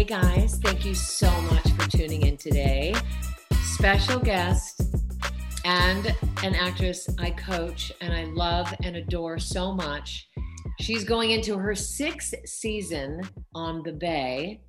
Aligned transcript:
Hey 0.00 0.06
guys, 0.06 0.58
thank 0.62 0.86
you 0.86 0.94
so 0.94 1.30
much 1.42 1.72
for 1.72 1.90
tuning 1.90 2.22
in 2.22 2.38
today. 2.38 2.94
Special 3.74 4.18
guest 4.18 4.80
and 5.66 6.16
an 6.42 6.54
actress 6.54 7.06
I 7.18 7.32
coach 7.32 7.92
and 8.00 8.10
I 8.10 8.24
love 8.24 8.72
and 8.82 8.96
adore 8.96 9.38
so 9.38 9.74
much. 9.74 10.26
She's 10.80 11.04
going 11.04 11.32
into 11.32 11.58
her 11.58 11.74
sixth 11.74 12.32
season 12.46 13.20
on 13.54 13.82
the 13.82 13.92
Bay 13.92 14.62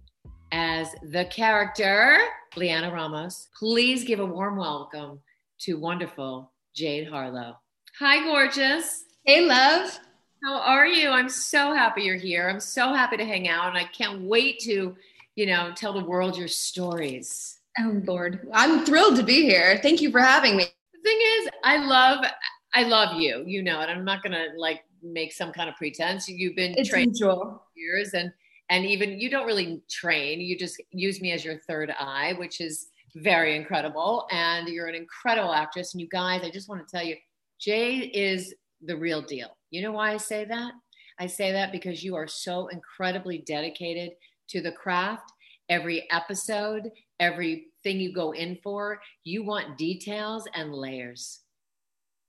as 0.52 0.90
the 1.02 1.24
character, 1.24 2.18
Lianna 2.58 2.92
Ramos. 2.92 3.48
Please 3.58 4.04
give 4.04 4.20
a 4.20 4.26
warm 4.26 4.58
welcome 4.58 5.22
to 5.62 5.80
wonderful 5.80 6.52
Jade 6.76 7.08
Harlow. 7.08 7.56
Hi, 8.00 8.22
gorgeous. 8.26 9.06
Hey, 9.24 9.46
love. 9.46 9.98
How 10.44 10.60
are 10.60 10.88
you? 10.88 11.10
I'm 11.10 11.30
so 11.30 11.72
happy 11.72 12.02
you're 12.02 12.16
here. 12.16 12.50
I'm 12.50 12.60
so 12.60 12.94
happy 12.94 13.16
to 13.16 13.24
hang 13.24 13.48
out, 13.48 13.70
and 13.70 13.78
I 13.78 13.84
can't 13.84 14.24
wait 14.24 14.58
to, 14.62 14.96
you 15.36 15.46
know, 15.46 15.72
tell 15.76 15.94
the 15.94 16.04
world 16.04 16.38
your 16.38 16.48
stories. 16.48 17.60
Oh 17.80 18.02
Lord, 18.06 18.48
I'm 18.54 18.86
thrilled 18.86 19.16
to 19.18 19.24
be 19.24 19.44
here. 19.44 19.80
Thank 19.82 20.02
you 20.02 20.12
for 20.12 20.20
having 20.20 20.58
me. 20.58 20.66
The 20.94 21.02
thing 21.04 21.20
is, 21.38 21.50
I 21.64 21.78
love, 21.86 22.26
I 22.74 22.84
love 22.84 23.20
you. 23.20 23.44
You 23.46 23.64
know, 23.64 23.80
and 23.80 23.90
I'm 23.90 24.06
not 24.06 24.24
gonna 24.24 24.48
like 24.58 24.82
make 25.02 25.32
some 25.34 25.52
kind 25.52 25.70
of 25.70 25.76
pretense. 25.76 26.28
You've 26.28 26.56
been 26.56 26.74
it's 26.78 26.90
trained 26.90 27.12
mutual. 27.12 27.64
years, 27.76 28.14
and 28.14 28.32
and 28.70 28.86
even 28.86 29.20
you 29.20 29.30
don't 29.30 29.46
really 29.46 29.82
train. 29.90 30.42
You 30.42 30.58
just 30.58 30.82
use 30.92 31.22
me 31.22 31.32
as 31.32 31.46
your 31.46 31.58
third 31.68 31.94
eye, 32.00 32.34
which 32.38 32.62
is 32.62 32.88
very 33.16 33.56
incredible. 33.56 34.28
And 34.32 34.68
you're 34.68 34.88
an 34.88 34.96
incredible 34.96 35.54
actress. 35.54 35.94
And 35.94 36.02
you 36.02 36.08
guys, 36.10 36.42
I 36.44 36.50
just 36.50 36.70
want 36.70 36.86
to 36.86 36.92
tell 36.92 37.06
you, 37.06 37.16
Jay 37.60 37.98
is 37.98 38.54
the 38.82 38.96
real 38.96 39.22
deal. 39.22 39.58
You 39.70 39.82
know 39.82 39.92
why 39.92 40.14
I 40.14 40.18
say 40.18 40.46
that? 40.46 40.74
I 41.20 41.28
say 41.28 41.52
that 41.52 41.72
because 41.72 42.04
you 42.04 42.16
are 42.16 42.28
so 42.28 42.68
incredibly 42.68 43.40
dedicated 43.40 44.12
to 44.52 44.62
the 44.62 44.72
craft. 44.72 45.32
Every 45.70 46.10
episode, 46.12 46.92
everything 47.20 48.00
you 48.00 48.14
go 48.14 48.32
in 48.32 48.58
for, 48.62 49.02
you 49.24 49.44
want 49.44 49.78
details 49.78 50.48
and 50.54 50.74
layers. 50.74 51.40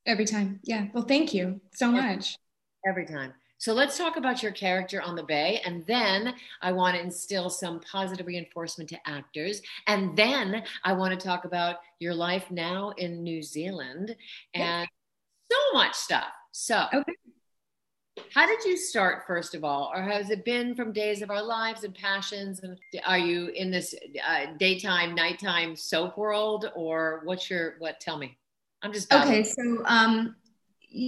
Every 0.06 0.25
time. 0.25 0.61
Yeah. 0.65 0.87
Well, 0.93 1.05
thank 1.05 1.34
you 1.34 1.61
so 1.75 1.91
much. 1.91 2.37
Every 2.87 3.06
time. 3.06 3.34
So 3.59 3.73
let's 3.75 3.97
talk 3.97 4.17
about 4.17 4.43
your 4.43 4.50
character 4.50 5.00
on 5.00 5.15
the 5.15 5.23
Bay. 5.23 5.61
And 5.65 5.87
then 5.87 6.34
I 6.62 6.73
want 6.73 6.97
to 6.97 7.03
instill 7.03 7.48
some 7.48 7.78
positive 7.81 8.27
reinforcement 8.27 8.91
to 8.91 8.98
actors. 9.09 9.62
And 9.87 10.17
then 10.17 10.65
I 10.83 10.93
want 10.95 11.19
to 11.19 11.27
talk 11.27 11.45
about 11.45 11.77
your 12.00 12.12
life 12.12 12.50
now 12.50 12.91
in 12.97 13.23
New 13.23 13.41
Zealand 13.41 14.17
and 14.55 14.89
so 15.50 15.59
much 15.75 15.95
stuff. 15.95 16.33
So, 16.50 16.87
Okay. 16.93 17.12
How 18.34 18.47
did 18.47 18.64
you 18.64 18.77
start, 18.77 19.25
first 19.27 19.55
of 19.55 19.62
all? 19.62 19.92
Or 19.94 20.02
has 20.02 20.30
it 20.30 20.44
been 20.44 20.75
from 20.75 20.92
Days 20.92 21.20
of 21.22 21.30
Our 21.30 21.42
Lives 21.42 21.84
and 21.84 21.94
Passions? 21.94 22.61
And 22.61 22.78
are 23.05 23.19
you 23.19 23.48
in 23.48 23.70
this 23.70 23.94
uh, 24.27 24.47
daytime, 24.58 25.14
nighttime 25.14 25.77
soap 25.77 26.16
world? 26.16 26.70
Or 26.75 27.20
what's 27.25 27.50
your, 27.50 27.77
what? 27.78 28.00
Tell 28.00 28.16
me. 28.16 28.38
I'm 28.83 28.92
just, 28.92 29.12
Okay. 29.12 29.44
So, 29.44 29.83
um, 29.84 30.34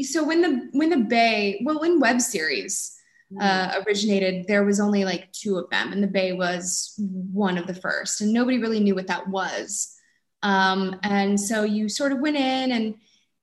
so 0.03 0.25
when 0.25 0.41
the 0.41 0.69
when 0.73 0.91
the 0.91 0.99
Bay, 0.99 1.61
well, 1.65 1.81
when 1.81 2.01
web 2.01 2.21
series 2.21 2.95
uh, 3.41 3.83
originated, 3.87 4.47
there 4.47 4.65
was 4.65 4.81
only 4.81 5.05
like 5.05 5.31
two 5.33 5.57
of 5.59 5.69
them, 5.71 5.93
and 5.93 6.03
the 6.03 6.09
Bay 6.09 6.33
was 6.33 6.95
one 6.99 7.59
of 7.59 7.67
the 7.67 7.75
first, 7.75 8.21
and 8.21 8.33
nobody 8.33 8.59
really 8.59 8.81
knew 8.81 8.95
what 8.95 9.09
that 9.09 9.29
was. 9.29 9.95
Um, 10.43 11.01
and 11.03 11.39
so 11.41 11.65
you 11.65 11.89
sort 11.89 12.13
of 12.13 12.21
went 12.21 12.37
in 12.37 12.73
and 12.73 12.95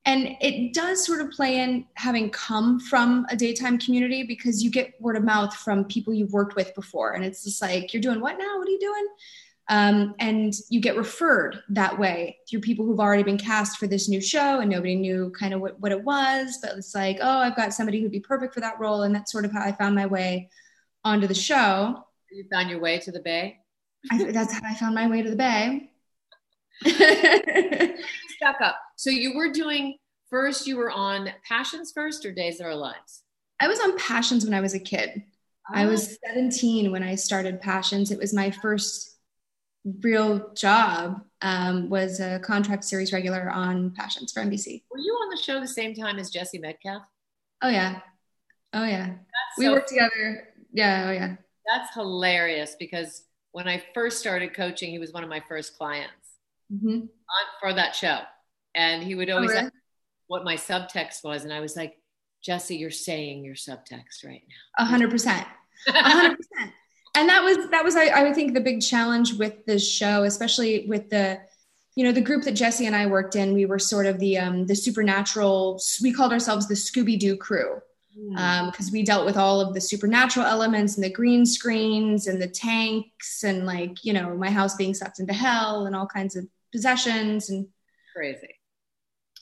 and 0.06 0.36
it 0.42 0.74
does 0.74 1.06
sort 1.06 1.22
of 1.22 1.30
play 1.30 1.60
in 1.60 1.86
having 1.94 2.32
come 2.32 2.80
from 2.80 3.26
a 3.30 3.36
daytime 3.36 3.78
community 3.78 4.24
because 4.24 4.64
you 4.64 4.72
get 4.72 5.00
word 5.00 5.16
of 5.16 5.24
mouth 5.24 5.56
from 5.56 5.86
people 5.86 6.14
you've 6.14 6.34
worked 6.34 6.56
with 6.56 6.74
before. 6.74 7.14
And 7.14 7.24
it's 7.24 7.44
just 7.44 7.62
like 7.62 7.94
you're 7.94 8.02
doing 8.02 8.20
what 8.20 8.40
now? 8.40 8.58
What 8.58 8.68
are 8.68 8.72
you 8.72 8.80
doing? 8.80 9.08
Um, 9.70 10.16
and 10.20 10.54
you 10.70 10.82
get 10.82 10.98
referred 10.98 11.62
that 11.70 11.98
way 11.98 12.40
through 12.50 12.62
people 12.62 12.84
who've 12.86 13.00
already 13.00 13.24
been 13.24 13.38
cast 13.38 13.78
for 13.78 13.86
this 13.86 14.10
new 14.10 14.20
show 14.20 14.60
and 14.60 14.72
nobody 14.72 14.96
knew 14.96 15.32
kind 15.40 15.54
of 15.54 15.62
what, 15.62 15.80
what 15.80 15.92
it 15.92 16.04
was. 16.04 16.58
But 16.62 16.78
it's 16.78 16.96
like 16.96 17.20
oh 17.22 17.38
i've 17.38 17.56
got 17.56 17.74
somebody 17.74 18.02
who'd 18.02 18.12
be 18.12 18.20
perfect 18.20 18.54
for 18.56 18.60
that 18.60 18.80
role. 18.80 19.04
And 19.04 19.14
that's 19.14 19.32
sort 19.32 19.46
of 19.46 19.52
how 19.52 19.62
i 19.62 19.72
found 19.72 19.96
my 19.96 20.08
way 20.08 20.50
onto 21.06 21.28
the 21.28 21.36
show. 21.36 22.04
You 22.32 22.46
found 22.52 22.70
your 22.70 22.80
way 22.80 22.98
to 23.00 23.12
the 23.12 23.20
Bay? 23.20 23.60
I, 24.12 24.24
that's 24.32 24.54
how 24.54 24.62
i 24.64 24.74
found 24.74 24.96
my 24.96 25.08
way 25.08 25.22
to 25.22 25.30
the 25.30 25.36
bay 25.36 25.92
Stuck 28.42 28.62
up. 28.62 28.78
So 28.96 29.10
you 29.10 29.36
were 29.36 29.52
doing, 29.52 29.98
first, 30.30 30.66
you 30.66 30.78
were 30.78 30.90
on 30.92 31.30
Passions 31.48 31.92
first 31.92 32.26
or 32.26 32.32
Days 32.32 32.60
of 32.60 32.66
Our 32.66 32.76
Lives? 32.76 33.24
i 33.60 33.68
was 33.68 33.80
on 33.80 33.96
passions 33.96 34.44
when 34.44 34.56
i 34.56 34.60
was 34.60 34.74
a 34.74 34.80
kid 34.80 35.22
I 35.74 35.86
was 35.86 36.18
17 36.28 36.92
when 36.92 37.04
I 37.04 37.16
started 37.16 37.62
Passions. 37.62 38.12
It 38.12 38.18
was 38.18 38.34
my 38.34 38.50
first 38.52 39.16
real 40.02 40.52
job. 40.54 41.22
Um, 41.42 41.90
was 41.90 42.20
a 42.20 42.40
contract 42.40 42.84
series 42.84 43.14
regular 43.14 43.50
on 43.50 43.92
Passions 43.92 44.34
for 44.34 44.42
NBC. 44.42 44.84
Were 44.92 44.98
you 44.98 45.14
on 45.14 45.30
the 45.30 45.42
show 45.42 45.60
the 45.62 45.68
same 45.68 45.94
time 45.94 46.20
as 46.20 46.30
Jesse 46.30 46.58
Metcalfe? 46.58 47.04
Oh 47.62 47.70
yeah, 47.70 48.00
oh 48.74 48.84
yeah. 48.84 49.06
That's 49.08 49.58
We 49.58 49.66
so- 49.66 49.72
worked 49.74 49.90
together. 49.90 50.50
Yeah, 50.74 51.06
oh 51.08 51.12
yeah. 51.12 51.36
That's 51.72 51.94
hilarious 51.94 52.76
because 52.78 53.24
when 53.54 53.68
I 53.68 53.82
first 53.94 54.20
started 54.20 54.54
coaching, 54.54 54.90
he 54.90 55.00
was 55.00 55.14
one 55.14 55.24
of 55.24 55.30
my 55.30 55.42
first 55.48 55.78
clients 55.78 56.21
hmm 56.72 57.02
on, 57.32 57.46
for 57.60 57.74
that 57.74 57.96
show. 57.96 58.20
And 58.76 59.04
he 59.04 59.16
would 59.16 59.30
always 59.30 59.50
really? 59.52 59.64
ask 59.64 59.74
what 60.28 60.44
my 60.44 60.56
subtext 60.56 61.24
was. 61.24 61.44
And 61.44 61.54
I 61.54 61.60
was 61.60 61.76
like, 61.76 61.98
Jesse, 62.42 62.76
you're 62.76 62.90
saying 62.90 63.44
your 63.44 63.56
subtext 63.56 64.26
right 64.26 64.42
now. 64.48 64.84
A 64.84 64.86
hundred 64.86 65.12
percent. 65.12 65.46
A 65.88 65.92
hundred 65.92 66.38
percent. 66.38 66.74
And 67.16 67.30
that 67.30 67.44
was 67.44 67.70
that 67.70 67.84
was 67.84 67.96
I, 67.96 68.08
I 68.08 68.24
would 68.24 68.36
think 68.36 68.54
the 68.54 68.62
big 68.62 68.82
challenge 68.82 69.34
with 69.34 69.66
this 69.66 69.88
show, 69.88 70.24
especially 70.24 70.88
with 70.88 71.10
the 71.10 71.40
you 71.96 72.06
know 72.06 72.12
the 72.12 72.22
group 72.22 72.44
that 72.46 72.54
Jesse 72.54 72.86
and 72.86 72.96
I 72.96 73.06
worked 73.06 73.36
in. 73.36 73.54
We 73.54 73.66
were 73.66 73.80
sort 73.80 74.06
of 74.06 74.18
the 74.20 74.38
um, 74.38 74.66
the 74.66 74.76
supernatural. 74.76 75.82
We 76.02 76.14
called 76.14 76.32
ourselves 76.32 76.68
the 76.68 76.76
Scooby 76.76 77.20
Doo 77.20 77.38
crew. 77.38 77.82
Hmm. 78.14 78.66
because 78.70 78.92
we 78.92 79.04
dealt 79.04 79.26
with 79.26 79.38
all 79.38 79.62
of 79.62 79.74
the 79.74 79.80
supernatural 79.80 80.46
elements 80.46 80.96
and 80.96 81.04
the 81.04 81.10
green 81.10 81.46
screens 81.46 82.28
and 82.28 82.42
the 82.42 82.48
tanks 82.48 83.46
and 83.46 83.66
like 83.66 84.04
you 84.04 84.12
know 84.12 84.36
my 84.36 84.50
house 84.50 84.76
being 84.76 84.94
sucked 84.94 85.22
into 85.22 85.32
hell 85.32 85.86
and 85.86 85.96
all 85.96 86.06
kinds 86.06 86.36
of 86.36 86.46
possessions 86.72 87.50
and 87.50 87.68
Crazy. 88.16 88.60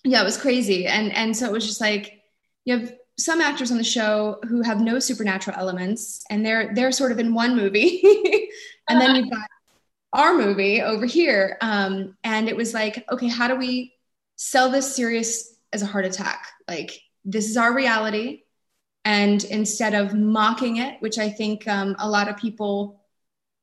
yeah 0.03 0.21
it 0.21 0.25
was 0.25 0.37
crazy. 0.37 0.85
And 0.87 1.11
and 1.13 1.35
so 1.35 1.45
it 1.45 1.51
was 1.51 1.65
just 1.65 1.81
like 1.81 2.21
you 2.65 2.77
have 2.77 2.93
some 3.17 3.41
actors 3.41 3.71
on 3.71 3.77
the 3.77 3.83
show 3.83 4.39
who 4.47 4.61
have 4.61 4.79
no 4.79 4.99
supernatural 4.99 5.57
elements 5.59 6.23
and 6.29 6.45
they're 6.45 6.73
they're 6.73 6.91
sort 6.91 7.11
of 7.11 7.19
in 7.19 7.33
one 7.33 7.55
movie. 7.55 8.01
And 8.89 8.99
then 8.99 9.15
you've 9.15 9.29
got 9.29 9.47
our 10.13 10.33
movie 10.33 10.81
over 10.81 11.05
here. 11.05 11.59
Um, 11.61 12.17
and 12.23 12.49
it 12.49 12.55
was 12.55 12.73
like 12.73 13.05
okay 13.11 13.27
how 13.27 13.47
do 13.47 13.55
we 13.55 13.93
sell 14.35 14.69
this 14.71 14.95
serious 14.95 15.55
as 15.73 15.81
a 15.83 15.85
heart 15.85 16.05
attack? 16.05 16.47
Like 16.67 16.99
this 17.25 17.49
is 17.49 17.57
our 17.57 17.73
reality. 17.73 18.43
And 19.05 19.43
instead 19.45 19.93
of 19.93 20.13
mocking 20.13 20.77
it 20.77 21.01
which 21.01 21.17
i 21.17 21.29
think 21.29 21.67
um, 21.67 21.95
a 21.99 22.09
lot 22.09 22.27
of 22.29 22.37
people 22.37 22.98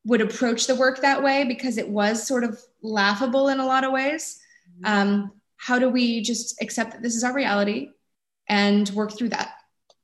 would 0.07 0.21
approach 0.21 0.67
the 0.67 0.75
work 0.75 1.01
that 1.01 1.21
way 1.21 1.43
because 1.43 1.77
it 1.77 1.87
was 1.87 2.25
sort 2.25 2.43
of 2.43 2.59
laughable 2.81 3.49
in 3.49 3.59
a 3.59 3.65
lot 3.65 3.83
of 3.83 3.91
ways 3.91 4.39
um, 4.83 5.31
how 5.57 5.77
do 5.79 5.89
we 5.89 6.21
just 6.21 6.61
accept 6.61 6.91
that 6.91 7.01
this 7.01 7.15
is 7.15 7.23
our 7.23 7.33
reality 7.33 7.91
and 8.47 8.89
work 8.89 9.11
through 9.17 9.29
that 9.29 9.49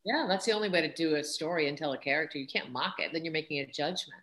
Yeah, 0.05 0.25
that's 0.27 0.45
the 0.45 0.51
only 0.51 0.69
way 0.69 0.81
to 0.81 0.93
do 0.93 1.15
a 1.15 1.23
story 1.23 1.69
and 1.69 1.77
tell 1.77 1.93
a 1.93 1.97
character. 1.97 2.37
You 2.37 2.47
can't 2.47 2.71
mock 2.71 2.95
it, 2.99 3.13
then 3.13 3.23
you're 3.23 3.31
making 3.41 3.59
a 3.59 3.67
judgment. 3.67 4.21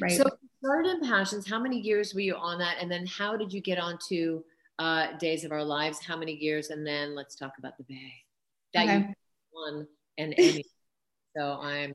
right 0.00 0.16
So, 0.18 0.24
started 0.64 0.90
in 0.90 1.00
Passions. 1.00 1.44
How 1.46 1.58
many 1.58 1.78
years 1.80 2.14
were 2.14 2.20
you 2.20 2.36
on 2.36 2.58
that? 2.60 2.76
And 2.80 2.90
then 2.90 3.04
how 3.06 3.36
did 3.36 3.52
you 3.52 3.60
get 3.60 3.78
onto 3.78 4.42
uh, 4.78 5.18
Days 5.18 5.44
of 5.44 5.52
Our 5.52 5.64
Lives? 5.64 5.98
How 6.00 6.16
many 6.16 6.32
years? 6.32 6.70
And 6.70 6.86
then 6.86 7.14
let's 7.14 7.34
talk 7.34 7.54
about 7.58 7.76
the 7.76 7.84
Bay. 7.84 8.12
That 8.74 8.84
Okay. 8.84 8.98
you 8.98 9.14
won 9.52 9.86
an 10.16 10.32
Emmy. 10.34 10.64
so 11.36 11.58
I'm 11.60 11.92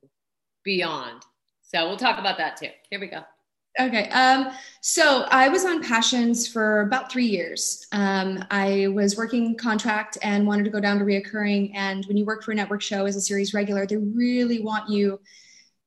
beyond. 0.63 1.23
So 1.67 1.87
we'll 1.87 1.97
talk 1.97 2.17
about 2.17 2.37
that 2.37 2.57
too. 2.57 2.69
Here 2.89 2.99
we 2.99 3.07
go. 3.07 3.23
Okay. 3.79 4.09
Um, 4.09 4.51
so 4.81 5.27
I 5.29 5.49
was 5.49 5.65
on 5.65 5.83
Passions 5.83 6.47
for 6.47 6.81
about 6.81 7.11
three 7.11 7.27
years. 7.27 7.85
Um, 7.91 8.43
I 8.49 8.87
was 8.87 9.17
working 9.17 9.55
contract 9.55 10.17
and 10.23 10.47
wanted 10.47 10.63
to 10.63 10.71
go 10.71 10.79
down 10.79 10.97
to 10.97 11.05
reoccurring. 11.05 11.71
And 11.75 12.03
when 12.05 12.17
you 12.17 12.25
work 12.25 12.43
for 12.43 12.53
a 12.53 12.55
network 12.55 12.81
show 12.81 13.05
as 13.05 13.15
a 13.15 13.21
series 13.21 13.53
regular, 13.53 13.85
they 13.85 13.97
really 13.97 14.61
want 14.61 14.89
you 14.89 15.19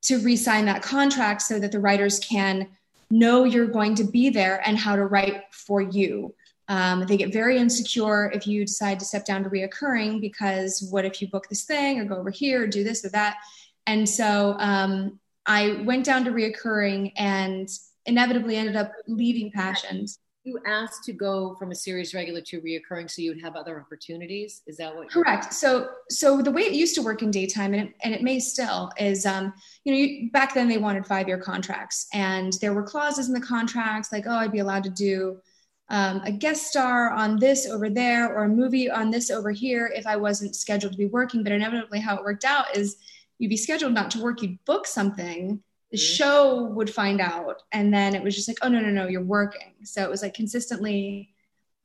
to 0.02 0.19
re-sign 0.19 0.66
that 0.66 0.82
contract 0.82 1.43
so 1.43 1.58
that 1.58 1.72
the 1.72 1.81
writers 1.81 2.20
can 2.20 2.69
know 3.10 3.44
you're 3.44 3.66
going 3.66 3.94
to 3.96 4.04
be 4.04 4.31
there 4.31 4.62
and 4.66 4.78
how 4.78 4.94
to 4.94 5.06
write 5.06 5.43
for 5.50 5.81
you. 5.81 6.32
Um, 6.69 7.06
they 7.06 7.16
get 7.16 7.32
very 7.32 7.58
insecure 7.58 8.31
if 8.32 8.46
you 8.46 8.64
decide 8.64 9.00
to 9.00 9.04
step 9.04 9.25
down 9.25 9.43
to 9.43 9.50
reoccurring 9.50 10.20
because 10.20 10.87
what 10.90 11.04
if 11.04 11.20
you 11.20 11.26
book 11.28 11.49
this 11.49 11.64
thing 11.64 11.99
or 11.99 12.04
go 12.04 12.16
over 12.16 12.31
here 12.31 12.62
or 12.62 12.66
do 12.69 12.84
this 12.84 13.04
or 13.04 13.08
that? 13.08 13.38
And 13.87 14.08
so 14.08 14.54
um, 14.60 15.19
I 15.50 15.82
went 15.82 16.05
down 16.05 16.25
to 16.26 16.31
reoccurring 16.31 17.12
and 17.17 17.69
inevitably 18.06 18.55
ended 18.55 18.76
up 18.76 18.93
leaving 19.08 19.50
Passions. 19.50 20.20
you 20.44 20.61
asked 20.64 21.02
to 21.05 21.12
go 21.12 21.56
from 21.58 21.73
a 21.73 21.75
series 21.75 22.14
regular 22.14 22.41
to 22.41 22.61
reoccurring 22.61 23.11
so 23.11 23.20
you'd 23.20 23.43
have 23.43 23.56
other 23.56 23.81
opportunities? 23.81 24.62
Is 24.69 24.76
that 24.76 24.94
what 24.94 25.11
correct. 25.11 25.52
So 25.52 25.88
so 26.08 26.41
the 26.41 26.52
way 26.52 26.62
it 26.62 26.75
used 26.75 26.94
to 26.94 27.02
work 27.02 27.23
in 27.23 27.32
daytime 27.32 27.75
and 27.75 27.88
it, 27.88 27.94
and 28.05 28.14
it 28.14 28.23
may 28.23 28.38
still 28.38 28.93
is 28.97 29.26
um 29.26 29.52
you 29.82 29.93
know 29.93 29.99
you, 29.99 30.31
back 30.31 30.55
then 30.55 30.69
they 30.69 30.79
wanted 30.79 31.05
five 31.05 31.26
year 31.26 31.38
contracts 31.38 32.06
and 32.14 32.52
there 32.61 32.73
were 32.73 32.85
clauses 32.85 33.26
in 33.26 33.35
the 33.35 33.41
contracts 33.41 34.12
like 34.12 34.26
oh 34.29 34.38
i'd 34.38 34.52
be 34.52 34.61
allowed 34.61 34.85
to 34.85 34.91
do 34.91 35.41
um, 35.88 36.20
a 36.25 36.31
guest 36.31 36.69
star 36.69 37.11
on 37.11 37.41
this 37.41 37.67
over 37.67 37.91
there 37.91 38.32
or 38.32 38.44
a 38.44 38.49
movie 38.49 38.88
on 38.88 39.11
this 39.11 39.29
over 39.29 39.50
here 39.50 39.91
if 39.93 40.06
i 40.06 40.14
wasn't 40.14 40.55
scheduled 40.55 40.93
to 40.93 40.99
be 40.99 41.06
working. 41.06 41.43
But 41.43 41.52
inevitably 41.52 41.99
how 41.99 42.17
it 42.17 42.23
worked 42.23 42.44
out 42.44 42.76
is 42.76 42.97
you'd 43.40 43.48
be 43.48 43.56
scheduled 43.56 43.94
not 43.94 44.10
to 44.12 44.22
work 44.22 44.42
you'd 44.42 44.62
book 44.66 44.87
something 44.87 45.62
the 45.90 45.96
mm-hmm. 45.96 46.14
show 46.14 46.64
would 46.64 46.92
find 46.92 47.20
out 47.20 47.62
and 47.72 47.92
then 47.92 48.14
it 48.14 48.22
was 48.22 48.37
just 48.37 48.46
like 48.46 48.58
oh 48.62 48.69
no 48.69 48.78
no 48.81 48.90
no 48.90 49.08
you're 49.08 49.25
working. 49.25 49.75
So 49.82 50.04
it 50.04 50.10
was 50.10 50.22
like 50.22 50.34
consistently 50.34 51.31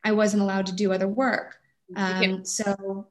i 0.03 0.11
wasn't 0.11 0.43
allowed 0.43 0.67
to 0.67 0.75
do 0.75 0.93
other 0.93 1.07
work. 1.07 1.57
Um, 1.95 2.45
so 2.45 3.07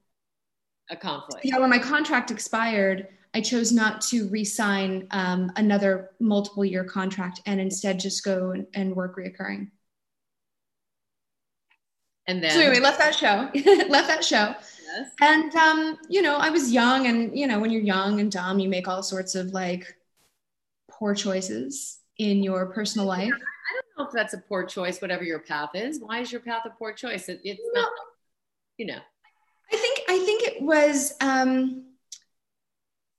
a 0.91 0.97
conflict. 0.97 1.45
Yeah 1.45 1.59
when 1.59 1.71
my 1.71 1.79
contract 1.79 2.31
expired 2.31 3.09
i 3.35 3.41
chose 3.41 3.73
not 3.73 4.01
to 4.03 4.29
re-sign 4.29 5.09
um, 5.11 5.51
another 5.57 6.11
multiple 6.21 6.65
year 6.65 6.85
contract 6.85 7.41
and 7.47 7.61
instead 7.61 7.99
just 7.99 8.23
go 8.25 8.51
and, 8.51 8.67
and 8.75 8.95
work 8.95 9.17
reoccurring 9.17 9.71
and 12.27 12.43
then 12.43 12.51
so 12.51 12.61
anyway 12.61 12.81
left 12.81 12.99
that 12.99 13.15
show 13.15 13.49
left 13.89 14.09
that 14.09 14.25
show 14.25 14.55
yes. 14.87 15.11
and 15.21 15.55
um, 15.55 15.99
you 16.09 16.23
know 16.23 16.37
i 16.37 16.51
was 16.51 16.73
young 16.73 17.07
and 17.07 17.37
you 17.37 17.47
know 17.47 17.59
when 17.59 17.71
you're 17.71 17.83
young 17.83 18.21
and 18.21 18.33
dumb 18.33 18.59
you 18.59 18.69
make 18.69 18.89
all 18.89 19.03
sorts 19.03 19.35
of 19.35 19.49
like 19.49 19.97
poor 20.99 21.15
choices 21.15 21.99
in 22.19 22.43
your 22.43 22.67
personal 22.67 23.07
life? 23.07 23.25
I 23.25 23.27
don't 23.29 23.99
know 23.99 24.07
if 24.07 24.13
that's 24.13 24.35
a 24.35 24.39
poor 24.39 24.65
choice, 24.65 25.01
whatever 25.01 25.25
your 25.25 25.41
path 25.41 25.71
is. 25.75 26.01
Why 26.01 26.21
is 26.21 26.31
your 26.31 26.41
path 26.41 26.63
a 26.67 26.71
poor 26.71 26.93
choice? 26.93 27.29
It, 27.29 27.41
it's 27.45 27.61
not, 27.73 27.91
you 28.77 28.87
know. 28.87 28.99
I 29.73 29.77
think 29.77 30.01
I 30.09 30.19
think 30.19 30.43
it 30.43 30.63
was. 30.63 31.15
Um, 31.21 31.87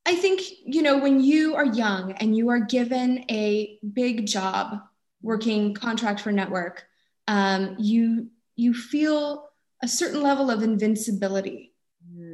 I 0.06 0.16
think 0.16 0.42
you 0.63 0.84
know 0.84 1.00
when 1.00 1.19
you 1.19 1.56
are 1.56 1.66
young 1.66 2.12
and 2.13 2.38
you 2.38 2.50
are 2.50 2.60
given 2.60 3.25
a 3.30 3.80
big 3.94 4.28
job 4.28 4.80
working 5.22 5.74
contract 5.74 6.22
for 6.22 6.31
network, 6.31 6.86
um, 7.28 7.75
you 7.80 8.28
you 8.56 8.74
feel 8.74 9.50
a 9.84 9.88
certain 9.88 10.22
level 10.22 10.50
of 10.50 10.63
invincibility. 10.63 11.74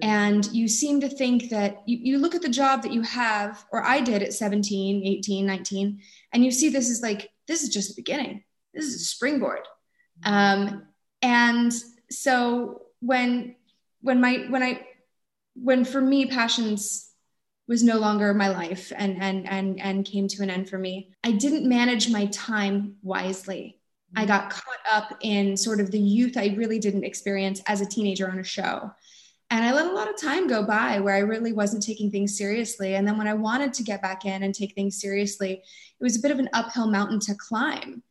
And 0.03 0.45
you 0.51 0.67
seem 0.67 1.01
to 1.01 1.09
think 1.09 1.49
that 1.49 1.83
you, 1.85 1.97
you 1.97 2.17
look 2.17 2.35
at 2.35 2.41
the 2.41 2.49
job 2.49 2.81
that 2.83 2.91
you 2.91 3.01
have 3.03 3.63
or 3.71 3.83
i 3.83 4.01
did 4.01 4.23
at 4.23 4.33
17 4.33 5.05
18 5.05 5.45
19 5.45 6.01
and 6.33 6.43
you 6.43 6.51
see 6.51 6.69
this 6.69 6.89
is 6.89 7.01
like 7.01 7.29
this 7.47 7.63
is 7.63 7.69
just 7.69 7.89
the 7.89 8.01
beginning. 8.01 8.43
This 8.73 8.85
is 8.85 8.95
a 8.95 9.05
springboard. 9.05 9.67
Um, 10.23 10.87
and 11.21 11.73
so 12.09 12.83
when 12.99 13.55
when 14.01 14.21
my 14.21 14.45
when 14.49 14.63
i 14.63 14.85
when 15.55 15.83
for 15.85 16.01
me 16.01 16.25
passions 16.25 17.09
was 17.67 17.83
no 17.83 17.97
longer 17.97 18.33
my 18.33 18.49
life 18.49 18.91
and 18.95 19.21
and 19.21 19.47
and 19.47 19.79
and 19.79 20.05
came 20.05 20.27
to 20.27 20.43
an 20.43 20.49
end 20.49 20.69
for 20.69 20.77
me 20.77 21.11
i 21.23 21.31
didn't 21.31 21.67
manage 21.67 22.09
my 22.09 22.25
time 22.27 22.95
wisely 23.01 23.80
i 24.15 24.25
got 24.25 24.49
caught 24.49 24.79
up 24.89 25.17
in 25.21 25.55
sort 25.55 25.79
of 25.79 25.91
the 25.91 25.99
youth 25.99 26.37
i 26.37 26.53
really 26.57 26.79
didn't 26.79 27.03
experience 27.03 27.61
as 27.67 27.81
a 27.81 27.85
teenager 27.85 28.29
on 28.29 28.39
a 28.39 28.43
show 28.43 28.91
and 29.51 29.65
I 29.65 29.73
let 29.73 29.87
a 29.87 29.91
lot 29.91 30.09
of 30.09 30.15
time 30.15 30.47
go 30.47 30.63
by 30.63 31.01
where 31.01 31.13
I 31.13 31.19
really 31.19 31.51
wasn't 31.51 31.83
taking 31.83 32.09
things 32.09 32.37
seriously. 32.37 32.95
And 32.95 33.05
then 33.05 33.17
when 33.17 33.27
I 33.27 33.33
wanted 33.33 33.73
to 33.73 33.83
get 33.83 34.01
back 34.01 34.23
in 34.23 34.43
and 34.43 34.55
take 34.55 34.73
things 34.73 35.01
seriously, 35.01 35.55
it 35.55 36.03
was 36.03 36.17
a 36.17 36.21
bit 36.21 36.31
of 36.31 36.39
an 36.39 36.49
uphill 36.53 36.87
mountain 36.87 37.19
to 37.19 37.35
climb 37.35 38.01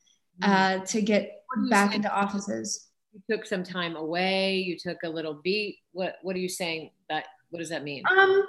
mm-hmm. 0.43 0.51
uh, 0.83 0.85
to 0.85 1.01
get 1.01 1.43
back 1.71 1.95
into 1.95 2.13
offices. 2.13 2.89
You 3.15 3.23
took 3.29 3.47
some 3.47 3.65
time 3.65 3.97
away. 3.97 4.57
You 4.57 4.77
took 4.79 4.99
a 5.03 5.09
little 5.09 5.33
beat. 5.33 5.79
What 5.93 6.17
What 6.21 6.37
are 6.37 6.41
you 6.41 6.49
saying? 6.49 6.91
That 7.09 7.25
what 7.49 7.61
does 7.61 7.71
that 7.71 7.85
mean? 7.85 8.03
Um. 8.07 8.45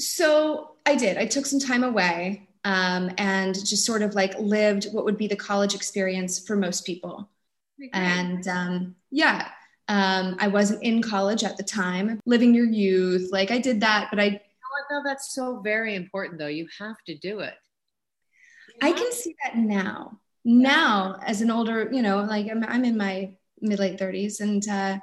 So 0.00 0.72
I 0.84 0.96
did. 0.96 1.16
I 1.16 1.26
took 1.26 1.46
some 1.46 1.60
time 1.60 1.84
away 1.84 2.45
um, 2.66 3.12
and 3.16 3.54
just 3.54 3.86
sort 3.86 4.02
of 4.02 4.16
like 4.16 4.36
lived 4.40 4.88
what 4.92 5.04
would 5.04 5.16
be 5.16 5.28
the 5.28 5.36
college 5.36 5.74
experience 5.74 6.40
for 6.40 6.56
most 6.56 6.84
people. 6.84 7.30
Okay. 7.80 7.90
And 7.92 8.46
um, 8.48 8.96
yeah, 9.12 9.48
um, 9.86 10.36
I 10.40 10.48
wasn't 10.48 10.82
in 10.82 11.00
college 11.00 11.44
at 11.44 11.56
the 11.56 11.62
time, 11.62 12.20
living 12.26 12.52
your 12.52 12.66
youth. 12.66 13.30
Like 13.32 13.52
I 13.52 13.58
did 13.58 13.80
that, 13.80 14.08
but 14.10 14.20
I. 14.20 14.40
No, 14.90 15.02
that's 15.04 15.34
so 15.34 15.60
very 15.60 15.94
important, 15.94 16.38
though. 16.38 16.48
You 16.48 16.68
have 16.78 16.96
to 17.06 17.16
do 17.16 17.40
it. 17.40 17.54
I 18.82 18.92
can 18.92 19.10
see 19.10 19.34
that 19.42 19.56
now. 19.56 20.20
Now, 20.44 21.18
as 21.24 21.40
an 21.40 21.50
older, 21.50 21.88
you 21.90 22.02
know, 22.02 22.22
like 22.22 22.48
I'm, 22.48 22.62
I'm 22.64 22.84
in 22.84 22.96
my 22.96 23.34
mid 23.60 23.78
late 23.78 23.98
30s, 23.98 24.40
and 24.40 24.68
uh, 24.68 24.98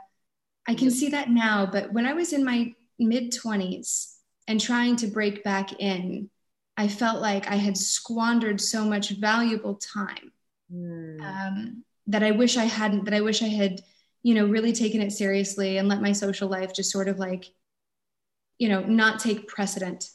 I 0.67 0.75
can 0.75 0.91
see 0.91 1.09
that 1.09 1.29
now. 1.29 1.65
But 1.65 1.91
when 1.91 2.05
I 2.05 2.13
was 2.13 2.33
in 2.33 2.45
my 2.45 2.73
mid 2.99 3.33
20s 3.33 4.15
and 4.47 4.59
trying 4.59 4.95
to 4.97 5.07
break 5.07 5.43
back 5.43 5.81
in, 5.81 6.29
I 6.75 6.87
felt 6.87 7.21
like 7.21 7.47
I 7.47 7.55
had 7.55 7.77
squandered 7.77 8.59
so 8.59 8.83
much 8.85 9.11
valuable 9.11 9.75
time 9.75 10.31
mm. 10.73 11.21
um, 11.21 11.83
that 12.07 12.23
I 12.23 12.31
wish 12.31 12.57
I 12.57 12.65
hadn't. 12.65 13.05
That 13.05 13.13
I 13.13 13.21
wish 13.21 13.41
I 13.43 13.47
had 13.47 13.81
you 14.23 14.33
know, 14.33 14.47
really 14.47 14.71
taken 14.71 15.01
it 15.01 15.11
seriously 15.11 15.77
and 15.77 15.87
let 15.87 16.01
my 16.01 16.13
social 16.13 16.47
life 16.47 16.73
just 16.73 16.91
sort 16.91 17.09
of 17.09 17.19
like, 17.19 17.45
you 18.57 18.69
know, 18.69 18.81
not 18.81 19.19
take 19.19 19.47
precedent. 19.47 20.09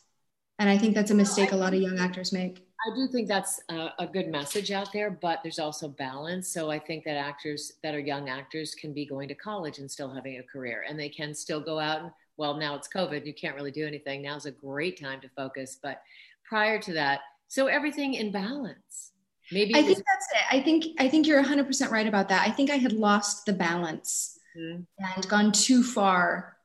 And 0.58 0.68
I 0.68 0.78
think 0.78 0.94
that's 0.94 1.10
a 1.10 1.14
mistake 1.14 1.52
a 1.52 1.56
lot 1.56 1.74
of 1.74 1.80
young 1.80 1.98
actors 1.98 2.32
make. 2.32 2.64
I 2.86 2.96
do 2.96 3.06
think 3.12 3.28
that's 3.28 3.60
a, 3.68 3.90
a, 3.98 4.06
good 4.06 4.28
message 4.28 4.70
out 4.70 4.92
there, 4.92 5.10
but 5.10 5.40
there's 5.42 5.58
also 5.58 5.88
balance. 5.88 6.48
So 6.48 6.70
I 6.70 6.78
think 6.78 7.04
that 7.04 7.16
actors 7.16 7.72
that 7.82 7.94
are 7.94 8.00
young 8.00 8.28
actors 8.28 8.74
can 8.74 8.92
be 8.92 9.04
going 9.04 9.28
to 9.28 9.34
college 9.34 9.78
and 9.78 9.90
still 9.90 10.12
having 10.12 10.38
a 10.38 10.42
career, 10.42 10.84
and 10.88 10.98
they 10.98 11.08
can 11.08 11.34
still 11.34 11.60
go 11.60 11.78
out 11.78 12.02
and 12.02 12.10
well, 12.36 12.56
now 12.56 12.76
it's 12.76 12.88
COVID, 12.88 13.26
you 13.26 13.34
can't 13.34 13.56
really 13.56 13.72
do 13.72 13.84
anything. 13.84 14.22
Now's 14.22 14.46
a 14.46 14.52
great 14.52 15.00
time 15.00 15.20
to 15.22 15.28
focus, 15.30 15.76
but 15.82 16.00
prior 16.48 16.78
to 16.80 16.92
that, 16.94 17.20
so 17.48 17.66
everything 17.66 18.14
in 18.14 18.32
balance. 18.32 19.12
Maybe 19.50 19.74
I 19.74 19.82
think 19.82 19.98
that's 19.98 20.26
it. 20.34 20.56
I 20.56 20.60
think 20.60 20.84
I 20.98 21.08
think 21.08 21.26
you're 21.26 21.42
100% 21.42 21.90
right 21.90 22.06
about 22.06 22.28
that. 22.28 22.46
I 22.46 22.50
think 22.50 22.70
I 22.70 22.76
had 22.76 22.92
lost 22.92 23.46
the 23.46 23.52
balance 23.52 24.38
mm-hmm. 24.56 24.82
and 24.98 25.28
gone 25.28 25.52
too 25.52 25.82
far 25.82 26.56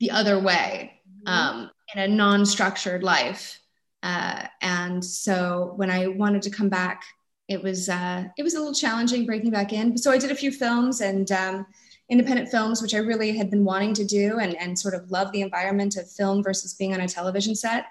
the 0.00 0.10
other 0.10 0.38
way 0.38 1.00
mm-hmm. 1.08 1.28
um, 1.28 1.70
in 1.94 2.02
a 2.02 2.08
non-structured 2.08 3.02
life. 3.02 3.60
Uh, 4.02 4.46
and 4.60 5.04
so 5.04 5.72
when 5.76 5.90
I 5.90 6.08
wanted 6.08 6.42
to 6.42 6.50
come 6.50 6.68
back, 6.68 7.02
it 7.48 7.62
was 7.62 7.88
uh, 7.88 8.24
it 8.36 8.42
was 8.42 8.54
a 8.54 8.58
little 8.58 8.74
challenging 8.74 9.24
breaking 9.24 9.50
back 9.50 9.72
in. 9.72 9.96
So 9.96 10.10
I 10.10 10.18
did 10.18 10.32
a 10.32 10.34
few 10.34 10.50
films 10.50 11.00
and 11.00 11.30
um, 11.30 11.66
independent 12.08 12.48
films, 12.48 12.82
which 12.82 12.94
I 12.94 12.98
really 12.98 13.36
had 13.36 13.50
been 13.50 13.64
wanting 13.64 13.94
to 13.94 14.04
do, 14.04 14.38
and 14.38 14.56
and 14.56 14.76
sort 14.76 14.94
of 14.94 15.10
love 15.10 15.30
the 15.30 15.42
environment 15.42 15.96
of 15.96 16.10
film 16.10 16.42
versus 16.42 16.74
being 16.74 16.92
on 16.92 17.00
a 17.00 17.08
television 17.08 17.54
set. 17.54 17.86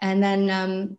And 0.00 0.22
then 0.22 0.50
um, 0.50 0.98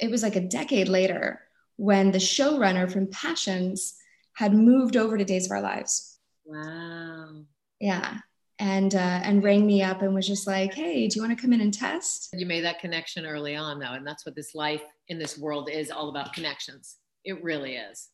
it 0.00 0.10
was 0.10 0.22
like 0.22 0.36
a 0.36 0.40
decade 0.40 0.88
later 0.88 1.40
when 1.76 2.10
the 2.10 2.18
showrunner 2.18 2.90
from 2.90 3.08
Passions 3.08 3.96
had 4.34 4.54
moved 4.54 4.96
over 4.96 5.16
to 5.16 5.24
Days 5.24 5.46
of 5.46 5.52
Our 5.52 5.60
Lives. 5.60 6.18
Wow. 6.44 7.44
Yeah. 7.80 8.18
And 8.58 8.94
uh, 8.94 9.20
and 9.22 9.42
rang 9.42 9.66
me 9.66 9.82
up 9.82 10.00
and 10.00 10.14
was 10.14 10.26
just 10.26 10.46
like, 10.46 10.72
"Hey, 10.72 11.08
do 11.08 11.16
you 11.16 11.22
want 11.22 11.36
to 11.36 11.40
come 11.40 11.52
in 11.52 11.60
and 11.60 11.74
test?" 11.74 12.30
You 12.32 12.46
made 12.46 12.64
that 12.64 12.80
connection 12.80 13.26
early 13.26 13.54
on, 13.54 13.78
though, 13.78 13.92
and 13.92 14.06
that's 14.06 14.24
what 14.24 14.34
this 14.34 14.54
life 14.54 14.80
in 15.08 15.18
this 15.18 15.36
world 15.36 15.68
is 15.70 15.90
all 15.90 16.08
about 16.08 16.32
connections. 16.32 16.96
It 17.22 17.44
really 17.44 17.76
is. 17.76 18.08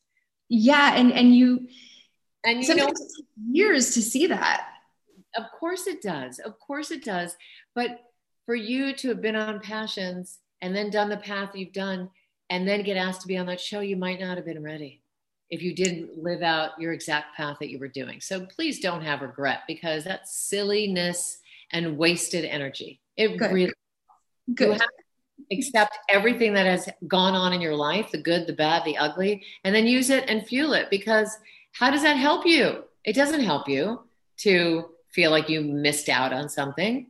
Yeah, 0.49 0.95
and 0.95 1.13
and 1.13 1.33
you 1.33 1.69
and 2.43 2.61
you 2.61 2.75
know 2.75 2.91
years 3.51 3.93
to 3.93 4.01
see 4.01 4.27
that. 4.27 4.67
Of 5.37 5.45
course 5.57 5.87
it 5.87 6.01
does. 6.01 6.39
Of 6.39 6.59
course 6.59 6.91
it 6.91 7.05
does. 7.05 7.37
But 7.73 8.01
for 8.45 8.55
you 8.55 8.93
to 8.93 9.09
have 9.09 9.21
been 9.21 9.35
on 9.35 9.59
Passions 9.59 10.39
and 10.61 10.75
then 10.75 10.89
done 10.89 11.09
the 11.09 11.17
path 11.17 11.55
you've 11.55 11.73
done, 11.73 12.09
and 12.49 12.67
then 12.67 12.83
get 12.83 12.97
asked 12.97 13.21
to 13.21 13.27
be 13.27 13.37
on 13.37 13.45
that 13.47 13.59
show, 13.59 13.79
you 13.79 13.97
might 13.97 14.19
not 14.19 14.37
have 14.37 14.45
been 14.45 14.63
ready 14.63 15.01
if 15.49 15.61
you 15.61 15.75
didn't 15.75 16.17
live 16.17 16.41
out 16.41 16.71
your 16.79 16.93
exact 16.93 17.35
path 17.35 17.57
that 17.59 17.69
you 17.69 17.79
were 17.79 17.87
doing. 17.87 18.19
So 18.21 18.45
please 18.45 18.79
don't 18.79 19.03
have 19.03 19.21
regret 19.21 19.61
because 19.67 20.03
that's 20.03 20.35
silliness 20.35 21.39
and 21.71 21.97
wasted 21.97 22.45
energy. 22.45 23.01
It 23.17 23.37
good. 23.37 23.51
really 23.51 23.73
good. 24.53 24.65
You 24.65 24.71
have 24.71 24.79
to 24.81 25.57
accept 25.57 25.97
everything 26.09 26.53
that 26.53 26.65
has 26.65 26.89
gone 27.07 27.35
on 27.35 27.53
in 27.53 27.61
your 27.61 27.75
life, 27.75 28.11
the 28.11 28.21
good, 28.21 28.47
the 28.47 28.53
bad, 28.53 28.83
the 28.85 28.97
ugly, 28.97 29.43
and 29.63 29.75
then 29.75 29.85
use 29.85 30.09
it 30.09 30.25
and 30.27 30.45
fuel 30.45 30.73
it 30.73 30.89
because 30.89 31.37
how 31.71 31.91
does 31.91 32.03
that 32.03 32.17
help 32.17 32.45
you? 32.45 32.83
It 33.03 33.13
doesn't 33.13 33.43
help 33.43 33.67
you 33.67 34.01
to 34.37 34.85
feel 35.11 35.31
like 35.31 35.49
you 35.49 35.61
missed 35.61 36.09
out 36.09 36.33
on 36.33 36.49
something 36.49 37.07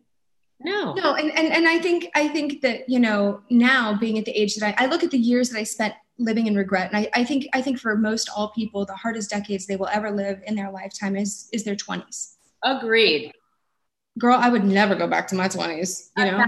no 0.63 0.93
no 0.93 1.15
and, 1.15 1.32
and 1.32 1.51
and 1.53 1.67
i 1.67 1.77
think 1.79 2.10
i 2.15 2.27
think 2.27 2.62
that 2.62 2.88
you 2.88 3.00
know 3.00 3.41
now 3.50 3.98
being 3.98 4.17
at 4.17 4.25
the 4.25 4.32
age 4.32 4.55
that 4.55 4.75
i, 4.79 4.86
I 4.86 4.88
look 4.88 5.03
at 5.03 5.12
the 5.12 5.17
years 5.17 5.50
that 5.50 5.60
i 5.60 5.63
spent 5.63 5.93
living 6.17 6.48
in 6.48 6.55
regret 6.55 6.91
and 6.91 6.98
I, 6.98 7.22
I 7.22 7.24
think 7.24 7.48
i 7.53 7.62
think 7.62 7.79
for 7.79 7.96
most 7.96 8.29
all 8.36 8.51
people 8.51 8.86
the 8.86 8.96
hardest 8.96 9.29
decades 9.29 9.65
they 9.65 9.75
will 9.75 9.88
ever 9.88 10.12
live 10.12 10.41
in 10.46 10.55
their 10.55 10.72
lifetime 10.72 11.15
is 11.15 11.50
is 11.51 11.63
their 11.63 11.75
20s 11.75 12.36
agreed 12.63 13.34
girl 14.20 14.38
i 14.39 14.50
would 14.50 14.63
never 14.63 14.96
go 14.96 15.08
back 15.08 15.27
to 15.27 15.36
my 15.36 15.48
20s 15.48 16.10
you 16.17 16.25
know 16.25 16.46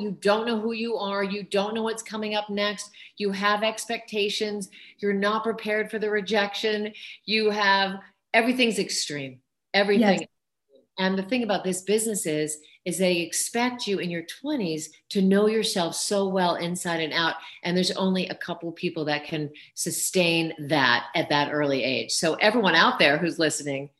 You 0.00 0.12
don't 0.20 0.46
know 0.46 0.58
who 0.58 0.72
you 0.72 0.96
are. 0.96 1.22
You 1.22 1.42
don't 1.42 1.74
know 1.74 1.82
what's 1.82 2.02
coming 2.02 2.34
up 2.34 2.48
next. 2.48 2.90
You 3.18 3.30
have 3.30 3.62
expectations. 3.62 4.70
You're 4.98 5.12
not 5.12 5.44
prepared 5.44 5.90
for 5.90 5.98
the 5.98 6.10
rejection. 6.10 6.92
You 7.26 7.50
have 7.50 7.96
everything's 8.32 8.78
extreme. 8.78 9.40
Everything. 9.74 10.20
Yes. 10.20 10.28
And 10.98 11.18
the 11.18 11.22
thing 11.22 11.42
about 11.42 11.62
this 11.62 11.82
business 11.82 12.26
is, 12.26 12.56
is 12.84 12.98
they 12.98 13.18
expect 13.18 13.86
you 13.86 13.98
in 13.98 14.10
your 14.10 14.22
20s 14.22 14.86
to 15.10 15.20
know 15.20 15.46
yourself 15.46 15.94
so 15.94 16.28
well 16.28 16.54
inside 16.54 17.00
and 17.00 17.12
out. 17.12 17.34
And 17.62 17.76
there's 17.76 17.90
only 17.92 18.28
a 18.28 18.34
couple 18.34 18.72
people 18.72 19.04
that 19.06 19.24
can 19.24 19.50
sustain 19.74 20.54
that 20.68 21.06
at 21.14 21.28
that 21.28 21.52
early 21.52 21.84
age. 21.84 22.12
So 22.12 22.34
everyone 22.34 22.74
out 22.74 22.98
there 22.98 23.18
who's 23.18 23.38
listening, 23.38 23.90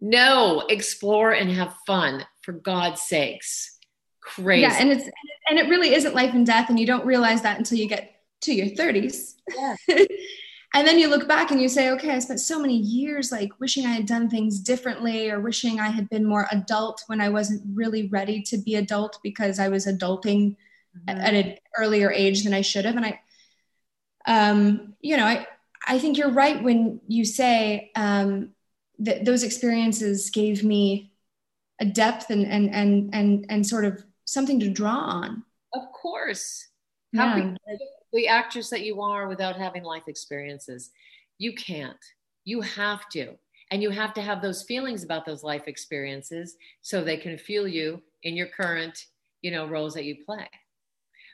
no, 0.00 0.64
explore 0.68 1.32
and 1.32 1.50
have 1.50 1.76
fun 1.86 2.26
for 2.42 2.52
God's 2.52 3.02
sakes. 3.02 3.78
Crazy. 4.20 4.62
Yeah, 4.62 4.76
and 4.80 4.90
it's 4.90 5.08
and 5.48 5.58
it 5.58 5.68
really 5.68 5.94
isn't 5.94 6.14
life 6.14 6.34
and 6.34 6.44
death, 6.44 6.68
and 6.68 6.80
you 6.80 6.86
don't 6.86 7.06
realize 7.06 7.42
that 7.42 7.58
until 7.58 7.78
you 7.78 7.88
get 7.88 8.22
to 8.42 8.52
your 8.52 8.66
30s. 8.66 9.34
Yeah. 9.56 9.76
and 10.74 10.86
then 10.86 10.98
you 10.98 11.08
look 11.08 11.28
back 11.28 11.50
and 11.50 11.60
you 11.60 11.68
say, 11.68 11.90
okay, 11.90 12.10
I 12.10 12.18
spent 12.18 12.40
so 12.40 12.58
many 12.58 12.76
years 12.76 13.32
like 13.32 13.58
wishing 13.60 13.86
I 13.86 13.92
had 13.92 14.06
done 14.06 14.28
things 14.28 14.60
differently 14.60 15.30
or 15.30 15.40
wishing 15.40 15.80
I 15.80 15.88
had 15.88 16.08
been 16.10 16.24
more 16.24 16.46
adult 16.50 17.04
when 17.06 17.20
I 17.20 17.28
wasn't 17.28 17.62
really 17.74 18.08
ready 18.08 18.42
to 18.42 18.58
be 18.58 18.74
adult 18.74 19.18
because 19.22 19.58
I 19.58 19.68
was 19.68 19.86
adulting 19.86 20.56
mm-hmm. 21.08 21.18
at 21.18 21.34
an 21.34 21.54
earlier 21.78 22.10
age 22.10 22.44
than 22.44 22.52
I 22.52 22.60
should 22.60 22.84
have. 22.84 22.96
And 22.96 23.06
I, 23.06 23.20
um, 24.26 24.94
you 25.00 25.16
know, 25.16 25.24
I, 25.24 25.46
I 25.86 25.98
think 25.98 26.18
you're 26.18 26.32
right 26.32 26.62
when 26.62 27.00
you 27.06 27.24
say 27.24 27.90
um, 27.94 28.50
that 28.98 29.24
those 29.24 29.44
experiences 29.44 30.30
gave 30.30 30.64
me 30.64 31.12
a 31.80 31.84
depth 31.84 32.30
and 32.30 32.46
and 32.46 32.74
and 32.74 33.14
and 33.14 33.46
and 33.48 33.66
sort 33.66 33.84
of 33.84 34.02
something 34.24 34.58
to 34.60 34.68
draw 34.68 34.96
on. 34.96 35.44
Of 35.74 35.82
course. 35.92 36.68
How 37.14 37.36
yeah. 37.36 37.54
The 38.16 38.28
actress 38.28 38.70
that 38.70 38.84
you 38.84 39.00
are 39.00 39.28
without 39.28 39.56
having 39.56 39.84
life 39.84 40.08
experiences? 40.08 40.90
You 41.38 41.54
can't. 41.54 41.96
You 42.44 42.60
have 42.62 43.08
to. 43.10 43.34
And 43.70 43.82
you 43.82 43.90
have 43.90 44.14
to 44.14 44.22
have 44.22 44.40
those 44.40 44.62
feelings 44.62 45.02
about 45.02 45.26
those 45.26 45.42
life 45.42 45.66
experiences 45.66 46.56
so 46.82 47.02
they 47.02 47.16
can 47.16 47.36
fuel 47.36 47.66
you 47.66 48.02
in 48.22 48.36
your 48.36 48.46
current, 48.46 49.06
you 49.42 49.50
know, 49.50 49.66
roles 49.66 49.94
that 49.94 50.04
you 50.04 50.24
play. 50.24 50.48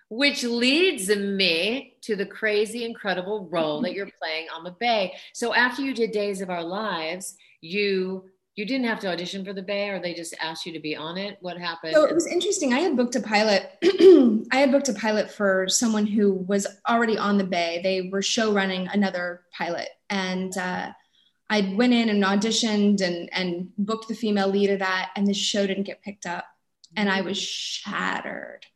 Which 0.09 0.43
leads 0.43 1.09
me 1.09 1.95
to 2.03 2.17
the 2.17 2.27
crazy, 2.27 2.85
incredible 2.85 3.49
role 3.51 3.81
that 3.83 3.95
you're 3.95 4.11
playing 4.21 4.49
on 4.55 4.65
the 4.65 4.77
Bay. 4.79 5.15
So 5.33 5.55
after 5.55 5.83
you 5.83 5.95
did 5.95 6.11
Days 6.11 6.41
of 6.41 6.51
Our 6.51 6.65
Lives, 6.65 7.37
you 7.61 8.31
you 8.55 8.67
didn't 8.67 8.87
have 8.87 9.01
to 9.01 9.11
audition 9.11 9.45
for 9.45 9.55
the 9.55 9.63
bay 9.63 9.89
or 9.89 9.99
they 9.99 10.13
just 10.13 10.35
asked 10.39 10.67
you 10.67 10.73
to 10.73 10.81
be 10.81 10.95
on 10.95 11.17
it? 11.17 11.39
What 11.41 11.57
happened? 11.59 11.95
So 11.95 12.05
it 12.05 12.15
was 12.15 12.27
interesting. 12.27 12.75
I 12.75 12.81
had 12.81 12.97
booked 12.97 13.17
a 13.17 13.21
pilot 13.21 13.71
i 14.53 14.57
had 14.57 14.71
booked 14.71 14.89
a 14.89 14.95
pilot 14.95 15.31
for 15.31 15.67
someone 15.69 16.07
who 16.07 16.35
was 16.35 16.67
already 16.89 17.17
on 17.17 17.39
the 17.39 17.45
bay. 17.45 17.81
They 17.83 18.11
were 18.11 18.23
show 18.23 18.53
running 18.53 18.89
another 18.89 19.43
pilot. 19.57 19.89
And 20.11 20.57
uh, 20.57 20.93
i 21.49 21.75
went 21.75 21.93
in 21.95 22.09
and 22.11 22.23
auditioned 22.23 23.01
and 23.01 23.29
and 23.33 23.71
booked 23.79 24.09
the 24.09 24.15
female 24.15 24.49
lead 24.49 24.71
of 24.71 24.79
that 24.81 25.11
and 25.17 25.27
the 25.27 25.35
show 25.35 25.67
didn't 25.67 25.85
get 25.85 26.03
picked 26.03 26.27
up. 26.27 26.45
And 26.95 27.11
i 27.11 27.23
was 27.23 27.39
shattered. 27.39 28.67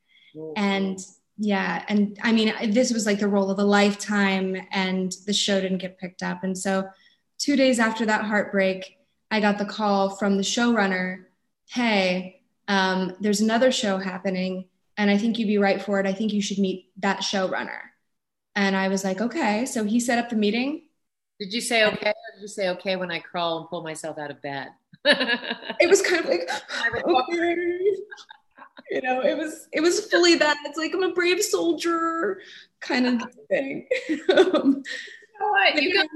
And 0.56 0.98
yeah 1.38 1.84
and 1.88 2.18
i 2.22 2.32
mean 2.32 2.72
this 2.72 2.90
was 2.94 3.04
like 3.04 3.18
the 3.18 3.28
role 3.28 3.50
of 3.50 3.58
a 3.58 3.64
lifetime 3.64 4.56
and 4.70 5.14
the 5.26 5.34
show 5.34 5.60
didn't 5.60 5.78
get 5.78 5.98
picked 5.98 6.22
up. 6.22 6.44
And 6.44 6.56
so 6.56 6.88
two 7.38 7.56
days 7.56 7.78
after 7.78 8.06
that 8.06 8.24
heartbreak, 8.24 8.95
I 9.30 9.40
got 9.40 9.58
the 9.58 9.64
call 9.64 10.10
from 10.10 10.36
the 10.36 10.42
showrunner 10.42 11.24
Hey, 11.68 12.42
um, 12.68 13.16
there's 13.20 13.40
another 13.40 13.72
show 13.72 13.98
happening, 13.98 14.68
and 14.96 15.10
I 15.10 15.18
think 15.18 15.36
you'd 15.36 15.48
be 15.48 15.58
right 15.58 15.82
for 15.82 15.98
it. 15.98 16.06
I 16.06 16.12
think 16.12 16.32
you 16.32 16.40
should 16.40 16.58
meet 16.58 16.90
that 16.98 17.20
showrunner. 17.20 17.80
And 18.54 18.76
I 18.76 18.88
was 18.88 19.04
like, 19.04 19.20
Okay. 19.20 19.66
So 19.66 19.84
he 19.84 20.00
set 20.00 20.18
up 20.18 20.28
the 20.30 20.36
meeting. 20.36 20.82
Did 21.38 21.52
you 21.52 21.60
say 21.60 21.84
okay? 21.84 22.10
Or 22.10 22.34
did 22.34 22.42
you 22.42 22.48
say 22.48 22.70
okay 22.70 22.96
when 22.96 23.10
I 23.10 23.18
crawl 23.18 23.58
and 23.58 23.68
pull 23.68 23.82
myself 23.82 24.18
out 24.18 24.30
of 24.30 24.40
bed? 24.40 24.68
it 25.04 25.88
was 25.88 26.00
kind 26.00 26.24
of 26.24 26.30
like, 26.30 26.48
okay. 27.04 27.56
you 28.90 29.02
know, 29.02 29.20
it 29.20 29.36
was 29.36 29.68
it 29.72 29.80
was 29.80 30.06
fully 30.06 30.36
that. 30.36 30.56
It's 30.64 30.78
like 30.78 30.94
I'm 30.94 31.02
a 31.02 31.12
brave 31.12 31.42
soldier 31.42 32.40
kind 32.80 33.06
of 33.06 33.28
thing. 33.48 33.86
um, 34.10 34.16
you 34.38 35.40
know 35.40 35.50
what? 35.50 35.82
You 35.82 35.94
got, 35.94 36.06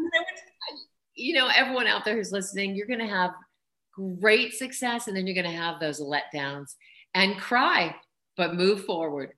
you 1.20 1.34
know, 1.34 1.48
everyone 1.54 1.86
out 1.86 2.04
there 2.04 2.16
who's 2.16 2.32
listening, 2.32 2.74
you're 2.74 2.86
going 2.86 3.00
to 3.00 3.06
have 3.06 3.32
great 3.92 4.54
success 4.54 5.06
and 5.06 5.16
then 5.16 5.26
you're 5.26 5.34
going 5.34 5.50
to 5.50 5.56
have 5.56 5.80
those 5.80 6.00
letdowns 6.00 6.74
and 7.14 7.38
cry, 7.38 7.94
but 8.36 8.54
move 8.54 8.84
forward. 8.84 9.32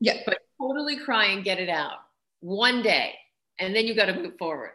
Yeah. 0.00 0.18
But 0.26 0.38
totally 0.60 0.96
cry 0.96 1.26
and 1.26 1.44
get 1.44 1.58
it 1.58 1.68
out 1.68 1.98
one 2.40 2.82
day. 2.82 3.14
And 3.58 3.74
then 3.74 3.86
you 3.86 3.94
got 3.94 4.06
to 4.06 4.14
move 4.14 4.36
forward. 4.38 4.72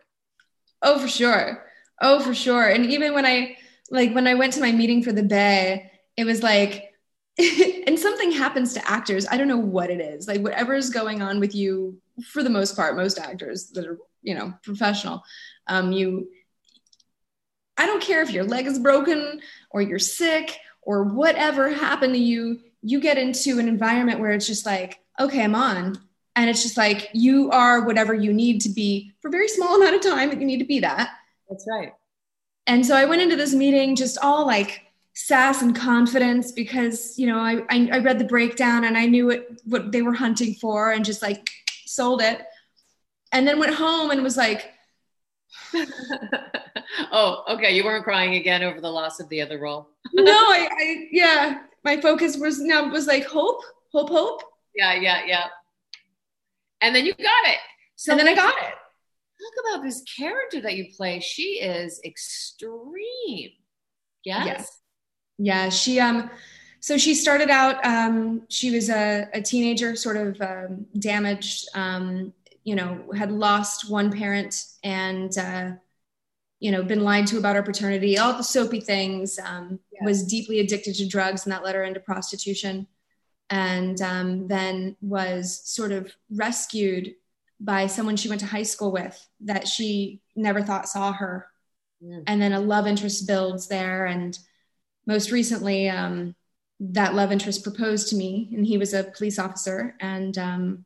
Oh, 0.82 1.00
for 1.00 1.08
sure. 1.08 1.65
Oh, 2.01 2.20
for 2.20 2.34
sure. 2.34 2.70
And 2.70 2.86
even 2.86 3.13
when 3.13 3.25
I, 3.25 3.58
like, 3.91 4.13
when 4.13 4.27
I 4.27 4.36
went 4.36 4.53
to 4.53 4.62
my 4.62 4.72
meeting 4.72 5.03
for 5.03 5.12
the 5.12 5.24
Bay, 5.24 5.91
it 6.15 6.24
was 6.24 6.41
like, 6.41 6.94
and 7.88 8.00
something 8.00 8.32
happens 8.32 8.74
to 8.74 8.89
actors. 8.89 9.27
I 9.29 9.38
don't 9.38 9.48
know 9.48 9.58
what 9.58 9.89
it 9.89 10.00
is. 10.00 10.27
Like, 10.27 10.41
whatever 10.41 10.74
is 10.74 10.89
going 10.89 11.22
on 11.22 11.39
with 11.39 11.53
you, 11.53 11.98
for 12.25 12.44
the 12.44 12.50
most 12.50 12.75
part, 12.75 12.96
most 12.96 13.20
actors 13.20 13.70
that 13.72 13.86
are, 13.86 13.98
you 14.22 14.36
know, 14.36 14.53
professional, 14.63 15.24
um, 15.68 15.91
you, 15.91 16.29
I 17.79 17.86
don't 17.86 18.03
care 18.03 18.21
if 18.21 18.31
your 18.31 18.43
leg 18.43 18.67
is 18.67 18.77
broken 18.77 19.39
or 19.69 19.81
you're 19.81 20.00
sick 20.00 20.59
or 20.81 21.03
whatever 21.03 21.69
happened 21.69 22.13
to 22.13 22.19
you, 22.19 22.59
you 22.81 23.00
get 23.00 23.17
into 23.17 23.57
an 23.57 23.69
environment 23.69 24.19
where 24.19 24.31
it's 24.31 24.45
just 24.45 24.65
like, 24.65 25.00
okay, 25.17 25.41
I'm 25.41 25.55
on. 25.55 25.98
And 26.36 26.50
it's 26.50 26.62
just 26.62 26.75
like 26.75 27.09
you 27.13 27.50
are 27.51 27.86
whatever 27.86 28.13
you 28.13 28.33
need 28.33 28.59
to 28.62 28.69
be 28.69 29.13
for 29.21 29.29
a 29.29 29.31
very 29.31 29.48
small 29.48 29.77
amount 29.81 29.95
of 29.95 30.01
time 30.01 30.29
that 30.29 30.41
you 30.41 30.45
need 30.45 30.59
to 30.59 30.65
be 30.65 30.81
that. 30.81 31.09
That's 31.50 31.65
right. 31.69 31.93
And 32.67 32.86
so 32.86 32.95
I 32.95 33.05
went 33.05 33.21
into 33.21 33.38
this 33.38 33.53
meeting 33.53 33.95
just 33.95 34.17
all 34.21 34.45
like 34.45 34.81
sass 35.13 35.62
and 35.62 35.74
confidence 35.74 36.51
because, 36.51 37.17
you 37.17 37.27
know, 37.27 37.39
I, 37.39 37.63
I, 37.69 37.89
I 37.93 38.00
read 38.00 38.19
the 38.19 38.25
breakdown 38.25 38.83
and 38.83 38.98
I 38.98 39.05
knew 39.05 39.27
what, 39.27 39.48
what 39.63 39.91
they 39.93 40.01
were 40.01 40.13
hunting 40.13 40.53
for 40.53 40.91
and 40.91 41.05
just 41.05 41.21
like 41.21 41.50
sold 41.86 42.21
it. 42.21 42.41
And 43.31 43.48
then 43.48 43.57
went 43.57 43.74
home 43.74 44.12
and 44.12 44.21
was 44.21 44.36
like, 44.36 44.74
oh, 47.12 47.44
okay. 47.50 47.75
You 47.75 47.84
weren't 47.84 48.03
crying 48.03 48.36
again 48.36 48.63
over 48.63 48.82
the 48.82 48.89
loss 48.89 49.20
of 49.20 49.29
the 49.29 49.41
other 49.41 49.60
role. 49.60 49.89
no, 50.13 50.32
I, 50.32 50.68
I, 50.72 51.08
yeah. 51.12 51.62
My 51.84 52.00
focus 52.00 52.38
was 52.38 52.60
now 52.60 52.89
was 52.89 53.08
like 53.08 53.25
hope, 53.25 53.62
hope, 53.91 54.10
hope. 54.10 54.44
Yeah, 54.75 54.94
yeah, 54.96 55.22
yeah. 55.25 55.48
And 56.82 56.96
then 56.96 57.06
you 57.06 57.13
got 57.13 57.48
it. 57.48 57.60
So 57.96 58.12
and 58.12 58.20
then 58.20 58.27
I 58.27 58.36
got 58.36 58.53
it. 58.53 58.74
Talk 59.39 59.75
about 59.75 59.84
this 59.84 60.03
character 60.18 60.62
that 60.62 60.75
you 60.75 60.88
play. 60.96 61.20
She 61.20 61.62
is 61.62 62.01
extreme. 62.03 63.51
Yes. 64.25 64.46
Yes. 64.46 64.79
Yeah. 65.38 65.70
She 65.70 66.00
um. 66.00 66.29
So 66.82 66.98
she 66.98 67.13
started 67.13 67.50
out. 67.50 67.84
Um, 67.86 68.44
she 68.50 68.72
was 68.72 68.89
a, 68.89 69.27
a 69.34 69.41
teenager, 69.41 69.96
sort 69.98 70.15
of 70.15 70.39
um, 70.41 70.86
damaged. 70.98 71.68
Um, 71.74 72.34
you 72.63 72.75
know, 72.75 73.03
had 73.15 73.31
lost 73.31 73.89
one 73.89 74.11
parent 74.11 74.65
and, 74.83 75.37
uh, 75.37 75.71
you 76.59 76.71
know, 76.71 76.83
been 76.83 77.03
lied 77.03 77.27
to 77.27 77.37
about 77.37 77.55
her 77.55 77.63
paternity, 77.63 78.17
all 78.17 78.33
the 78.33 78.43
soapy 78.43 78.79
things, 78.81 79.39
um, 79.39 79.79
yes. 79.91 80.01
was 80.03 80.27
deeply 80.27 80.59
addicted 80.59 80.95
to 80.95 81.07
drugs, 81.07 81.45
and 81.45 81.53
that 81.53 81.63
led 81.63 81.75
her 81.75 81.83
into 81.83 81.99
prostitution. 81.99 82.87
And 83.49 83.99
um, 84.01 84.47
then 84.47 84.95
was 85.01 85.61
sort 85.63 85.91
of 85.91 86.13
rescued 86.29 87.15
by 87.59 87.87
someone 87.87 88.15
she 88.15 88.29
went 88.29 88.41
to 88.41 88.47
high 88.47 88.63
school 88.63 88.91
with 88.91 89.27
that 89.41 89.67
she 89.67 90.21
never 90.35 90.61
thought 90.61 90.87
saw 90.87 91.11
her. 91.13 91.47
Mm. 92.03 92.23
And 92.27 92.41
then 92.41 92.53
a 92.53 92.59
love 92.59 92.87
interest 92.87 93.27
builds 93.27 93.67
there. 93.67 94.05
And 94.05 94.37
most 95.05 95.31
recently, 95.31 95.89
um, 95.89 96.35
that 96.79 97.15
love 97.15 97.31
interest 97.31 97.63
proposed 97.63 98.09
to 98.09 98.15
me, 98.15 98.49
and 98.53 98.65
he 98.65 98.77
was 98.77 98.93
a 98.93 99.03
police 99.03 99.39
officer. 99.39 99.95
And 99.99 100.37
um, 100.37 100.85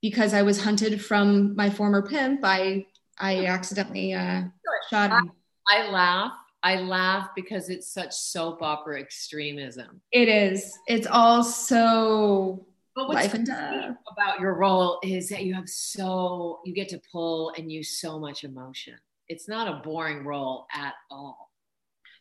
because 0.00 0.34
I 0.34 0.42
was 0.42 0.62
hunted 0.62 1.02
from 1.04 1.54
my 1.56 1.70
former 1.70 2.02
pimp, 2.02 2.40
I 2.44 2.86
I 3.18 3.46
accidentally 3.46 4.14
uh, 4.14 4.42
shot 4.90 5.10
him. 5.10 5.32
I, 5.68 5.82
I 5.82 5.90
laugh. 5.90 6.32
I 6.62 6.76
laugh 6.76 7.30
because 7.36 7.70
it's 7.70 7.92
such 7.92 8.12
soap 8.12 8.62
opera 8.62 9.00
extremism. 9.00 10.00
It 10.12 10.28
is. 10.28 10.76
It's 10.86 11.06
all 11.06 11.42
so 11.44 12.66
but 12.94 13.08
what's 13.08 13.22
life 13.22 13.34
and 13.34 13.46
death. 13.46 13.96
about 14.10 14.40
your 14.40 14.54
role 14.54 14.98
is 15.04 15.28
that 15.28 15.44
you 15.44 15.54
have 15.54 15.68
so 15.68 16.60
you 16.64 16.74
get 16.74 16.88
to 16.88 17.00
pull 17.12 17.52
and 17.56 17.70
use 17.70 17.98
so 18.00 18.18
much 18.18 18.42
emotion. 18.42 18.94
It's 19.28 19.48
not 19.48 19.68
a 19.68 19.80
boring 19.84 20.24
role 20.24 20.66
at 20.74 20.94
all. 21.10 21.52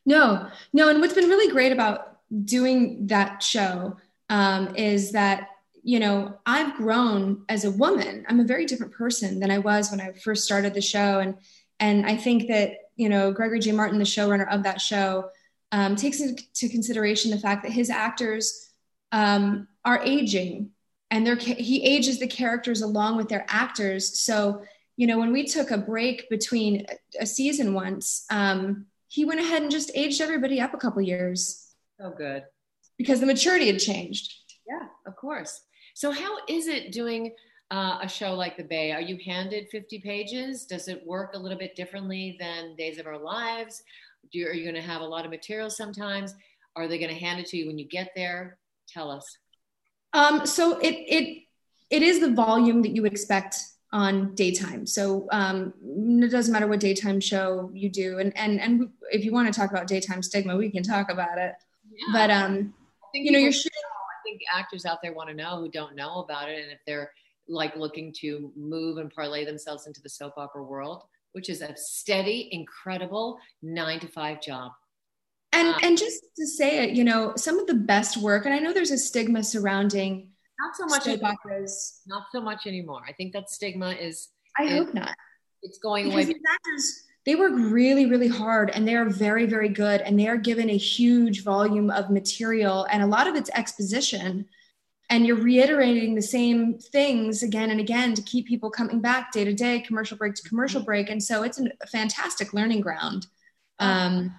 No, 0.06 0.50
no. 0.74 0.90
And 0.90 1.02
what's 1.02 1.14
been 1.14 1.30
really 1.30 1.52
great 1.52 1.72
about 1.72 2.20
doing 2.46 3.08
that 3.08 3.42
show 3.42 3.98
um, 4.30 4.76
is 4.76 5.12
that 5.14 5.50
you 5.88 6.02
know, 6.02 6.38
I've 6.46 6.76
grown 6.76 7.46
as 7.48 7.64
a 7.64 7.72
woman. 7.72 8.26
I'm 8.28 8.42
a 8.42 8.44
very 8.44 8.66
different 8.66 8.92
person 8.92 9.40
than 9.40 9.50
I 9.50 9.60
was 9.60 9.90
when 9.90 10.02
I 10.02 10.12
first 10.12 10.44
started 10.44 10.74
the 10.74 10.82
show. 10.82 11.20
And 11.20 11.36
and 11.80 12.06
I 12.06 12.18
think 12.18 12.50
that, 12.50 12.72
you 12.98 13.08
know, 13.08 13.34
Gregori 13.34 13.62
J. 13.62 13.72
Martin, 13.72 13.98
the 13.98 14.04
showrunner 14.04 14.52
of 14.54 14.64
that 14.64 14.82
show, 14.82 15.30
um, 15.72 15.96
takes 15.96 16.20
into 16.20 16.68
consideration 16.68 17.32
the 17.32 17.40
fact 17.40 17.64
that 17.64 17.72
his 17.72 17.90
actors 17.90 18.70
um, 19.14 19.70
are 19.86 20.02
aging 20.04 20.72
and 21.10 21.26
they're 21.26 21.38
he 21.38 21.82
ages 21.86 22.20
the 22.20 22.28
characters 22.28 22.82
along 22.82 23.16
with 23.16 23.30
their 23.30 23.46
actors 23.48 24.20
so 24.20 24.62
you 24.98 25.08
know 25.08 25.18
when 25.18 25.32
we 25.32 25.46
took 25.46 25.72
a 25.72 25.78
break 25.78 26.30
between 26.30 26.86
a 27.18 27.26
season 27.26 27.74
once 27.74 28.26
um, 28.30 28.88
he 29.08 29.24
went 29.24 29.40
ahead 29.40 29.62
and 29.62 29.72
just 29.72 29.90
aged 29.96 30.20
everybody 30.20 30.60
up 30.60 30.74
a 30.74 30.78
couple 30.78 31.02
years 31.02 31.72
oh 32.02 32.12
good 32.12 32.44
because 32.98 33.22
the 33.22 33.26
maturity 33.26 33.68
had 33.68 33.80
changed 33.80 34.34
yeah 34.68 34.88
of 35.06 35.16
course 35.16 35.62
so 35.98 36.12
how 36.12 36.38
is 36.48 36.68
it 36.68 36.92
doing 36.92 37.34
uh, 37.72 37.98
a 38.04 38.08
show 38.08 38.36
like 38.36 38.56
the 38.56 38.64
bay 38.64 38.92
are 38.92 39.02
you 39.02 39.18
handed 39.26 39.68
50 39.70 40.00
pages 40.00 40.66
does 40.66 40.88
it 40.88 41.06
work 41.08 41.34
a 41.34 41.40
little 41.40 41.58
bit 41.58 41.76
differently 41.76 42.38
than 42.40 42.76
days 42.76 43.00
of 43.00 43.08
our 43.08 43.18
lives 43.18 43.82
Do 44.32 44.38
you, 44.38 44.48
are 44.48 44.54
you 44.54 44.64
going 44.64 44.76
to 44.76 44.88
have 44.88 45.02
a 45.02 45.06
lot 45.06 45.26
of 45.26 45.32
material 45.32 45.72
sometimes 45.72 46.36
are 46.76 46.88
they 46.88 47.00
going 47.00 47.14
to 47.14 47.20
hand 47.20 47.40
it 47.40 47.48
to 47.48 47.58
you 47.58 47.66
when 47.66 47.80
you 47.80 47.88
get 47.88 48.12
there 48.16 48.60
tell 48.88 49.10
us 49.10 49.26
um, 50.14 50.46
so 50.46 50.78
it 50.80 50.96
it 51.08 51.44
it 51.90 52.04
is 52.04 52.20
the 52.20 52.32
volume 52.32 52.84
that 52.84 52.96
you 52.96 53.02
would 53.02 53.12
expect 53.12 53.58
on 53.94 54.36
daytime. 54.36 54.86
So 54.86 55.28
um, 55.32 55.74
it 55.82 56.30
doesn't 56.30 56.52
matter 56.52 56.68
what 56.68 56.80
daytime 56.80 57.20
show 57.20 57.70
you 57.74 57.90
do, 57.90 58.20
and 58.20 58.36
and 58.38 58.60
and 58.60 58.90
if 59.12 59.24
you 59.24 59.32
want 59.32 59.54
to 59.54 59.58
talk 59.58 59.70
about 59.70 59.88
daytime 59.88 60.22
stigma, 60.22 60.56
we 60.58 60.70
can 60.70 60.84
talk 60.84 61.10
about 61.10 61.38
it. 61.38 61.54
Yeah. 61.92 62.14
But 62.14 62.32
um, 62.32 62.74
you 63.14 63.32
know, 63.32 63.40
you're 63.40 63.52
shooting. 63.52 63.72
Think 64.28 64.42
actors 64.54 64.86
out 64.86 65.00
there 65.02 65.14
want 65.14 65.30
to 65.30 65.36
know 65.36 65.58
who 65.58 65.72
don't 65.72 65.96
know 65.96 66.20
about 66.20 66.50
it, 66.50 66.62
and 66.62 66.72
if 66.72 66.80
they're 66.86 67.12
like 67.48 67.78
looking 67.78 68.14
to 68.20 68.52
move 68.58 68.98
and 68.98 69.10
parlay 69.10 69.46
themselves 69.46 69.88
into 69.88 70.02
the 70.02 70.10
soap 70.10 70.34
opera 70.36 70.62
world, 70.64 71.04
which 71.32 71.48
is 71.48 71.62
a 71.62 71.74
steady, 71.78 72.50
incredible 72.52 73.40
nine 73.62 74.02
to 74.02 74.08
five 74.08 74.42
job. 74.42 74.74
And 75.54 75.70
um, 75.70 75.76
and 75.82 75.98
just 75.98 76.24
to 76.36 76.46
say 76.46 76.84
it, 76.84 76.90
you 76.92 77.06
know, 77.06 77.34
some 77.38 77.58
of 77.58 77.68
the 77.68 77.74
best 77.74 78.18
work, 78.18 78.44
and 78.46 78.54
I 78.54 78.60
know 78.60 78.74
there's 78.74 78.92
a 78.92 78.98
stigma 78.98 79.46
surrounding 79.46 80.32
not 80.60 80.76
so 80.76 80.86
much 80.88 81.04
soap 81.04 81.24
operas. 81.24 82.02
Not 82.06 82.24
so 82.34 82.42
much 82.42 82.68
anymore. 82.68 83.02
I 83.08 83.14
think 83.14 83.32
that 83.32 83.50
stigma 83.50 83.92
is. 83.92 84.28
I 84.60 84.64
is, 84.64 84.72
hope 84.72 84.94
not. 84.94 85.16
It's 85.62 85.78
going 85.78 86.10
because 86.10 86.26
away. 86.26 86.36
Actors, 86.52 87.04
they 87.28 87.36
work 87.36 87.52
really, 87.54 88.06
really 88.06 88.30
hard, 88.30 88.70
and 88.70 88.88
they 88.88 88.96
are 88.96 89.10
very, 89.10 89.46
very 89.46 89.68
good, 89.68 90.00
and 90.00 90.18
they 90.18 90.30
are 90.30 90.38
given 90.38 90.70
a 90.70 90.78
huge 90.78 91.44
volume 91.44 91.92
of 91.92 92.10
material, 92.10 92.88
and 92.90 93.04
a 93.04 93.06
lot 93.06 93.28
of 93.28 93.36
it's 93.36 93.50
exposition. 93.50 94.46
And 95.10 95.28
you're 95.28 95.36
reiterating 95.36 96.16
the 96.16 96.22
same 96.22 96.80
things 96.80 97.44
again 97.44 97.70
and 97.70 97.82
again 97.82 98.14
to 98.14 98.22
keep 98.22 98.48
people 98.48 98.72
coming 98.72 99.02
back 99.02 99.34
day 99.34 99.44
to 99.44 99.54
day, 99.54 99.82
commercial 99.82 100.16
break 100.16 100.36
to 100.36 100.48
commercial 100.48 100.82
break, 100.82 101.10
and 101.10 101.22
so 101.22 101.44
it's 101.44 101.60
a 101.60 101.88
fantastic 101.88 102.54
learning 102.54 102.80
ground. 102.80 103.28
Um, 103.80 104.34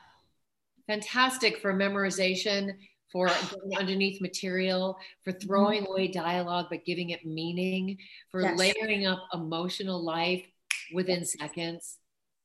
fantastic 0.86 1.58
for 1.58 1.74
memorization, 1.74 2.72
for 3.12 3.26
getting 3.26 3.78
underneath 3.78 4.22
material, 4.22 4.96
for 5.24 5.34
mm-hmm. 5.34 5.46
throwing 5.46 5.86
away 5.86 6.08
dialogue 6.08 6.68
but 6.70 6.86
giving 6.86 7.10
it 7.10 7.26
meaning, 7.26 7.98
for 8.30 8.40
yes. 8.40 8.58
layering 8.58 9.04
up 9.04 9.28
emotional 9.34 10.02
life 10.02 10.46
within 10.94 11.26
seconds. 11.26 11.98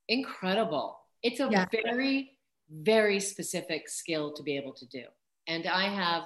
Incredible. 0.10 1.00
It's 1.22 1.39
a 1.39 1.48
yeah. 1.51 1.65
very, 1.72 2.31
very 2.69 3.19
specific 3.19 3.88
skill 3.88 4.33
to 4.33 4.43
be 4.43 4.57
able 4.57 4.74
to 4.74 4.86
do. 4.88 5.03
And 5.48 5.67
I 5.67 5.88
have 5.88 6.24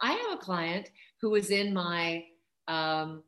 I 0.00 0.12
have 0.12 0.32
a 0.32 0.42
client 0.42 0.90
who 1.20 1.30
was 1.30 1.50
in 1.50 1.72
my 1.72 2.24
um, 2.68 3.22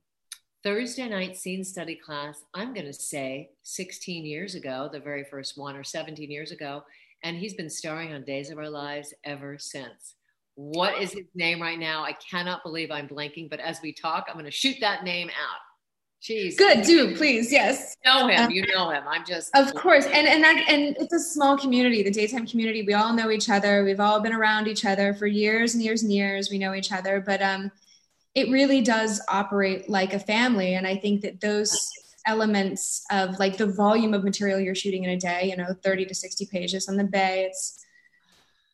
Thursday 0.64 1.09
night 1.09 1.37
scene 1.37 1.62
study 1.62 1.95
class, 1.95 2.43
I'm 2.52 2.75
going 2.75 2.87
to 2.87 2.93
say 2.93 3.50
16 3.62 4.25
years 4.26 4.55
ago, 4.55 4.88
the 4.93 5.00
very 5.00 5.25
first 5.25 5.57
one, 5.57 5.76
or 5.76 5.85
17 5.85 6.31
years 6.31 6.50
ago. 6.50 6.83
And 7.23 7.37
he's 7.37 7.55
been 7.55 7.71
starring 7.71 8.12
on 8.12 8.25
Days 8.25 8.50
of 8.50 8.59
Our 8.59 8.69
Lives 8.69 9.14
ever 9.25 9.59
since. 9.59 10.14
What 10.57 11.00
is 11.00 11.12
his 11.12 11.26
name 11.35 11.62
right 11.62 11.78
now? 11.78 12.02
I 12.02 12.12
cannot 12.12 12.64
believe 12.64 12.90
I'm 12.90 13.09
blanking, 13.09 13.49
but 13.49 13.61
as 13.61 13.81
we 13.81 13.93
talk, 13.93 14.26
I'm 14.28 14.35
going 14.35 14.45
to 14.45 14.50
shoot 14.50 14.76
that 14.81 15.05
name 15.05 15.28
out. 15.28 15.61
Jeez. 16.23 16.57
Good, 16.57 16.83
do 16.83 17.17
please, 17.17 17.53
yes. 17.53 17.97
You 18.05 18.13
know 18.13 18.27
him, 18.27 18.51
you 18.51 18.67
know 18.67 18.91
him. 18.91 19.05
I'm 19.09 19.25
just 19.25 19.55
Of 19.55 19.73
course. 19.75 20.05
And 20.07 20.27
and 20.27 20.43
that 20.43 20.65
and 20.69 20.97
it's 20.99 21.13
a 21.13 21.21
small 21.21 21.57
community, 21.57 22.03
the 22.03 22.11
daytime 22.11 22.47
community. 22.47 22.83
We 22.83 22.95
all 22.95 23.13
know 23.13 23.31
each 23.31 23.49
other. 23.49 23.85
We've 23.85 24.01
all 24.01 24.21
been 24.21 24.33
around 24.33 24.67
each 24.67 24.85
other 24.85 25.15
for 25.15 25.27
years 25.27 25.75
and 25.75 25.83
years 25.83 26.03
and 26.03 26.13
years. 26.13 26.51
We 26.51 26.59
know 26.59 26.75
each 26.75 26.93
other, 26.93 27.23
but 27.25 27.41
um 27.41 27.71
it 28.35 28.51
really 28.51 28.81
does 28.81 29.21
operate 29.29 29.89
like 29.89 30.13
a 30.13 30.19
family 30.19 30.75
and 30.75 30.87
I 30.87 30.97
think 30.97 31.23
that 31.23 31.41
those 31.41 31.89
elements 32.27 33.05
of 33.11 33.39
like 33.39 33.57
the 33.57 33.67
volume 33.67 34.13
of 34.13 34.23
material 34.23 34.61
you're 34.61 34.75
shooting 34.75 35.05
in 35.05 35.11
a 35.11 35.17
day, 35.17 35.49
you 35.49 35.57
know, 35.57 35.75
30 35.83 36.05
to 36.07 36.14
60 36.14 36.47
pages 36.47 36.88
on 36.88 36.97
the 36.97 37.05
bay. 37.05 37.47
It's, 37.49 37.85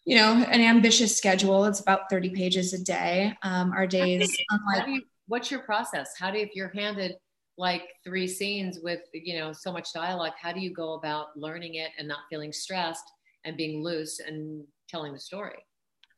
you 0.04 0.16
know, 0.16 0.32
an 0.32 0.60
ambitious 0.60 1.16
schedule. 1.16 1.64
It's 1.64 1.80
about 1.80 2.10
30 2.10 2.30
pages 2.30 2.72
a 2.74 2.82
day. 2.82 3.36
Um, 3.42 3.72
our 3.72 3.86
days, 3.86 4.36
unlike. 4.50 4.88
You, 4.88 5.02
what's 5.28 5.50
your 5.50 5.60
process? 5.60 6.14
How 6.18 6.30
do, 6.30 6.38
if 6.38 6.50
you're 6.54 6.72
handed 6.74 7.16
like 7.56 7.82
three 8.02 8.26
scenes 8.26 8.80
with, 8.82 9.00
you 9.12 9.38
know, 9.38 9.52
so 9.52 9.72
much 9.72 9.92
dialogue, 9.92 10.32
how 10.40 10.52
do 10.52 10.60
you 10.60 10.72
go 10.72 10.94
about 10.94 11.36
learning 11.36 11.74
it 11.76 11.90
and 11.98 12.08
not 12.08 12.20
feeling 12.28 12.52
stressed 12.52 13.04
and 13.44 13.56
being 13.56 13.82
loose 13.82 14.20
and 14.20 14.64
telling 14.88 15.12
the 15.12 15.20
story? 15.20 15.58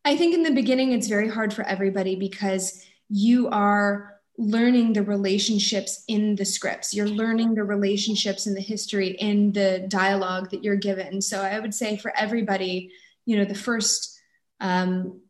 I 0.05 0.17
think 0.17 0.35
in 0.35 0.43
the 0.43 0.53
beginning, 0.53 0.93
it's 0.93 1.09
very 1.09 1.29
hard 1.29 1.53
for 1.53 1.65
everybody 1.65 2.17
because 2.17 2.85
you 3.09 3.49
are 3.49 4.17
learning 4.39 4.93
the 4.93 5.03
relationships 5.03 6.05
in 6.09 6.37
the 6.37 6.45
scripts 6.45 6.93
you're 6.93 7.09
learning 7.09 7.55
the 7.55 7.65
relationships 7.65 8.47
in 8.47 8.53
the 8.53 8.61
history 8.61 9.09
in 9.19 9.51
the 9.53 9.87
dialogue 9.89 10.51
that 10.51 10.63
you're 10.63 10.77
given 10.77 11.23
so 11.23 11.41
i 11.41 11.59
would 11.59 11.75
say 11.75 11.97
for 11.97 12.13
everybody 12.19 12.91
you 13.25 13.37
know 13.37 13.47
the 13.47 13.55
first 13.55 14.21
um, 14.61 15.21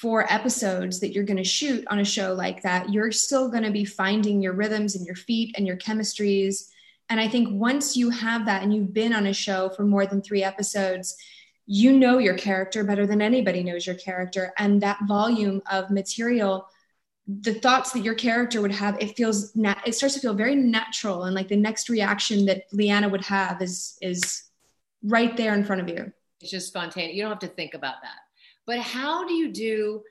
four 0.00 0.30
episodes 0.32 1.00
that 1.00 1.12
you're 1.12 1.24
going 1.24 1.36
to 1.36 1.44
shoot 1.44 1.84
on 1.88 1.98
a 1.98 2.04
show 2.04 2.34
like 2.34 2.62
that 2.62 2.92
you're 2.92 3.10
still 3.10 3.48
going 3.48 3.64
to 3.64 3.70
be 3.70 3.84
finding 3.84 4.42
your 4.42 4.52
rhythms 4.52 4.94
and 4.94 5.04
your 5.06 5.16
feet 5.16 5.54
and 5.56 5.66
your 5.66 5.76
chemistries. 5.76 6.68
And 7.08 7.20
i 7.20 7.28
think 7.28 7.48
once 7.50 7.96
you 7.96 8.10
have 8.10 8.46
that 8.46 8.62
and 8.62 8.74
you've 8.74 8.92
been 8.92 9.12
on 9.12 9.26
a 9.26 9.32
show 9.32 9.70
for 9.70 9.84
more 9.84 10.06
than 10.06 10.22
three 10.22 10.42
episodes 10.42 11.16
you 11.66 11.98
know 11.98 12.18
your 12.18 12.36
character 12.36 12.84
better 12.84 13.06
than 13.06 13.22
anybody 13.22 13.62
knows 13.62 13.86
your 13.86 13.96
character. 13.96 14.52
And 14.58 14.80
that 14.82 14.98
volume 15.06 15.62
of 15.70 15.90
material 15.90 16.68
the 17.28 17.54
thoughts 17.54 17.92
that 17.92 18.00
your 18.00 18.16
character 18.16 18.60
would 18.60 18.72
have 18.72 19.00
it 19.00 19.16
feels 19.16 19.54
nat- 19.54 19.80
it 19.86 19.94
starts 19.94 20.14
to 20.14 20.20
feel 20.20 20.34
very 20.34 20.56
natural. 20.56 21.24
And 21.24 21.36
like 21.36 21.46
the 21.46 21.56
next 21.56 21.88
reaction 21.88 22.44
that 22.46 22.70
lianna 22.72 23.10
would 23.10 23.24
have 23.24 23.62
is 23.62 23.96
is 24.02 24.42
right 25.04 25.36
there 25.36 25.54
in 25.54 25.64
front 25.64 25.82
of 25.82 25.88
you. 25.88 26.12
It's 26.40 26.50
just 26.50 26.66
spontaneous. 26.66 27.14
You 27.14 27.22
don't 27.22 27.30
have 27.30 27.38
to 27.38 27.46
think 27.46 27.74
about 27.74 28.02
that 28.02 28.16
but 28.66 28.78
how 28.78 29.26
do 29.26 29.34
you 29.34 29.52
do 29.52 30.02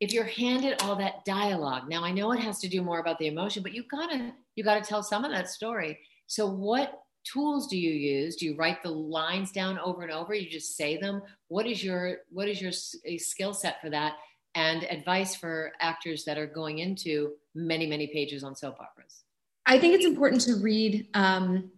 if 0.00 0.12
you're 0.12 0.24
handed 0.24 0.82
all 0.82 0.96
that 0.96 1.24
dialogue? 1.24 1.88
Now 1.88 2.04
i 2.04 2.10
know 2.10 2.32
it 2.32 2.40
has 2.40 2.58
to 2.60 2.68
do 2.68 2.82
more 2.82 3.00
about 3.00 3.18
the 3.18 3.26
emotion 3.26 3.62
but 3.62 3.74
you 3.74 3.84
gotta 3.90 4.32
you 4.56 4.64
gotta 4.64 4.82
tell 4.82 5.02
some 5.02 5.24
of 5.24 5.30
that 5.32 5.48
story. 5.48 5.98
So 6.26 6.46
what 6.46 7.02
tools 7.24 7.66
do 7.66 7.76
you 7.76 7.90
use? 7.90 8.36
Do 8.36 8.46
you 8.46 8.56
write 8.56 8.82
the 8.82 8.90
lines 8.90 9.52
down 9.52 9.78
over 9.78 10.02
and 10.02 10.12
over? 10.12 10.34
You 10.34 10.48
just 10.48 10.76
say 10.76 10.96
them? 10.96 11.22
What 11.48 11.66
is 11.66 11.82
your 11.82 12.18
what 12.30 12.48
is 12.48 12.60
your 12.60 12.72
skill 12.72 13.54
set 13.54 13.80
for 13.80 13.90
that? 13.90 14.14
And 14.54 14.84
advice 14.84 15.36
for 15.36 15.72
actors 15.80 16.24
that 16.24 16.36
are 16.36 16.46
going 16.46 16.78
into 16.78 17.32
many, 17.54 17.86
many 17.86 18.08
pages 18.08 18.42
on 18.42 18.56
soap 18.56 18.76
operas? 18.80 19.22
I 19.66 19.78
think 19.78 19.94
it's 19.94 20.04
important 20.06 20.40
to 20.42 20.56
read. 20.56 21.06
Um, 21.14 21.70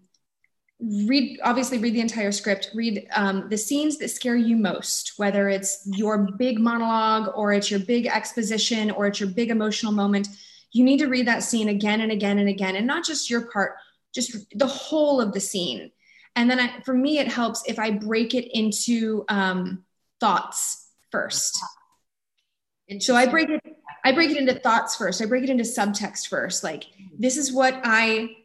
read 1.07 1.39
obviously 1.45 1.79
read 1.79 1.95
the 1.95 2.01
entire 2.01 2.33
script 2.33 2.71
read 2.75 3.07
um, 3.15 3.49
the 3.49 3.59
scenes 3.59 3.99
that 3.99 4.09
scare 4.09 4.37
you 4.37 4.57
most 4.57 5.13
whether 5.17 5.49
it's 5.49 5.83
your 5.87 6.33
big 6.37 6.59
monologue 6.59 7.33
or 7.37 7.53
it's 7.53 7.71
your 7.71 7.81
big 7.81 8.07
exposition 8.07 8.91
or 8.91 9.07
it's 9.07 9.21
your 9.21 9.29
big 9.29 9.51
emotional 9.51 9.93
moment 9.93 10.29
you 10.73 10.85
need 10.85 10.99
to 10.99 11.07
read 11.07 11.27
that 11.27 11.43
scene 11.43 11.69
again 11.69 12.01
and 12.01 12.11
again 12.11 12.39
and 12.39 12.49
again 12.49 12.75
and 12.77 12.87
not 12.87 13.05
just 13.05 13.31
your 13.31 13.49
part 13.51 13.75
just 14.13 14.37
the 14.59 14.67
whole 14.67 15.21
of 15.21 15.33
the 15.33 15.41
scene 15.41 15.91
and 16.35 16.51
then 16.51 16.59
I, 16.59 16.81
for 16.85 16.95
me 16.95 17.19
it 17.19 17.29
helps 17.29 17.63
if 17.67 17.79
i 17.79 17.91
break 17.91 18.35
it 18.35 18.51
into 18.57 19.25
um, 19.29 19.85
thoughts 20.21 20.89
first 21.11 21.63
And 22.89 23.03
so 23.03 23.15
I 23.15 23.27
break 23.27 23.49
it 23.51 23.61
I 24.05 24.13
break 24.13 24.31
it 24.31 24.37
into 24.37 24.55
thoughts 24.55 24.97
first. 24.97 25.23
I 25.23 25.27
break 25.27 25.45
it 25.45 25.51
into 25.51 25.63
subtext 25.63 26.27
first. 26.29 26.65
Like 26.65 26.85
this 27.19 27.37
is 27.37 27.53
what 27.53 27.81
I 27.85 28.37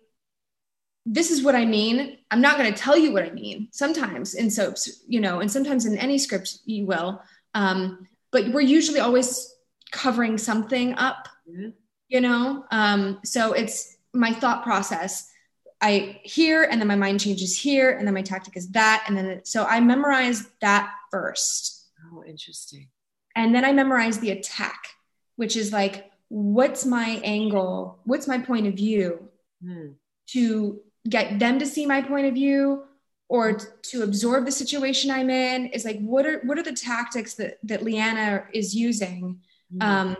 this 1.09 1.31
is 1.31 1.41
what 1.41 1.55
I 1.55 1.63
mean. 1.63 2.17
I'm 2.29 2.41
not 2.41 2.57
going 2.57 2.71
to 2.71 2.77
tell 2.77 2.97
you 2.97 3.13
what 3.13 3.23
I 3.23 3.29
mean. 3.31 3.69
Sometimes 3.71 4.35
in 4.35 4.51
soaps, 4.51 5.03
you 5.07 5.21
know, 5.21 5.39
and 5.39 5.49
sometimes 5.49 5.85
in 5.85 5.97
any 5.97 6.17
script 6.17 6.59
you 6.65 6.85
will. 6.85 7.21
Um, 7.53 8.07
but 8.31 8.49
we're 8.49 8.59
usually 8.59 8.99
always 8.99 9.55
covering 9.91 10.37
something 10.37 10.95
up, 10.95 11.29
mm-hmm. 11.49 11.69
you 12.09 12.19
know. 12.19 12.65
Um, 12.71 13.19
so 13.23 13.53
it's 13.53 13.95
my 14.13 14.33
thought 14.33 14.63
process. 14.63 15.31
I 15.79 16.19
hear, 16.23 16.63
and 16.63 16.81
then 16.81 16.87
my 16.89 16.95
mind 16.95 17.21
changes 17.21 17.57
here, 17.57 17.91
and 17.91 18.05
then 18.05 18.13
my 18.13 18.21
tactic 18.21 18.57
is 18.57 18.69
that, 18.71 19.05
and 19.07 19.15
then 19.15 19.41
so 19.45 19.63
I 19.63 19.79
memorize 19.79 20.49
that 20.59 20.91
first. 21.09 21.85
Oh, 22.11 22.23
interesting. 22.27 22.89
And 23.35 23.55
then 23.55 23.63
I 23.63 23.71
memorize 23.71 24.19
the 24.19 24.31
attack, 24.31 24.87
which 25.35 25.55
is 25.55 25.71
like, 25.71 26.11
what's 26.27 26.85
my 26.85 27.21
angle? 27.23 27.99
What's 28.03 28.27
my 28.27 28.39
point 28.39 28.67
of 28.67 28.73
view 28.73 29.29
mm. 29.63 29.93
to 30.31 30.81
get 31.09 31.39
them 31.39 31.59
to 31.59 31.65
see 31.65 31.85
my 31.85 32.01
point 32.01 32.27
of 32.27 32.33
view 32.33 32.83
or 33.29 33.57
to 33.83 34.03
absorb 34.03 34.45
the 34.45 34.51
situation 34.51 35.11
I'm 35.11 35.29
in? 35.29 35.67
Is 35.67 35.85
like, 35.85 35.99
what 35.99 36.25
are 36.25 36.39
what 36.45 36.57
are 36.57 36.63
the 36.63 36.73
tactics 36.73 37.35
that 37.35 37.57
that 37.63 37.81
Lianna 37.81 38.45
is 38.53 38.75
using 38.75 39.39
mm. 39.73 39.83
um, 39.83 40.17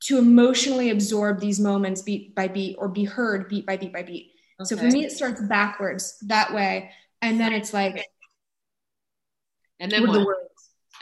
to 0.00 0.18
emotionally 0.18 0.90
absorb 0.90 1.40
these 1.40 1.58
moments 1.58 2.02
beat 2.02 2.34
by 2.34 2.48
beat 2.48 2.76
or 2.78 2.88
be 2.88 3.04
heard 3.04 3.48
beat 3.48 3.66
by 3.66 3.76
beat 3.76 3.92
by 3.92 4.02
beat. 4.02 4.32
Okay. 4.60 4.68
So 4.68 4.76
for 4.76 4.86
me, 4.86 5.04
it 5.04 5.12
starts 5.12 5.40
backwards 5.42 6.18
that 6.26 6.54
way. 6.54 6.90
And 7.22 7.40
then 7.40 7.52
it's 7.52 7.72
like, 7.72 8.06
and 9.80 9.90
then 9.90 10.02
the 10.04 10.24
words. 10.24 10.40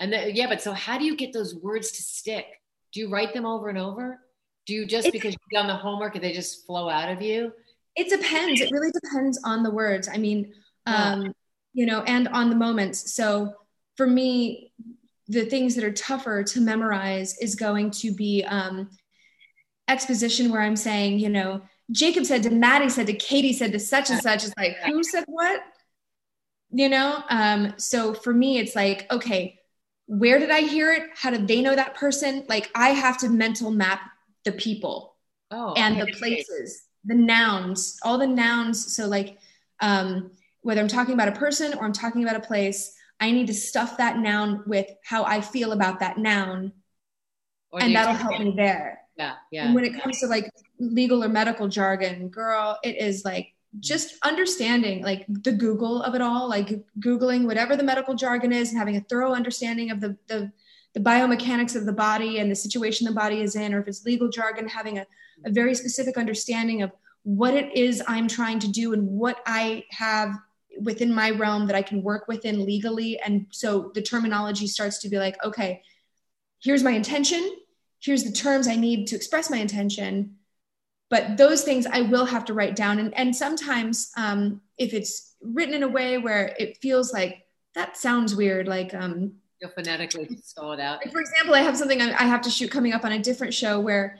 And 0.01 0.13
then, 0.13 0.35
yeah, 0.35 0.49
but 0.49 0.63
so 0.63 0.73
how 0.73 0.99
do 0.99 1.05
you 1.05 1.17
get 1.17 1.33
those 1.33 1.55
words 1.55 1.93
to 1.93 2.03
stick? 2.03 2.47
Do 2.93 3.01
you 3.01 3.11
write 3.11 3.33
them 3.35 3.47
over 3.47 3.69
and 3.69 3.79
over? 3.79 4.21
Do 4.67 4.75
you 4.75 4.87
just 4.87 5.09
it's, 5.09 5.13
because 5.13 5.33
you've 5.33 5.61
done 5.61 5.69
the 5.69 5.77
homework 5.77 6.15
and 6.15 6.25
they 6.25 6.33
just 6.33 6.67
flow 6.67 6.89
out 6.89 7.11
of 7.11 7.21
you? 7.21 7.53
It 7.97 8.09
depends. 8.09 8.61
It 8.61 8.71
really 8.73 8.91
depends 8.91 9.41
on 9.45 9.63
the 9.63 9.71
words. 9.71 10.09
I 10.09 10.17
mean, 10.17 10.53
um, 10.87 11.33
you 11.73 11.87
know, 11.87 12.03
and 12.03 12.29
on 12.29 12.51
the 12.51 12.57
moments. 12.57 13.15
So 13.15 13.55
for 13.97 14.07
me, 14.07 14.73
the 15.29 15.45
things 15.45 15.75
that 15.75 15.85
are 15.85 15.93
tougher 15.93 16.43
to 16.43 16.61
memorize 16.61 17.39
is 17.39 17.55
going 17.55 17.91
to 17.93 18.15
be 18.15 18.45
um, 18.45 18.91
exposition 19.89 20.51
where 20.51 20.61
I'm 20.61 20.77
saying, 20.77 21.19
you 21.19 21.29
know, 21.29 21.63
Jacob 21.91 22.25
said 22.25 22.43
to 22.45 22.51
Maddie 22.51 22.89
said 22.89 23.07
to 23.07 23.15
Katie 23.15 23.53
said 23.53 23.73
to 23.73 23.79
such 23.79 24.11
and 24.11 24.21
such. 24.21 24.45
It's 24.45 24.55
like, 24.57 24.77
who 24.87 25.03
said 25.03 25.25
what? 25.27 25.63
You 26.71 26.89
know? 26.89 27.23
Um, 27.29 27.75
so 27.77 28.15
for 28.15 28.33
me, 28.33 28.59
it's 28.59 28.75
like, 28.75 29.11
okay, 29.11 29.59
where 30.07 30.39
did 30.39 30.51
I 30.51 30.61
hear 30.61 30.93
it? 30.93 31.05
How 31.15 31.31
did 31.31 31.47
they 31.47 31.61
know 31.61 31.75
that 31.75 31.95
person? 31.95 32.45
Like 32.49 32.71
I 32.75 32.91
have 32.91 33.19
to 33.19 33.29
mental 33.29 33.71
map 33.71 34.01
the 34.45 34.53
people 34.53 35.17
oh, 35.51 35.75
and 35.75 36.01
the 36.01 36.07
places, 36.13 36.83
the 37.05 37.15
nouns, 37.15 37.99
all 38.03 38.19
the 38.19 38.27
nouns. 38.27 38.95
So 38.95 39.07
like 39.07 39.39
um, 39.81 40.31
whether 40.63 40.81
I'm 40.81 40.89
talking 40.89 41.15
about 41.15 41.29
a 41.29 41.33
person 41.33 41.75
or 41.75 41.85
I'm 41.85 41.93
talking 41.93 42.23
about 42.23 42.37
a 42.37 42.47
place, 42.47 42.95
I 43.21 43.31
need 43.31 43.47
to 43.49 43.55
stuff 43.55 43.99
that 43.99 44.19
noun 44.19 44.63
with 44.67 44.87
how 45.05 45.25
I 45.25 45.41
feel 45.41 45.73
about 45.73 46.01
that 46.01 46.19
noun. 46.19 46.73
Or 47.71 47.83
and 47.83 47.95
that'll 47.95 48.15
help 48.15 48.41
me 48.41 48.55
there. 48.57 49.01
Yeah. 49.17 49.35
Yeah. 49.53 49.67
And 49.67 49.75
when 49.75 49.85
it 49.85 50.01
comes 50.01 50.21
to 50.21 50.27
like 50.27 50.51
legal 50.79 51.23
or 51.23 51.29
medical 51.29 51.69
jargon, 51.69 52.29
girl, 52.29 52.79
it 52.83 52.97
is 52.97 53.25
like 53.25 53.53
just 53.81 54.15
understanding 54.23 55.03
like 55.03 55.25
the 55.29 55.53
Google 55.53 56.03
of 56.03 56.15
it 56.15 56.21
all, 56.21 56.49
like 56.49 56.85
Googling 57.01 57.45
whatever 57.45 57.77
the 57.77 57.83
medical 57.83 58.15
jargon 58.15 58.53
is 58.53 58.71
and 58.71 58.79
having 58.79 58.97
a 58.97 59.01
thorough 59.01 59.33
understanding 59.33 59.91
of 59.91 60.01
the, 60.01 60.17
the, 60.29 60.51
the 60.95 61.01
biomechanics 61.01 61.75
of 61.77 61.87
the 61.87 61.93
body 61.93 62.39
and 62.39 62.51
the 62.51 62.57
situation 62.57 63.05
the 63.05 63.13
body 63.13 63.41
is 63.41 63.57
in, 63.57 63.75
or 63.75 63.81
if 63.81 63.89
it's 63.89 64.05
legal 64.05 64.29
jargon, 64.29 64.69
having 64.69 64.99
a, 64.99 65.07
a 65.45 65.51
very 65.51 65.75
specific 65.75 66.17
understanding 66.17 66.83
of 66.83 66.93
what 67.23 67.55
it 67.55 67.75
is 67.77 68.03
I'm 68.07 68.29
trying 68.29 68.59
to 68.61 68.69
do 68.69 68.93
and 68.93 69.09
what 69.09 69.41
I 69.47 69.85
have 69.91 70.35
within 70.81 71.13
my 71.13 71.31
realm 71.31 71.67
that 71.67 71.77
I 71.77 71.83
can 71.83 72.03
work 72.03 72.29
within 72.29 72.65
legally. 72.65 73.19
And 73.21 73.47
so 73.51 73.91
the 73.95 74.03
terminology 74.03 74.67
starts 74.67 74.99
to 74.99 75.09
be 75.09 75.19
like, 75.19 75.43
okay, 75.45 75.83
here's 76.63 76.83
my 76.83 76.91
intention, 76.91 77.57
here's 78.01 78.25
the 78.25 78.33
terms 78.33 78.69
I 78.69 78.77
need 78.77 79.07
to 79.09 79.17
express 79.17 79.51
my 79.51 79.59
intention. 79.59 80.37
But 81.11 81.37
those 81.37 81.63
things 81.63 81.87
I 81.87 82.03
will 82.03 82.25
have 82.27 82.45
to 82.47 82.55
write 82.55 82.77
down. 82.77 82.99
And, 82.99 83.15
and 83.15 83.35
sometimes 83.35 84.11
um, 84.17 84.61
if 84.79 84.93
it's 84.93 85.37
written 85.43 85.75
in 85.75 85.83
a 85.83 85.89
way 85.89 86.19
where 86.19 86.55
it 86.59 86.79
feels 86.79 87.13
like 87.13 87.47
that 87.75 87.97
sounds 87.97 88.35
weird, 88.35 88.67
like 88.67 88.95
um, 88.95 89.35
you'll 89.61 89.71
phonetically 89.71 90.29
spell 90.43 90.73
it 90.73 90.81
out. 90.81 90.99
Like 91.05 91.13
for 91.13 91.21
example, 91.21 91.55
I 91.55 91.61
have 91.61 91.77
something 91.77 92.01
I 92.01 92.25
have 92.25 92.43
to 92.43 92.51
shoot 92.51 92.71
coming 92.71 92.93
up 92.93 93.05
on 93.05 93.13
a 93.13 93.19
different 93.19 93.55
show 93.55 93.81
where 93.81 94.19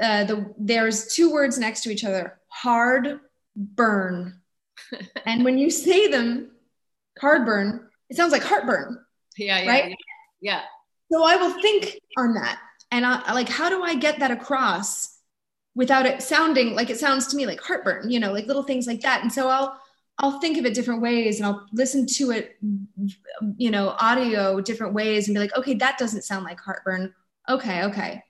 uh, 0.00 0.24
the 0.24 0.52
there's 0.58 1.14
two 1.14 1.32
words 1.32 1.58
next 1.58 1.82
to 1.82 1.90
each 1.90 2.04
other: 2.04 2.38
hard 2.48 3.20
burn. 3.56 4.40
and 5.26 5.44
when 5.44 5.58
you 5.58 5.70
say 5.70 6.08
them, 6.08 6.50
hard 7.18 7.44
burn, 7.44 7.88
it 8.08 8.16
sounds 8.16 8.32
like 8.32 8.42
heartburn. 8.42 8.98
Yeah, 9.36 9.62
yeah, 9.62 9.68
right. 9.68 9.94
Yeah. 10.40 10.62
So 11.12 11.24
I 11.24 11.36
will 11.36 11.60
think 11.60 11.98
on 12.16 12.34
that, 12.34 12.58
and 12.90 13.06
I 13.06 13.32
like, 13.32 13.48
how 13.48 13.68
do 13.68 13.82
I 13.82 13.94
get 13.94 14.18
that 14.20 14.30
across 14.30 15.18
without 15.74 16.06
it 16.06 16.22
sounding 16.22 16.74
like 16.74 16.90
it 16.90 16.98
sounds 16.98 17.26
to 17.28 17.36
me 17.36 17.46
like 17.46 17.60
heartburn? 17.60 18.10
You 18.10 18.20
know, 18.20 18.32
like 18.32 18.46
little 18.46 18.62
things 18.62 18.86
like 18.86 19.00
that. 19.02 19.22
And 19.22 19.32
so 19.32 19.48
I'll 19.48 19.78
I'll 20.18 20.40
think 20.40 20.58
of 20.58 20.64
it 20.64 20.74
different 20.74 21.02
ways, 21.02 21.38
and 21.38 21.46
I'll 21.46 21.66
listen 21.72 22.06
to 22.06 22.30
it, 22.30 22.56
you 23.56 23.70
know, 23.70 23.94
audio 23.98 24.60
different 24.60 24.94
ways, 24.94 25.28
and 25.28 25.34
be 25.34 25.40
like, 25.40 25.56
okay, 25.56 25.74
that 25.74 25.98
doesn't 25.98 26.22
sound 26.22 26.44
like 26.44 26.60
heartburn. 26.60 27.14
Okay, 27.48 27.84
okay 27.84 28.22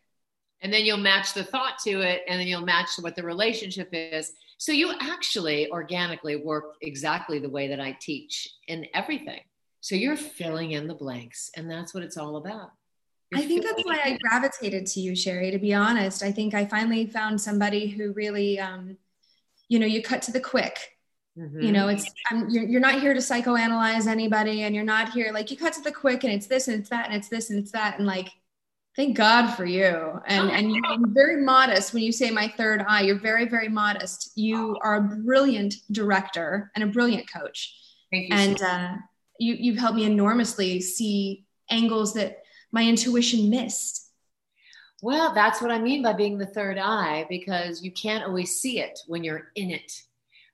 and 0.65 0.73
then 0.73 0.87
you'll 0.87 0.97
match 0.97 1.35
the 1.35 1.45
thought 1.45 1.79
to 1.85 2.01
it 2.01 2.23
and 2.27 2.41
then 2.41 2.49
you'll 2.49 2.63
match 2.63 2.89
what 2.99 3.15
the 3.15 3.23
relationship 3.23 3.91
is. 3.93 4.33
So 4.57 4.73
you 4.73 4.95
actually 4.99 5.71
organically 5.71 6.37
work 6.37 6.77
exactly 6.81 7.39
the 7.39 7.51
way 7.51 7.69
that 7.69 7.81
i 7.81 7.97
teach 8.01 8.49
in 8.67 8.87
everything. 8.95 9.41
So 9.83 9.95
you're 9.95 10.17
filling 10.17 10.73
in 10.73 10.89
the 10.89 10.95
blanks 10.95 11.51
and 11.55 11.71
that's 11.71 11.93
what 11.93 12.03
it's 12.03 12.17
all 12.17 12.37
about. 12.37 12.71
You're 13.31 13.43
i 13.43 13.45
think 13.45 13.63
that's 13.63 13.85
why 13.85 14.01
i 14.05 14.19
gravitated 14.23 14.87
to 14.87 15.01
you 15.01 15.15
sherry 15.15 15.51
to 15.51 15.59
be 15.59 15.75
honest. 15.75 16.23
I 16.23 16.33
think 16.33 16.55
i 16.55 16.65
finally 16.65 17.07
found 17.07 17.39
somebody 17.41 17.87
who 17.87 18.13
really 18.13 18.59
um, 18.59 18.97
you 19.69 19.79
know 19.79 19.87
you 19.87 20.03
cut 20.03 20.23
to 20.23 20.33
the 20.33 20.41
quick. 20.41 20.79
Mm-hmm. 21.39 21.61
You 21.63 21.73
know, 21.73 21.89
it's 21.89 22.09
you're, 22.49 22.63
you're 22.63 22.81
not 22.81 23.01
here 23.01 23.13
to 23.13 23.19
psychoanalyze 23.19 24.07
anybody, 24.07 24.63
and 24.63 24.73
you're 24.73 24.85
not 24.85 25.11
here 25.11 25.33
like 25.33 25.51
you 25.51 25.57
cut 25.57 25.73
to 25.73 25.81
the 25.81 25.91
quick, 25.91 26.23
and 26.23 26.33
it's 26.33 26.47
this 26.47 26.69
and 26.69 26.79
it's 26.79 26.91
that 26.91 27.07
and 27.07 27.15
it's 27.17 27.29
this 27.29 27.51
and 27.51 27.59
it's 27.59 27.73
that, 27.73 27.99
and 27.99 28.07
like 28.07 28.29
Thank 28.97 29.17
God 29.17 29.53
for 29.55 29.65
you. 29.65 30.21
And 30.27 30.51
and 30.51 30.71
you're 30.71 31.09
very 31.09 31.43
modest 31.43 31.93
when 31.93 32.05
you 32.05 32.13
say 32.13 32.31
my 32.31 32.53
third 32.57 32.85
eye. 32.87 33.03
You're 33.03 33.19
very 33.19 33.49
very 33.49 33.69
modest. 33.69 34.33
You 34.37 34.79
are 34.83 34.97
a 34.97 35.03
brilliant 35.03 35.75
director 35.91 36.71
and 36.75 36.85
a 36.85 36.87
brilliant 36.87 37.31
coach. 37.31 37.75
Thank 38.13 38.29
you. 38.29 38.37
And 38.37 38.63
uh, 38.63 38.95
you 39.41 39.55
you've 39.55 39.79
helped 39.79 39.97
me 39.97 40.05
enormously 40.05 40.81
see 40.81 41.45
angles 41.71 42.15
that 42.15 42.43
my 42.71 42.85
intuition 42.85 43.51
missed. 43.51 44.03
Well, 45.03 45.35
that's 45.35 45.61
what 45.61 45.73
I 45.73 45.79
mean 45.81 46.03
by 46.03 46.13
being 46.13 46.39
the 46.39 46.47
third 46.47 46.79
eye 46.79 47.27
because 47.29 47.83
you 47.83 47.91
can't 47.91 48.25
always 48.25 48.61
see 48.61 48.79
it 48.79 49.01
when 49.07 49.25
you're 49.25 49.49
in 49.57 49.71
it. 49.71 49.93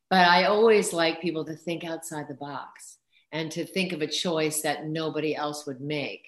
But 0.08 0.26
I 0.26 0.44
always 0.44 0.92
like 0.92 1.20
people 1.20 1.44
to 1.44 1.54
think 1.54 1.84
outside 1.84 2.26
the 2.26 2.34
box 2.34 2.96
and 3.32 3.52
to 3.52 3.64
think 3.64 3.92
of 3.92 4.00
a 4.00 4.08
choice 4.08 4.62
that 4.62 4.86
nobody 4.86 5.36
else 5.36 5.66
would 5.66 5.80
make 5.80 6.26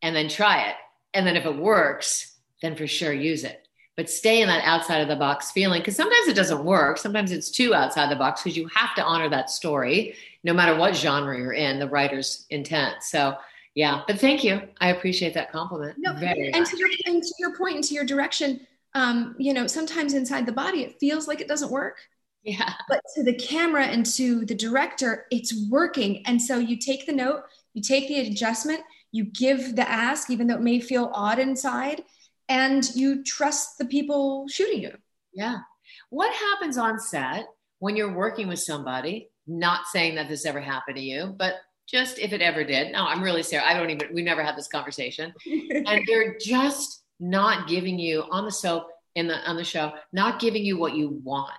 and 0.00 0.16
then 0.16 0.28
try 0.28 0.68
it 0.68 0.76
and 1.14 1.26
then 1.26 1.36
if 1.36 1.46
it 1.46 1.56
works, 1.56 2.36
then 2.62 2.76
for 2.76 2.86
sure 2.86 3.12
use 3.12 3.44
it. 3.44 3.66
But 3.96 4.08
stay 4.08 4.40
in 4.40 4.48
that 4.48 4.64
outside 4.64 5.00
of 5.00 5.08
the 5.08 5.16
box 5.16 5.50
feeling 5.50 5.80
because 5.80 5.96
sometimes 5.96 6.28
it 6.28 6.36
doesn't 6.36 6.64
work. 6.64 6.96
Sometimes 6.96 7.32
it's 7.32 7.50
too 7.50 7.74
outside 7.74 8.10
the 8.10 8.16
box 8.16 8.42
because 8.42 8.56
you 8.56 8.68
have 8.68 8.94
to 8.94 9.02
honor 9.02 9.28
that 9.28 9.50
story, 9.50 10.14
no 10.42 10.54
matter 10.54 10.76
what 10.76 10.96
genre 10.96 11.36
you're 11.36 11.52
in, 11.52 11.78
the 11.78 11.88
writer's 11.88 12.46
intent. 12.50 13.02
So, 13.02 13.36
yeah, 13.74 14.02
but 14.06 14.18
thank 14.18 14.42
you. 14.42 14.62
I 14.80 14.88
appreciate 14.88 15.34
that 15.34 15.52
compliment. 15.52 15.96
No, 15.98 16.14
Very 16.14 16.52
and 16.52 16.64
to 16.64 16.76
your 16.78 16.88
and 17.06 17.22
to 17.22 17.34
your 17.38 17.56
point 17.56 17.74
and 17.74 17.84
to 17.84 17.94
your 17.94 18.04
direction, 18.04 18.66
um, 18.94 19.34
you 19.38 19.52
know, 19.52 19.66
sometimes 19.66 20.14
inside 20.14 20.46
the 20.46 20.52
body 20.52 20.82
it 20.82 20.98
feels 20.98 21.28
like 21.28 21.40
it 21.40 21.48
doesn't 21.48 21.70
work. 21.70 21.98
Yeah. 22.42 22.72
But 22.88 23.02
to 23.16 23.22
the 23.22 23.34
camera 23.34 23.84
and 23.84 24.06
to 24.14 24.44
the 24.46 24.54
director, 24.54 25.26
it's 25.30 25.68
working. 25.68 26.26
And 26.26 26.40
so 26.40 26.58
you 26.58 26.76
take 26.76 27.06
the 27.06 27.12
note, 27.12 27.42
you 27.74 27.82
take 27.82 28.08
the 28.08 28.20
adjustment, 28.20 28.80
you 29.12 29.24
give 29.24 29.76
the 29.76 29.88
ask, 29.88 30.30
even 30.30 30.46
though 30.46 30.56
it 30.56 30.62
may 30.62 30.80
feel 30.80 31.10
odd 31.14 31.38
inside, 31.38 32.02
and 32.48 32.84
you 32.94 33.22
trust 33.22 33.78
the 33.78 33.84
people 33.84 34.46
shooting 34.48 34.82
you. 34.82 34.92
Yeah. 35.32 35.58
What 36.10 36.32
happens 36.34 36.78
on 36.78 36.98
set 36.98 37.46
when 37.78 37.96
you're 37.96 38.14
working 38.14 38.48
with 38.48 38.58
somebody? 38.58 39.30
Not 39.46 39.86
saying 39.86 40.16
that 40.16 40.28
this 40.28 40.46
ever 40.46 40.60
happened 40.60 40.96
to 40.96 41.02
you, 41.02 41.34
but 41.36 41.54
just 41.88 42.18
if 42.18 42.32
it 42.32 42.40
ever 42.40 42.64
did. 42.64 42.92
No, 42.92 43.04
I'm 43.04 43.22
really 43.22 43.42
serious. 43.42 43.68
I 43.68 43.74
don't 43.74 43.90
even, 43.90 44.14
we 44.14 44.22
never 44.22 44.42
had 44.42 44.56
this 44.56 44.68
conversation. 44.68 45.32
and 45.46 46.02
they're 46.06 46.36
just 46.38 47.02
not 47.18 47.68
giving 47.68 47.98
you 47.98 48.24
on 48.30 48.44
the 48.44 48.52
soap 48.52 48.88
in 49.14 49.26
the 49.26 49.36
on 49.48 49.56
the 49.56 49.64
show, 49.64 49.92
not 50.12 50.40
giving 50.40 50.64
you 50.64 50.78
what 50.78 50.94
you 50.94 51.20
want. 51.24 51.50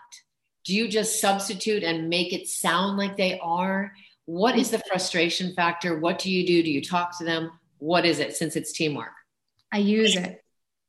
Do 0.63 0.73
you 0.73 0.87
just 0.87 1.19
substitute 1.19 1.83
and 1.83 2.09
make 2.09 2.33
it 2.33 2.47
sound 2.47 2.97
like 2.97 3.17
they 3.17 3.39
are? 3.39 3.93
What 4.31 4.57
is 4.57 4.71
the 4.71 4.79
frustration 4.87 5.53
factor? 5.55 5.99
What 5.99 6.17
do 6.17 6.31
you 6.31 6.47
do? 6.47 6.63
Do 6.63 6.71
you 6.71 6.81
talk 6.81 7.17
to 7.17 7.25
them? 7.25 7.51
What 7.79 8.05
is 8.05 8.19
it 8.19 8.33
since 8.33 8.55
it's 8.55 8.71
teamwork? 8.71 9.11
I 9.73 9.79
use 9.79 10.15
it. 10.15 10.41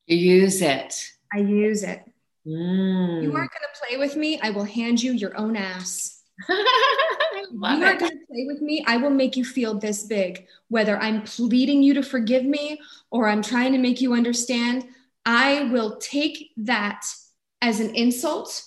You 0.06 0.16
use 0.16 0.62
it. 0.62 1.10
I 1.32 1.38
use 1.38 1.82
it. 1.82 2.04
Mm. 2.46 3.20
You 3.20 3.34
aren't 3.34 3.50
going 3.50 3.66
to 3.74 3.80
play 3.84 3.96
with 3.96 4.14
me. 4.14 4.38
I 4.40 4.50
will 4.50 4.62
hand 4.62 5.02
you 5.02 5.12
your 5.12 5.36
own 5.36 5.56
ass. 5.56 6.22
you 6.48 7.60
aren't 7.64 7.98
going 7.98 8.12
to 8.12 8.26
play 8.30 8.44
with 8.46 8.62
me. 8.62 8.84
I 8.86 8.98
will 8.98 9.10
make 9.10 9.36
you 9.36 9.44
feel 9.44 9.76
this 9.76 10.04
big. 10.04 10.46
Whether 10.68 10.96
I'm 10.98 11.22
pleading 11.24 11.82
you 11.82 11.94
to 11.94 12.02
forgive 12.04 12.44
me 12.44 12.80
or 13.10 13.28
I'm 13.28 13.42
trying 13.42 13.72
to 13.72 13.78
make 13.78 14.00
you 14.00 14.14
understand, 14.14 14.86
I 15.26 15.64
will 15.72 15.96
take 15.96 16.52
that 16.58 17.04
as 17.60 17.80
an 17.80 17.92
insult 17.96 18.62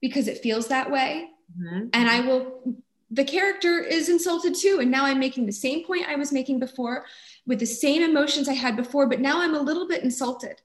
because 0.00 0.26
it 0.26 0.38
feels 0.38 0.66
that 0.66 0.90
way. 0.90 1.28
Mm-hmm. 1.56 1.88
And 1.92 2.10
I 2.10 2.20
will 2.22 2.82
the 3.10 3.24
character 3.24 3.78
is 3.78 4.08
insulted 4.08 4.54
too. 4.54 4.78
And 4.80 4.90
now 4.90 5.04
I'm 5.04 5.20
making 5.20 5.46
the 5.46 5.52
same 5.52 5.84
point 5.84 6.08
I 6.08 6.16
was 6.16 6.32
making 6.32 6.58
before 6.58 7.06
with 7.46 7.60
the 7.60 7.66
same 7.66 8.02
emotions 8.02 8.48
I 8.48 8.54
had 8.54 8.76
before, 8.76 9.06
but 9.08 9.20
now 9.20 9.40
I'm 9.40 9.54
a 9.54 9.60
little 9.60 9.86
bit 9.86 10.02
insulted. 10.02 10.60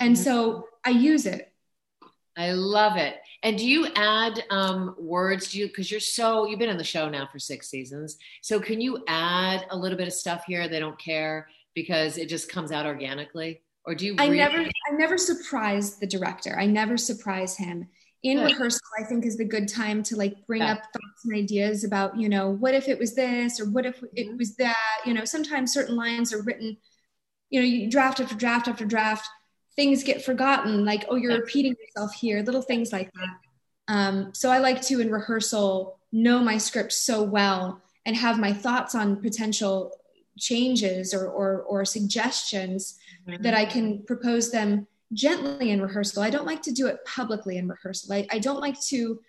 And 0.00 0.18
so 0.18 0.66
I 0.84 0.90
use 0.90 1.26
it. 1.26 1.52
I 2.36 2.52
love 2.52 2.96
it. 2.96 3.16
And 3.42 3.58
do 3.58 3.68
you 3.68 3.88
add 3.94 4.42
um, 4.50 4.94
words? 4.98 5.52
Do 5.52 5.58
you 5.58 5.66
because 5.66 5.90
you're 5.90 6.00
so 6.00 6.46
you've 6.46 6.58
been 6.58 6.70
on 6.70 6.78
the 6.78 6.84
show 6.84 7.08
now 7.08 7.28
for 7.30 7.38
six 7.38 7.68
seasons. 7.68 8.16
So 8.40 8.58
can 8.58 8.80
you 8.80 9.04
add 9.06 9.66
a 9.70 9.76
little 9.76 9.98
bit 9.98 10.06
of 10.08 10.14
stuff 10.14 10.44
here? 10.46 10.66
They 10.66 10.80
don't 10.80 10.98
care 10.98 11.48
because 11.74 12.16
it 12.18 12.28
just 12.28 12.50
comes 12.50 12.72
out 12.72 12.86
organically. 12.86 13.62
or 13.84 13.94
do 13.94 14.06
you? 14.06 14.14
I 14.18 14.24
really- 14.26 14.36
never, 14.38 14.58
I 14.58 14.92
never 14.92 15.18
surprise 15.18 15.98
the 15.98 16.06
director. 16.06 16.58
I 16.58 16.66
never 16.66 16.96
surprise 16.96 17.56
him. 17.56 17.88
In 18.22 18.38
good. 18.38 18.52
rehearsal, 18.52 18.80
I 18.98 19.04
think 19.04 19.26
is 19.26 19.36
the 19.36 19.44
good 19.44 19.68
time 19.68 20.02
to 20.04 20.16
like 20.16 20.46
bring 20.46 20.62
yeah. 20.62 20.74
up 20.74 20.78
thoughts 20.78 21.24
and 21.24 21.34
ideas 21.34 21.82
about, 21.82 22.16
you 22.16 22.28
know, 22.28 22.50
what 22.50 22.74
if 22.74 22.88
it 22.88 22.98
was 22.98 23.14
this 23.14 23.60
or 23.60 23.68
what 23.68 23.84
if 23.84 23.96
mm-hmm. 23.96 24.06
it 24.14 24.36
was 24.36 24.54
that. 24.56 25.00
You 25.04 25.14
know, 25.14 25.24
sometimes 25.24 25.72
certain 25.72 25.96
lines 25.96 26.32
are 26.32 26.42
written, 26.42 26.76
you 27.50 27.60
know, 27.60 27.66
you 27.66 27.90
draft 27.90 28.20
after 28.20 28.36
draft 28.36 28.68
after 28.68 28.84
draft. 28.84 29.28
Things 29.74 30.04
get 30.04 30.24
forgotten, 30.24 30.84
like 30.84 31.06
oh, 31.08 31.16
you're 31.16 31.36
repeating 31.36 31.74
yourself 31.80 32.14
here. 32.14 32.42
Little 32.42 32.62
things 32.62 32.92
like 32.92 33.10
that. 33.14 33.38
Um, 33.88 34.34
so 34.34 34.50
I 34.50 34.58
like 34.58 34.82
to 34.82 35.00
in 35.00 35.10
rehearsal 35.10 35.98
know 36.12 36.40
my 36.40 36.58
script 36.58 36.92
so 36.92 37.22
well 37.22 37.80
and 38.04 38.16
have 38.16 38.38
my 38.38 38.52
thoughts 38.52 38.94
on 38.94 39.16
potential 39.16 39.92
changes 40.38 41.14
or, 41.14 41.26
or, 41.26 41.62
or 41.62 41.84
suggestions 41.84 42.98
mm-hmm. 43.26 43.42
that 43.42 43.54
I 43.54 43.64
can 43.64 44.02
propose 44.04 44.50
them 44.50 44.86
gently 45.12 45.70
in 45.70 45.80
rehearsal. 45.80 46.22
I 46.22 46.30
don't 46.30 46.46
like 46.46 46.62
to 46.62 46.72
do 46.72 46.86
it 46.86 47.04
publicly 47.04 47.58
in 47.58 47.68
rehearsal. 47.68 48.12
I, 48.12 48.26
I 48.30 48.38
don't 48.38 48.60
like 48.60 48.80
to 48.88 49.20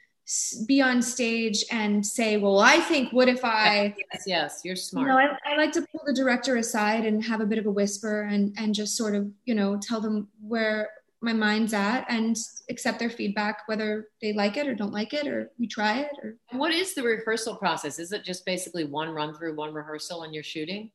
be 0.68 0.82
on 0.82 1.02
stage 1.02 1.66
and 1.72 2.06
say, 2.06 2.38
well, 2.38 2.60
I 2.60 2.78
think, 2.78 3.12
what 3.12 3.28
if 3.28 3.44
I, 3.44 3.94
yes, 4.14 4.24
yes, 4.26 4.62
you're 4.64 4.78
smart. 4.78 5.08
You 5.08 5.14
know, 5.14 5.20
I, 5.20 5.54
I, 5.54 5.58
like 5.58 5.74
to 5.74 5.82
pull 5.92 6.02
the 6.06 6.14
director 6.14 6.56
aside 6.56 7.06
and 7.06 7.22
have 7.26 7.42
a 7.42 7.46
bit 7.46 7.60
of 7.60 7.66
a 7.66 7.72
whisper 7.72 8.22
and, 8.22 8.56
and 8.58 8.74
just 8.74 8.96
sort 8.96 9.16
of, 9.16 9.30
you 9.44 9.54
know, 9.54 9.78
tell 9.78 10.00
them 10.00 10.30
where, 10.42 10.90
my 11.24 11.32
mind's 11.32 11.74
at 11.74 12.06
and 12.10 12.36
accept 12.70 13.00
their 13.00 13.10
feedback, 13.10 13.62
whether 13.68 14.10
they 14.22 14.34
like 14.34 14.58
it 14.58 14.68
or 14.68 14.76
don't 14.76 14.92
like 14.92 15.14
it, 15.14 15.26
or 15.26 15.50
we 15.58 15.66
try 15.66 16.00
it. 16.00 16.12
Or 16.22 16.36
what 16.52 16.74
is 16.74 16.94
the 16.94 17.02
rehearsal 17.02 17.56
process? 17.56 17.98
Is 17.98 18.12
it 18.12 18.26
just 18.26 18.46
basically 18.46 18.84
one 18.84 19.10
run 19.10 19.34
through, 19.34 19.56
one 19.56 19.74
rehearsal, 19.74 20.24
and 20.24 20.34
you're 20.34 20.44
shooting? 20.44 20.92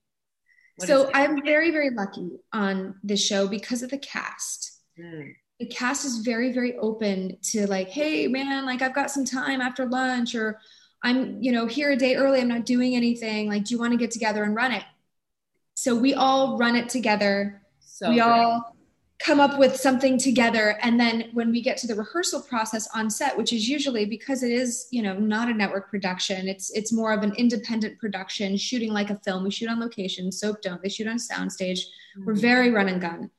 What 0.77 0.87
so 0.87 1.11
I'm 1.14 1.42
very, 1.42 1.70
very 1.70 1.90
lucky 1.90 2.31
on 2.53 2.96
this 3.03 3.24
show 3.24 3.48
because 3.48 3.83
of 3.83 3.88
the 3.88 3.98
cast. 3.98 4.78
Mm. 4.99 5.35
The 5.61 5.67
cast 5.67 6.05
is 6.05 6.19
very, 6.19 6.53
very 6.53 6.77
open 6.79 7.37
to 7.51 7.67
like, 7.67 7.89
hey 7.89 8.29
man, 8.29 8.65
like 8.65 8.81
I've 8.81 8.95
got 8.95 9.11
some 9.11 9.25
time 9.25 9.61
after 9.61 9.87
lunch, 9.87 10.35
or 10.35 10.61
I'm, 11.03 11.43
you 11.43 11.53
know, 11.53 11.67
here 11.67 11.91
a 11.91 11.97
day 11.97 12.17
early. 12.17 12.41
I'm 12.41 12.49
not 12.49 12.65
doing 12.65 12.95
anything. 12.95 13.49
Like, 13.49 13.65
do 13.65 13.75
you 13.75 13.81
want 13.81 13.93
to 13.93 13.99
get 13.99 14.11
together 14.11 14.45
and 14.45 14.55
run 14.55 14.73
it? 14.73 14.85
So 15.75 15.95
we 15.95 16.15
all 16.15 16.59
run 16.59 16.77
it 16.77 16.89
together. 16.89 17.63
So 17.81 18.09
we 18.09 18.17
great. 18.17 18.23
all 18.23 18.77
come 19.19 19.41
up 19.41 19.59
with 19.59 19.77
something 19.77 20.17
together 20.17 20.79
and 20.83 20.99
then 20.99 21.29
when 21.33 21.51
we 21.51 21.61
get 21.61 21.77
to 21.77 21.87
the 21.87 21.95
rehearsal 21.95 22.41
process 22.41 22.89
on 22.95 23.11
set 23.11 23.37
which 23.37 23.53
is 23.53 23.69
usually 23.69 24.05
because 24.05 24.43
it 24.43 24.53
is 24.53 24.87
you 24.93 25.03
know 25.03 25.15
not 25.15 25.49
a 25.49 25.55
network 25.55 25.91
production 25.91 26.47
it's 26.47 26.71
it's 26.71 26.93
more 26.93 27.13
of 27.13 27.23
an 27.23 27.35
independent 27.37 27.99
production 27.99 28.57
shooting 28.57 28.93
like 28.93 29.11
a 29.11 29.19
film 29.25 29.43
we 29.43 29.51
shoot 29.51 29.69
on 29.69 29.81
location 29.81 30.31
soap 30.31 30.63
don't 30.63 30.81
they 30.83 30.89
shoot 30.89 31.09
on 31.09 31.17
soundstage 31.17 31.81
mm-hmm. 31.81 32.27
we're 32.27 32.35
very 32.35 32.71
run 32.71 32.89
and 32.89 33.01
gun 33.01 33.31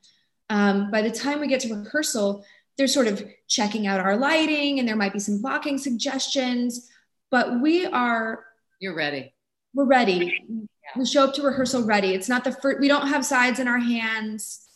um, 0.50 0.90
by 0.90 1.00
the 1.00 1.10
time 1.10 1.40
we 1.40 1.46
get 1.46 1.60
to 1.60 1.74
rehearsal 1.74 2.44
they're 2.76 2.86
sort 2.86 3.06
of 3.06 3.24
checking 3.48 3.86
out 3.86 4.00
our 4.00 4.16
lighting 4.16 4.78
and 4.78 4.86
there 4.86 4.96
might 4.96 5.12
be 5.12 5.18
some 5.18 5.40
blocking 5.40 5.78
suggestions 5.78 6.90
but 7.30 7.60
we 7.60 7.86
are 7.86 8.44
you're 8.80 8.94
ready 8.94 9.32
we're 9.74 9.84
ready 9.86 10.34
yeah. 10.48 10.64
we 10.96 11.06
show 11.06 11.24
up 11.24 11.34
to 11.34 11.42
rehearsal 11.42 11.84
ready 11.84 12.14
it's 12.14 12.28
not 12.28 12.44
the 12.44 12.52
first 12.52 12.78
we 12.80 12.88
don't 12.88 13.08
have 13.08 13.24
sides 13.24 13.58
in 13.58 13.66
our 13.66 13.78
hands 13.78 14.66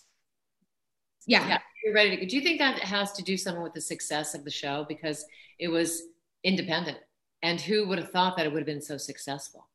yeah. 1.27 1.47
yeah. 1.49 1.59
You're 1.85 1.95
ready 1.95 2.17
to. 2.17 2.27
Do 2.27 2.37
you 2.37 2.43
think 2.43 2.59
that 2.59 2.79
has 2.81 3.13
to 3.13 3.23
do 3.23 3.37
something 3.37 3.63
with 3.63 3.75
the 3.75 3.81
success 3.81 4.35
of 4.35 4.45
the 4.45 4.51
show 4.51 4.85
because 4.89 5.25
it 5.59 5.69
was 5.69 6.03
independent? 6.43 6.99
And 7.43 7.61
who 7.61 7.87
would 7.89 7.99
have 7.99 8.11
thought 8.11 8.37
that 8.37 8.47
it 8.47 8.53
would 8.53 8.61
have 8.61 8.67
been 8.67 8.81
so 8.81 8.97
successful? 8.97 9.69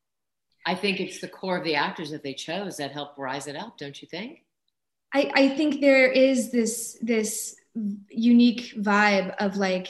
I 0.66 0.74
think 0.74 1.00
it's 1.00 1.20
the 1.20 1.28
core 1.28 1.56
of 1.56 1.64
the 1.64 1.76
actors 1.76 2.10
that 2.10 2.22
they 2.22 2.34
chose 2.34 2.76
that 2.76 2.92
helped 2.92 3.18
rise 3.18 3.46
it 3.46 3.56
up, 3.56 3.78
don't 3.78 4.00
you 4.02 4.08
think? 4.08 4.44
I, 5.12 5.30
I 5.34 5.48
think 5.48 5.80
there 5.80 6.10
is 6.10 6.50
this 6.50 6.98
this 7.00 7.56
unique 8.08 8.74
vibe 8.76 9.34
of 9.38 9.56
like, 9.56 9.88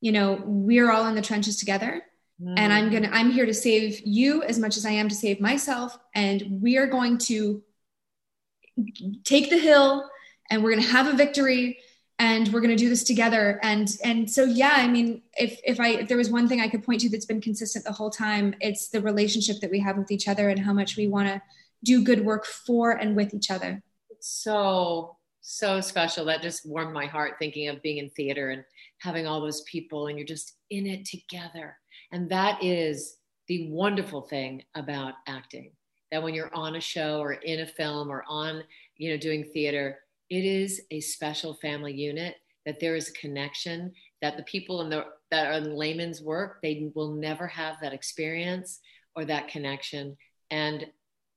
you 0.00 0.12
know, 0.12 0.42
we're 0.44 0.90
all 0.90 1.06
in 1.06 1.14
the 1.14 1.22
trenches 1.22 1.56
together. 1.56 2.02
Mm. 2.42 2.54
And 2.56 2.72
I'm 2.72 2.90
gonna 2.90 3.10
I'm 3.12 3.30
here 3.30 3.46
to 3.46 3.54
save 3.54 4.00
you 4.06 4.42
as 4.42 4.58
much 4.58 4.76
as 4.76 4.84
I 4.84 4.90
am 4.90 5.08
to 5.08 5.14
save 5.14 5.40
myself. 5.40 5.98
And 6.14 6.60
we 6.62 6.76
are 6.76 6.86
going 6.86 7.18
to 7.18 7.62
take 9.24 9.50
the 9.50 9.58
hill 9.58 10.08
and 10.50 10.62
we're 10.62 10.70
going 10.70 10.82
to 10.82 10.90
have 10.90 11.06
a 11.06 11.16
victory 11.16 11.78
and 12.18 12.48
we're 12.52 12.60
going 12.60 12.70
to 12.70 12.76
do 12.76 12.88
this 12.88 13.04
together 13.04 13.60
and 13.62 13.96
and 14.04 14.30
so 14.30 14.44
yeah 14.44 14.74
i 14.76 14.88
mean 14.88 15.22
if 15.36 15.60
if 15.64 15.80
i 15.80 15.88
if 15.88 16.08
there 16.08 16.16
was 16.16 16.30
one 16.30 16.48
thing 16.48 16.60
i 16.60 16.68
could 16.68 16.82
point 16.82 17.00
to 17.00 17.08
that's 17.08 17.26
been 17.26 17.40
consistent 17.40 17.84
the 17.84 17.92
whole 17.92 18.10
time 18.10 18.54
it's 18.60 18.88
the 18.88 19.00
relationship 19.00 19.60
that 19.60 19.70
we 19.70 19.80
have 19.80 19.96
with 19.96 20.10
each 20.10 20.28
other 20.28 20.48
and 20.48 20.60
how 20.60 20.72
much 20.72 20.96
we 20.96 21.06
want 21.06 21.28
to 21.28 21.40
do 21.84 22.02
good 22.02 22.24
work 22.24 22.44
for 22.44 22.90
and 22.90 23.14
with 23.14 23.34
each 23.34 23.50
other 23.50 23.82
so 24.20 25.16
so 25.40 25.80
special. 25.80 26.24
That 26.26 26.42
just 26.42 26.68
warmed 26.68 26.92
my 26.92 27.06
heart 27.06 27.34
thinking 27.38 27.68
of 27.68 27.82
being 27.82 27.98
in 27.98 28.10
theater 28.10 28.50
and 28.50 28.64
having 28.98 29.26
all 29.26 29.40
those 29.40 29.62
people 29.62 30.08
and 30.08 30.18
you're 30.18 30.26
just 30.26 30.56
in 30.70 30.86
it 30.86 31.06
together. 31.06 31.76
And 32.12 32.28
that 32.30 32.62
is 32.62 33.16
the 33.46 33.70
wonderful 33.70 34.22
thing 34.22 34.62
about 34.74 35.14
acting 35.26 35.72
that 36.10 36.22
when 36.22 36.34
you're 36.34 36.54
on 36.54 36.76
a 36.76 36.80
show 36.80 37.20
or 37.20 37.32
in 37.32 37.60
a 37.60 37.66
film 37.66 38.10
or 38.10 38.24
on 38.28 38.62
you 38.96 39.10
know 39.10 39.16
doing 39.16 39.44
theater 39.44 39.98
it 40.28 40.44
is 40.44 40.82
a 40.90 41.00
special 41.00 41.54
family 41.54 41.94
unit 41.94 42.34
that 42.66 42.78
there 42.80 42.94
is 42.94 43.08
a 43.08 43.12
connection 43.12 43.90
that 44.20 44.36
the 44.36 44.42
people 44.42 44.82
in 44.82 44.90
the 44.90 45.04
that 45.30 45.46
are 45.46 45.52
in 45.52 45.74
layman's 45.74 46.20
work 46.20 46.58
they 46.62 46.90
will 46.94 47.14
never 47.14 47.46
have 47.46 47.76
that 47.80 47.94
experience 47.94 48.80
or 49.18 49.24
that 49.24 49.48
connection. 49.48 50.16
And 50.50 50.86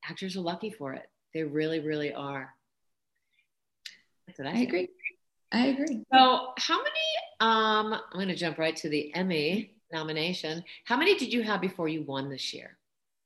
actors 0.08 0.38
are 0.38 0.42
lucky 0.42 0.70
for 0.70 0.94
it. 0.94 1.10
They 1.34 1.44
really 1.44 1.80
really 1.80 2.14
are 2.14 2.54
I, 4.40 4.52
I 4.52 4.58
agree. 4.60 4.90
I 5.52 5.68
agree. 5.68 6.04
So 6.14 6.54
how 6.58 6.78
many 6.78 6.90
um 7.42 7.94
i'm 7.94 8.02
going 8.14 8.28
to 8.28 8.36
jump 8.36 8.58
right 8.58 8.76
to 8.78 8.90
the 8.90 9.14
emmy 9.16 9.76
nomination. 9.92 10.64
How 10.86 10.96
many 10.96 11.18
did 11.18 11.34
you 11.34 11.44
have 11.44 11.60
before 11.60 11.90
you 11.90 12.04
won 12.04 12.30
this 12.30 12.54
year? 12.54 12.78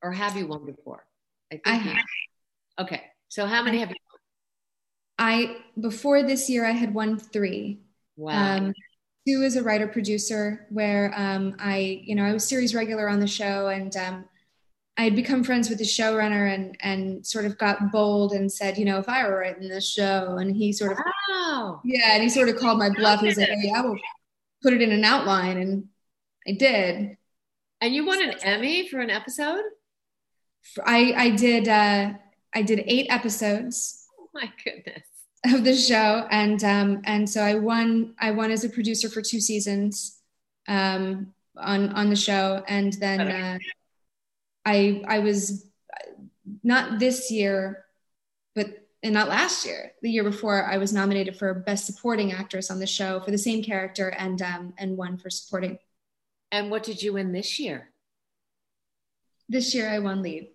Or 0.01 0.11
have 0.11 0.35
you 0.35 0.47
won 0.47 0.65
before? 0.65 1.05
I, 1.51 1.61
I 1.65 1.75
have. 1.75 1.97
Okay 2.79 3.03
so 3.29 3.45
how 3.45 3.61
many 3.61 3.79
have 3.79 3.89
you 3.89 3.95
I 5.17 5.57
before 5.79 6.23
this 6.23 6.49
year 6.49 6.65
I 6.65 6.71
had 6.71 6.93
won 6.93 7.17
three. 7.17 7.79
Wow. 8.17 8.57
Um, 8.57 8.73
two 9.27 9.43
as 9.43 9.55
a 9.55 9.63
writer 9.63 9.87
producer, 9.87 10.67
where 10.69 11.13
um, 11.15 11.55
I 11.59 12.01
you 12.03 12.15
know 12.15 12.23
I 12.23 12.33
was 12.33 12.47
series 12.47 12.75
regular 12.75 13.07
on 13.07 13.19
the 13.19 13.27
show, 13.27 13.67
and 13.67 13.95
um, 13.97 14.25
I 14.97 15.03
had 15.03 15.15
become 15.15 15.43
friends 15.43 15.69
with 15.69 15.77
the 15.77 15.83
showrunner, 15.83 16.53
and 16.53 16.77
and 16.81 17.25
sort 17.25 17.45
of 17.45 17.57
got 17.57 17.91
bold 17.91 18.31
and 18.33 18.51
said, 18.51 18.77
you 18.77 18.85
know, 18.85 18.97
if 18.99 19.09
I 19.09 19.27
were 19.27 19.39
writing 19.39 19.67
this 19.67 19.89
show, 19.89 20.37
and 20.37 20.55
he 20.55 20.71
sort 20.71 20.93
of 20.93 20.99
wow. 21.29 21.81
yeah, 21.83 22.13
and 22.13 22.23
he 22.23 22.29
sort 22.29 22.49
of 22.49 22.57
called 22.57 22.79
my 22.79 22.89
bluff. 22.89 23.21
He 23.21 23.31
said, 23.31 23.49
hey, 23.49 23.71
I 23.75 23.81
will 23.81 23.97
put 24.61 24.73
it 24.73 24.81
in 24.81 24.91
an 24.91 25.03
outline, 25.03 25.57
and 25.57 25.89
I 26.47 26.53
did. 26.53 27.17
And 27.81 27.93
you 27.93 28.05
won 28.05 28.23
an 28.23 28.35
Emmy 28.41 28.87
for 28.87 28.99
an 28.99 29.09
episode. 29.09 29.63
I 30.85 31.13
I 31.15 31.29
did 31.31 31.67
uh, 31.67 32.13
I 32.53 32.61
did 32.61 32.83
eight 32.87 33.07
episodes 33.09 34.07
Oh 34.19 34.29
my 34.33 34.51
goodness 34.63 35.03
of 35.53 35.63
the 35.63 35.75
show 35.75 36.27
and 36.31 36.63
um 36.63 37.01
and 37.05 37.29
so 37.29 37.41
i 37.41 37.53
won 37.55 38.13
i 38.19 38.31
won 38.31 38.51
as 38.51 38.63
a 38.63 38.69
producer 38.69 39.09
for 39.09 39.21
two 39.21 39.39
seasons 39.39 40.19
um 40.67 41.27
on 41.57 41.89
on 41.93 42.09
the 42.09 42.15
show 42.15 42.63
and 42.67 42.93
then 42.93 43.21
uh, 43.21 43.57
i 44.65 45.03
i 45.07 45.19
was 45.19 45.67
not 46.63 46.99
this 46.99 47.31
year 47.31 47.85
but 48.55 48.67
and 49.03 49.13
not 49.13 49.29
last 49.29 49.65
year 49.65 49.91
the 50.01 50.09
year 50.09 50.23
before 50.23 50.65
i 50.65 50.77
was 50.77 50.93
nominated 50.93 51.37
for 51.37 51.53
best 51.53 51.85
supporting 51.85 52.31
actress 52.31 52.71
on 52.71 52.79
the 52.79 52.87
show 52.87 53.19
for 53.19 53.31
the 53.31 53.37
same 53.37 53.63
character 53.63 54.09
and 54.09 54.41
um 54.41 54.73
and 54.77 54.97
won 54.97 55.17
for 55.17 55.29
supporting. 55.29 55.77
And 56.51 56.71
what 56.71 56.83
did 56.83 57.01
you 57.01 57.13
win 57.13 57.31
this 57.31 57.59
year? 57.59 57.89
This 59.49 59.73
year 59.75 59.89
i 59.89 59.99
won 59.99 60.21
lead. 60.21 60.47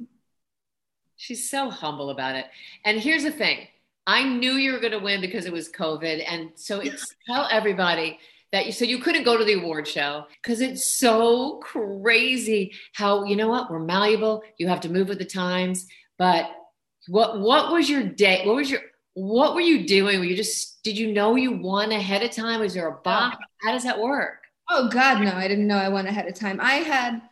She's 1.16 1.50
so 1.50 1.70
humble 1.70 2.10
about 2.10 2.36
it. 2.36 2.46
And 2.84 2.98
here's 2.98 3.24
the 3.24 3.30
thing. 3.30 3.66
I 4.06 4.24
knew 4.24 4.52
you 4.52 4.72
were 4.72 4.80
going 4.80 4.92
to 4.92 4.98
win 4.98 5.20
because 5.20 5.44
it 5.44 5.52
was 5.52 5.68
COVID. 5.68 6.24
And 6.26 6.50
so 6.54 6.80
it's 6.80 7.14
tell 7.26 7.46
everybody 7.50 8.18
that 8.52 8.66
you, 8.66 8.72
so 8.72 8.84
you 8.84 8.98
couldn't 8.98 9.24
go 9.24 9.36
to 9.36 9.44
the 9.44 9.54
award 9.54 9.86
show 9.86 10.26
because 10.42 10.60
it's 10.60 10.84
so 10.84 11.58
crazy 11.58 12.72
how, 12.94 13.24
you 13.24 13.36
know 13.36 13.48
what, 13.48 13.70
we're 13.70 13.78
malleable. 13.78 14.42
You 14.58 14.68
have 14.68 14.80
to 14.80 14.88
move 14.88 15.08
with 15.08 15.18
the 15.18 15.24
times. 15.24 15.86
But 16.18 16.50
what, 17.08 17.40
what 17.40 17.72
was 17.72 17.88
your 17.88 18.02
day? 18.02 18.44
What 18.44 18.56
was 18.56 18.70
your, 18.70 18.80
what 19.14 19.54
were 19.54 19.60
you 19.60 19.86
doing? 19.86 20.18
Were 20.18 20.24
you 20.24 20.36
just, 20.36 20.82
did 20.82 20.98
you 20.98 21.12
know 21.12 21.36
you 21.36 21.52
won 21.52 21.92
ahead 21.92 22.22
of 22.22 22.30
time? 22.30 22.60
Was 22.60 22.74
there 22.74 22.88
a 22.88 23.00
box? 23.02 23.36
How 23.62 23.72
does 23.72 23.84
that 23.84 24.00
work? 24.00 24.42
Oh 24.68 24.88
God, 24.88 25.20
no, 25.20 25.32
I 25.32 25.48
didn't 25.48 25.66
know 25.66 25.76
I 25.76 25.88
won 25.88 26.06
ahead 26.06 26.26
of 26.26 26.34
time. 26.34 26.60
I 26.60 26.74
had, 26.74 27.22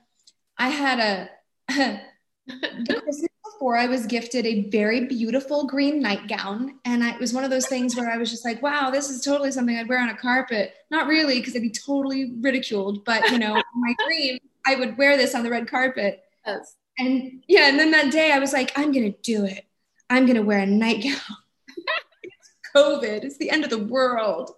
I 0.56 0.68
had 0.68 0.98
a, 0.98 1.30
the 2.48 3.00
Christmas 3.02 3.28
I 3.76 3.86
was 3.86 4.06
gifted 4.06 4.46
a 4.46 4.68
very 4.70 5.06
beautiful 5.06 5.66
green 5.66 6.00
nightgown. 6.00 6.78
And 6.84 7.02
I, 7.02 7.14
it 7.14 7.20
was 7.20 7.32
one 7.32 7.44
of 7.44 7.50
those 7.50 7.66
things 7.66 7.96
where 7.96 8.10
I 8.10 8.16
was 8.16 8.30
just 8.30 8.44
like, 8.44 8.62
wow, 8.62 8.90
this 8.90 9.10
is 9.10 9.22
totally 9.22 9.50
something 9.50 9.76
I'd 9.76 9.88
wear 9.88 10.00
on 10.00 10.10
a 10.10 10.16
carpet. 10.16 10.74
Not 10.90 11.08
really, 11.08 11.38
because 11.38 11.56
I'd 11.56 11.62
be 11.62 11.70
totally 11.70 12.34
ridiculed, 12.40 13.04
but 13.04 13.28
you 13.30 13.38
know, 13.38 13.60
my 13.74 13.94
dream, 14.06 14.38
I 14.66 14.76
would 14.76 14.96
wear 14.96 15.16
this 15.16 15.34
on 15.34 15.42
the 15.42 15.50
red 15.50 15.68
carpet. 15.68 16.22
Yes. 16.46 16.76
And 16.98 17.42
yeah, 17.48 17.68
and 17.68 17.78
then 17.78 17.90
that 17.92 18.12
day 18.12 18.32
I 18.32 18.38
was 18.38 18.52
like, 18.52 18.72
I'm 18.76 18.92
going 18.92 19.12
to 19.12 19.18
do 19.22 19.44
it. 19.44 19.66
I'm 20.10 20.24
going 20.24 20.36
to 20.36 20.42
wear 20.42 20.60
a 20.60 20.66
nightgown. 20.66 21.14
it's 22.22 22.50
COVID. 22.74 23.24
It's 23.24 23.38
the 23.38 23.50
end 23.50 23.64
of 23.64 23.70
the 23.70 23.78
world, 23.78 24.52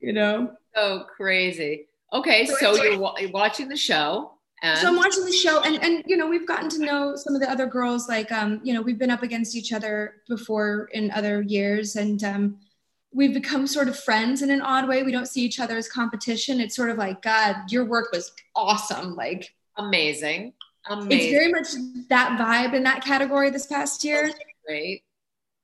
you 0.00 0.12
know? 0.12 0.52
So 0.74 1.04
crazy. 1.16 1.86
Okay, 2.12 2.46
so, 2.46 2.54
so 2.56 2.82
you're, 2.82 2.98
wa- 2.98 3.16
you're 3.18 3.30
watching 3.30 3.68
the 3.68 3.76
show. 3.76 4.33
And- 4.62 4.78
so 4.78 4.88
I'm 4.88 4.96
watching 4.96 5.24
the 5.24 5.32
show, 5.32 5.60
and 5.62 5.82
and 5.82 6.02
you 6.06 6.16
know 6.16 6.26
we've 6.26 6.46
gotten 6.46 6.68
to 6.70 6.78
know 6.78 7.16
some 7.16 7.34
of 7.34 7.40
the 7.40 7.50
other 7.50 7.66
girls. 7.66 8.08
Like 8.08 8.32
um, 8.32 8.60
you 8.62 8.72
know 8.72 8.80
we've 8.80 8.98
been 8.98 9.10
up 9.10 9.22
against 9.22 9.54
each 9.54 9.72
other 9.72 10.16
before 10.28 10.88
in 10.92 11.10
other 11.10 11.42
years, 11.42 11.96
and 11.96 12.22
um, 12.24 12.58
we've 13.12 13.34
become 13.34 13.66
sort 13.66 13.88
of 13.88 13.98
friends 13.98 14.42
in 14.42 14.50
an 14.50 14.60
odd 14.62 14.88
way. 14.88 15.02
We 15.02 15.12
don't 15.12 15.28
see 15.28 15.42
each 15.42 15.60
other 15.60 15.76
as 15.76 15.88
competition. 15.88 16.60
It's 16.60 16.74
sort 16.74 16.90
of 16.90 16.96
like 16.98 17.20
God, 17.20 17.56
your 17.70 17.84
work 17.84 18.10
was 18.12 18.32
awesome. 18.56 19.14
Like 19.14 19.54
amazing, 19.76 20.54
amazing. 20.88 21.10
It's 21.12 21.30
very 21.32 21.52
much 21.52 22.08
that 22.08 22.38
vibe 22.38 22.74
in 22.74 22.84
that 22.84 23.04
category 23.04 23.50
this 23.50 23.66
past 23.66 24.02
year. 24.04 24.30
Great. 24.66 25.02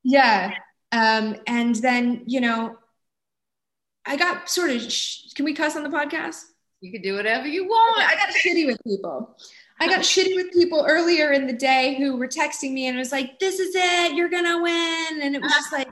Yeah. 0.03 0.53
Um, 0.93 1.37
and 1.47 1.75
then 1.77 2.25
you 2.27 2.41
know, 2.41 2.77
I 4.05 4.17
got 4.17 4.51
sort 4.51 4.71
of. 4.71 4.83
Sh- 4.93 5.33
can 5.35 5.45
we 5.45 5.55
cuss 5.55 5.75
on 5.77 5.85
the 5.85 5.89
podcast? 5.89 6.45
You 6.81 6.91
can 6.91 7.03
do 7.03 7.15
whatever 7.15 7.47
you 7.47 7.67
want. 7.67 8.03
I 8.03 8.15
got 8.15 8.31
shitty 8.35 8.67
with 8.67 8.83
people. 8.85 9.37
I 9.81 9.87
got 9.87 10.01
shitty 10.01 10.35
with 10.35 10.53
people 10.53 10.85
earlier 10.89 11.33
in 11.33 11.47
the 11.47 11.53
day 11.53 11.97
who 11.99 12.17
were 12.17 12.29
texting 12.29 12.73
me 12.73 12.87
and 12.87 12.97
it 12.97 12.99
was 12.99 13.13
like, 13.13 13.39
"This 13.39 13.59
is 13.61 13.75
it, 13.75 14.15
you're 14.15 14.31
gonna 14.31 14.63
win," 14.63 15.21
and 15.23 15.35
it 15.35 15.43
was 15.43 15.53
just 15.53 15.73
like, 15.73 15.89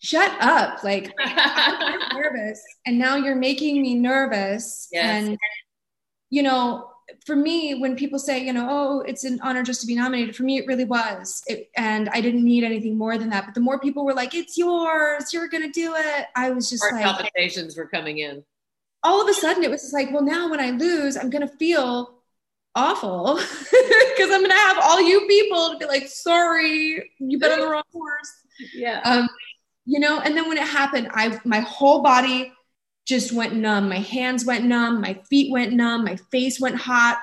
"Shut 0.00 0.32
up!" 0.40 0.82
Like 0.82 1.12
I'm 1.20 2.18
nervous, 2.18 2.60
and 2.86 2.98
now 2.98 3.16
you're 3.16 3.36
making 3.36 3.80
me 3.82 3.94
nervous. 3.94 4.88
Yes. 4.90 5.26
And 5.26 5.38
you 6.30 6.42
know, 6.42 6.90
for 7.24 7.36
me, 7.36 7.74
when 7.74 7.94
people 7.94 8.18
say, 8.18 8.44
you 8.44 8.52
know, 8.52 8.66
"Oh, 8.68 9.00
it's 9.02 9.22
an 9.22 9.38
honor 9.42 9.62
just 9.62 9.80
to 9.82 9.86
be 9.86 9.94
nominated," 9.94 10.34
for 10.34 10.42
me, 10.42 10.58
it 10.58 10.66
really 10.66 10.84
was, 10.84 11.40
it, 11.46 11.70
and 11.76 12.08
I 12.08 12.20
didn't 12.20 12.44
need 12.44 12.64
anything 12.64 12.98
more 12.98 13.16
than 13.16 13.30
that. 13.30 13.44
But 13.44 13.54
the 13.54 13.60
more 13.60 13.78
people 13.78 14.04
were 14.04 14.14
like, 14.14 14.34
"It's 14.34 14.58
yours, 14.58 15.32
you're 15.32 15.48
gonna 15.48 15.70
do 15.70 15.94
it," 15.96 16.26
I 16.34 16.50
was 16.50 16.68
just 16.68 16.82
Our 16.82 16.92
like, 16.92 17.04
palpitations 17.04 17.76
were 17.76 17.86
coming 17.86 18.18
in 18.18 18.42
all 19.04 19.22
of 19.22 19.28
a 19.28 19.34
sudden 19.34 19.62
it 19.62 19.70
was 19.70 19.82
just 19.82 19.94
like, 19.94 20.10
well, 20.10 20.22
now 20.22 20.50
when 20.50 20.60
I 20.60 20.70
lose, 20.70 21.16
I'm 21.16 21.30
gonna 21.30 21.46
feel 21.58 22.14
awful 22.74 23.34
because 23.36 24.30
I'm 24.30 24.42
gonna 24.42 24.54
have 24.54 24.78
all 24.82 25.00
you 25.00 25.26
people 25.28 25.70
to 25.70 25.78
be 25.78 25.84
like, 25.84 26.08
sorry, 26.08 27.12
you 27.18 27.38
bet 27.38 27.52
on 27.52 27.60
the 27.60 27.68
wrong 27.68 27.82
horse. 27.92 28.32
Yeah. 28.74 29.00
Um, 29.04 29.28
you 29.84 30.00
know, 30.00 30.20
and 30.20 30.36
then 30.36 30.48
when 30.48 30.56
it 30.56 30.66
happened, 30.66 31.10
I 31.12 31.38
my 31.44 31.60
whole 31.60 32.02
body 32.02 32.52
just 33.06 33.32
went 33.32 33.54
numb. 33.54 33.88
My 33.88 33.98
hands 33.98 34.46
went 34.46 34.64
numb, 34.64 35.02
my 35.02 35.14
feet 35.28 35.52
went 35.52 35.72
numb, 35.74 36.04
my 36.04 36.16
face 36.32 36.58
went 36.58 36.76
hot, 36.76 37.20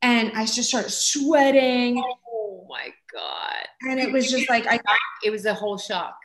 and 0.00 0.30
I 0.34 0.46
just 0.46 0.68
started 0.68 0.90
sweating. 0.90 2.02
Oh 2.32 2.66
my 2.68 2.90
god! 3.12 3.66
And 3.90 3.98
it 3.98 4.12
was 4.12 4.30
just 4.30 4.48
like 4.48 4.66
I 4.68 4.78
it 5.24 5.30
was 5.30 5.44
a 5.44 5.54
whole 5.54 5.78
shock. 5.78 6.16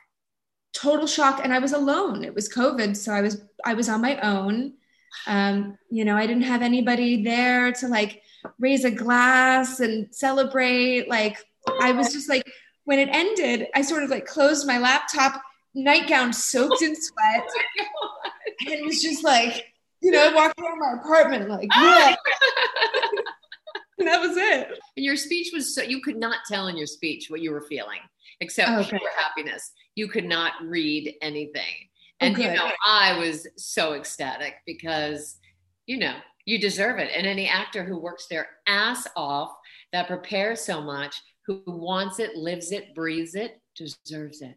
Total 0.72 1.08
shock, 1.08 1.40
and 1.42 1.52
I 1.52 1.58
was 1.58 1.72
alone. 1.72 2.22
It 2.22 2.34
was 2.34 2.48
COVID, 2.48 2.96
so 2.96 3.12
I 3.12 3.20
was 3.20 3.42
I 3.64 3.74
was 3.74 3.88
on 3.88 4.00
my 4.00 4.16
own 4.20 4.74
um, 5.26 5.76
you 5.90 6.04
know, 6.04 6.16
I 6.16 6.26
didn't 6.26 6.42
have 6.42 6.62
anybody 6.62 7.22
there 7.22 7.72
to 7.72 7.88
like 7.88 8.22
raise 8.58 8.84
a 8.84 8.90
glass 8.90 9.80
and 9.80 10.14
celebrate. 10.14 11.08
Like, 11.08 11.38
I 11.80 11.92
was 11.92 12.12
just 12.12 12.28
like, 12.28 12.44
when 12.84 12.98
it 12.98 13.08
ended, 13.12 13.66
I 13.74 13.82
sort 13.82 14.02
of 14.02 14.10
like 14.10 14.26
closed 14.26 14.66
my 14.66 14.78
laptop, 14.78 15.40
nightgown 15.74 16.32
soaked 16.32 16.82
in 16.82 16.94
sweat. 16.94 17.46
Oh 18.02 18.18
and 18.60 18.70
it 18.70 18.84
was 18.84 19.02
just 19.02 19.24
like, 19.24 19.66
you 20.00 20.10
know, 20.10 20.30
I 20.30 20.34
walked 20.34 20.60
around 20.60 20.78
my 20.80 20.94
apartment 21.00 21.48
like, 21.48 21.68
yeah. 21.74 22.14
and 23.98 24.08
that 24.08 24.20
was 24.20 24.36
it. 24.36 24.68
And 24.96 25.04
your 25.04 25.16
speech 25.16 25.50
was 25.52 25.74
so, 25.74 25.82
you 25.82 26.00
could 26.00 26.16
not 26.16 26.38
tell 26.48 26.68
in 26.68 26.76
your 26.76 26.86
speech 26.86 27.30
what 27.30 27.40
you 27.40 27.52
were 27.52 27.62
feeling 27.62 28.00
except 28.40 28.70
okay. 28.70 28.98
pure 28.98 29.10
happiness. 29.16 29.72
You 29.94 30.08
could 30.08 30.24
not 30.24 30.54
read 30.62 31.14
anything. 31.22 31.89
Oh, 32.20 32.26
and 32.26 32.36
you 32.36 32.52
know, 32.52 32.70
I 32.86 33.18
was 33.18 33.46
so 33.56 33.94
ecstatic 33.94 34.56
because 34.66 35.38
you 35.90 35.98
know, 35.98 36.14
you 36.44 36.56
deserve 36.56 37.00
it. 37.00 37.10
And 37.16 37.26
any 37.26 37.48
actor 37.48 37.82
who 37.82 37.98
works 37.98 38.28
their 38.28 38.48
ass 38.68 39.08
off, 39.16 39.50
that 39.92 40.06
prepares 40.06 40.60
so 40.60 40.80
much, 40.80 41.20
who 41.46 41.62
wants 41.66 42.20
it, 42.20 42.36
lives 42.36 42.70
it, 42.70 42.94
breathes 42.94 43.34
it, 43.34 43.60
deserves 43.74 44.40
it. 44.40 44.56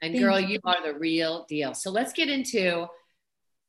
And 0.00 0.12
Thank 0.12 0.20
girl, 0.20 0.38
you. 0.38 0.46
you 0.46 0.60
are 0.64 0.80
the 0.80 0.96
real 0.96 1.44
deal. 1.48 1.74
So 1.74 1.90
let's 1.90 2.12
get 2.12 2.28
into 2.28 2.86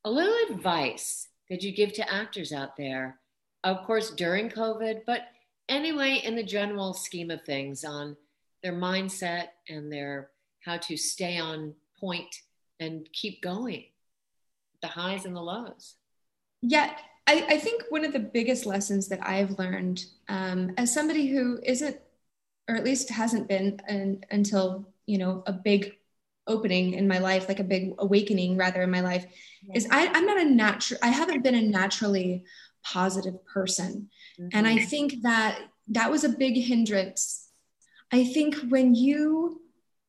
a 0.06 0.12
little 0.12 0.36
advice 0.56 1.28
that 1.50 1.64
you 1.64 1.72
give 1.72 1.94
to 1.94 2.14
actors 2.14 2.54
out 2.54 2.78
there. 2.78 3.20
Of 3.64 3.84
course, 3.88 4.12
during 4.12 4.50
COVID, 4.50 5.02
but 5.08 5.22
anyway, 5.68 6.22
in 6.24 6.36
the 6.36 6.44
general 6.44 6.94
scheme 6.94 7.32
of 7.32 7.42
things, 7.44 7.84
on 7.84 8.16
their 8.62 8.74
mindset 8.74 9.48
and 9.68 9.92
their 9.92 10.30
how 10.64 10.78
to 10.78 10.96
stay 10.96 11.40
on 11.40 11.74
point 12.00 12.36
and 12.82 13.08
keep 13.14 13.42
going 13.42 13.86
the 14.82 14.88
highs 14.88 15.26
and 15.26 15.36
the 15.36 15.42
lows 15.42 15.96
yeah 16.62 16.94
I, 17.28 17.46
I 17.50 17.58
think 17.58 17.84
one 17.90 18.04
of 18.04 18.14
the 18.14 18.20
biggest 18.20 18.66
lessons 18.66 19.08
that 19.10 19.26
i've 19.26 19.58
learned 19.58 20.04
um, 20.28 20.74
as 20.78 20.94
somebody 20.94 21.28
who 21.28 21.60
isn't 21.64 21.98
or 22.68 22.76
at 22.76 22.84
least 22.84 23.10
hasn't 23.10 23.48
been 23.48 23.80
an, 23.88 24.24
until 24.32 24.88
you 25.06 25.18
know 25.18 25.44
a 25.46 25.54
big 25.54 25.98
opening 26.48 26.94
in 26.94 27.08
my 27.08 27.20
life 27.20 27.48
like 27.48 27.60
a 27.60 27.64
big 27.64 27.94
awakening 28.00 28.58
rather 28.58 28.82
in 28.82 28.90
my 28.90 29.02
life 29.02 29.26
yeah. 29.64 29.76
is 29.76 29.88
I, 29.92 30.08
i'm 30.08 30.26
not 30.26 30.42
a 30.42 30.46
natural 30.46 31.00
i 31.04 31.10
haven't 31.10 31.44
been 31.44 31.56
a 31.56 31.62
naturally 31.62 32.44
positive 32.84 33.46
person 33.46 34.10
mm-hmm. 34.40 34.50
and 34.54 34.68
i 34.68 34.80
think 34.80 35.22
that 35.22 35.60
that 35.90 36.10
was 36.10 36.24
a 36.24 36.30
big 36.30 36.56
hindrance 36.56 37.50
i 38.12 38.24
think 38.24 38.56
when 38.70 38.96
you 38.96 39.62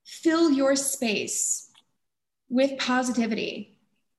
fill 0.05 0.51
your 0.51 0.75
space 0.75 1.69
with 2.53 2.79
positivity. 2.79 3.79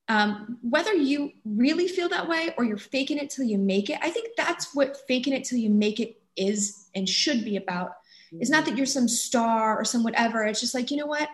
Um, 0.10 0.58
whether 0.62 0.94
you 0.94 1.32
really 1.46 1.88
feel 1.88 2.10
that 2.10 2.28
way 2.28 2.54
or 2.58 2.66
you're 2.66 2.78
faking 2.78 3.20
it 3.20 3.30
till 3.30 3.46
you 3.46 3.58
make 3.58 3.90
it, 3.90 4.00
I 4.02 4.10
think 4.10 4.30
that's 4.36 4.74
what 4.74 4.98
faking 5.08 5.34
it 5.34 5.46
till 5.46 5.60
you 5.60 5.70
make 5.70 6.00
it 6.00 6.22
is 6.36 6.90
and 6.96 7.08
should 7.08 7.46
be 7.46 7.56
about. 7.58 7.92
It's 8.40 8.50
not 8.50 8.66
that 8.66 8.76
you're 8.76 8.88
some 8.88 9.08
star 9.08 9.80
or 9.80 9.86
some 9.86 10.04
whatever. 10.04 10.44
It's 10.44 10.60
just 10.60 10.74
like, 10.74 10.90
you 10.90 10.98
know 10.98 11.06
what? 11.06 11.30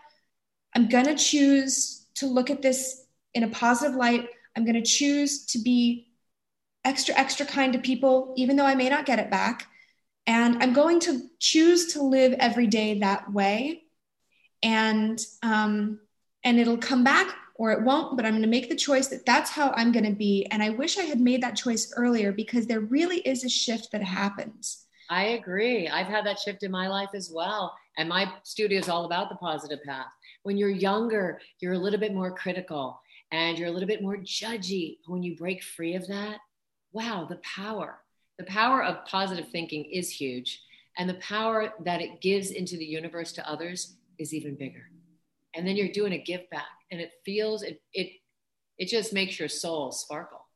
I'm 0.75 0.89
going 0.89 1.05
to 1.05 1.15
choose 1.15 2.05
to 2.15 2.27
look 2.27 2.49
at 2.49 2.61
this 2.61 3.05
in 3.33 3.43
a 3.43 3.47
positive 3.47 3.95
light. 3.95 4.27
I'm 4.57 4.65
going 4.65 4.75
to 4.75 4.81
choose 4.81 5.45
to 5.47 5.59
be 5.59 6.09
extra, 6.83 7.15
extra 7.15 7.45
kind 7.45 7.71
to 7.71 7.79
people, 7.79 8.33
even 8.35 8.57
though 8.57 8.65
I 8.65 8.75
may 8.75 8.89
not 8.89 9.05
get 9.05 9.19
it 9.19 9.31
back. 9.31 9.67
And 10.27 10.61
I'm 10.61 10.73
going 10.73 10.99
to 11.01 11.21
choose 11.39 11.93
to 11.93 12.03
live 12.03 12.33
every 12.33 12.67
day 12.67 12.99
that 12.99 13.31
way. 13.31 13.83
And 14.61 15.17
um, 15.41 16.01
and 16.43 16.59
it'll 16.59 16.77
come 16.77 17.03
back 17.03 17.35
or 17.55 17.73
it 17.73 17.81
won't, 17.81 18.15
but 18.15 18.25
I'm 18.25 18.31
going 18.31 18.41
to 18.41 18.47
make 18.47 18.69
the 18.69 18.75
choice 18.75 19.07
that 19.07 19.25
that's 19.25 19.51
how 19.51 19.71
I'm 19.75 19.91
going 19.91 20.05
to 20.05 20.15
be. 20.15 20.47
And 20.49 20.63
I 20.63 20.69
wish 20.69 20.97
I 20.97 21.03
had 21.03 21.19
made 21.19 21.43
that 21.43 21.57
choice 21.57 21.93
earlier 21.95 22.31
because 22.31 22.65
there 22.65 22.79
really 22.79 23.17
is 23.17 23.43
a 23.43 23.49
shift 23.49 23.91
that 23.91 24.01
happens. 24.01 24.85
I 25.09 25.23
agree. 25.23 25.89
I've 25.89 26.07
had 26.07 26.25
that 26.25 26.39
shift 26.39 26.63
in 26.63 26.71
my 26.71 26.87
life 26.87 27.09
as 27.13 27.29
well. 27.33 27.75
And 27.97 28.07
my 28.07 28.31
studio 28.43 28.79
is 28.79 28.87
all 28.87 29.03
about 29.03 29.27
the 29.27 29.35
positive 29.35 29.83
path. 29.83 30.07
When 30.43 30.55
you're 30.55 30.69
younger, 30.69 31.41
you're 31.59 31.73
a 31.73 31.77
little 31.77 31.99
bit 31.99 32.13
more 32.13 32.31
critical 32.31 33.01
and 33.31 33.59
you're 33.59 33.67
a 33.67 33.71
little 33.71 33.87
bit 33.87 34.01
more 34.01 34.17
judgy. 34.17 34.99
When 35.07 35.21
you 35.21 35.35
break 35.35 35.61
free 35.61 35.95
of 35.95 36.07
that, 36.07 36.37
wow, 36.93 37.27
the 37.29 37.41
power, 37.43 37.99
the 38.37 38.45
power 38.45 38.83
of 38.83 39.05
positive 39.05 39.49
thinking 39.49 39.83
is 39.83 40.09
huge. 40.09 40.61
And 40.97 41.09
the 41.09 41.15
power 41.15 41.73
that 41.83 42.01
it 42.01 42.21
gives 42.21 42.51
into 42.51 42.77
the 42.77 42.85
universe 42.85 43.33
to 43.33 43.49
others 43.49 43.97
is 44.17 44.33
even 44.33 44.55
bigger 44.55 44.89
and 45.59 45.67
then 45.67 45.75
you're 45.75 45.91
doing 45.91 46.13
a 46.13 46.17
give 46.17 46.49
back 46.49 46.63
and 46.89 47.01
it 47.01 47.11
feels 47.25 47.63
it 47.63 47.81
it 47.93 48.11
it 48.77 48.87
just 48.87 49.11
makes 49.11 49.37
your 49.37 49.49
soul 49.49 49.91
sparkle 49.91 50.47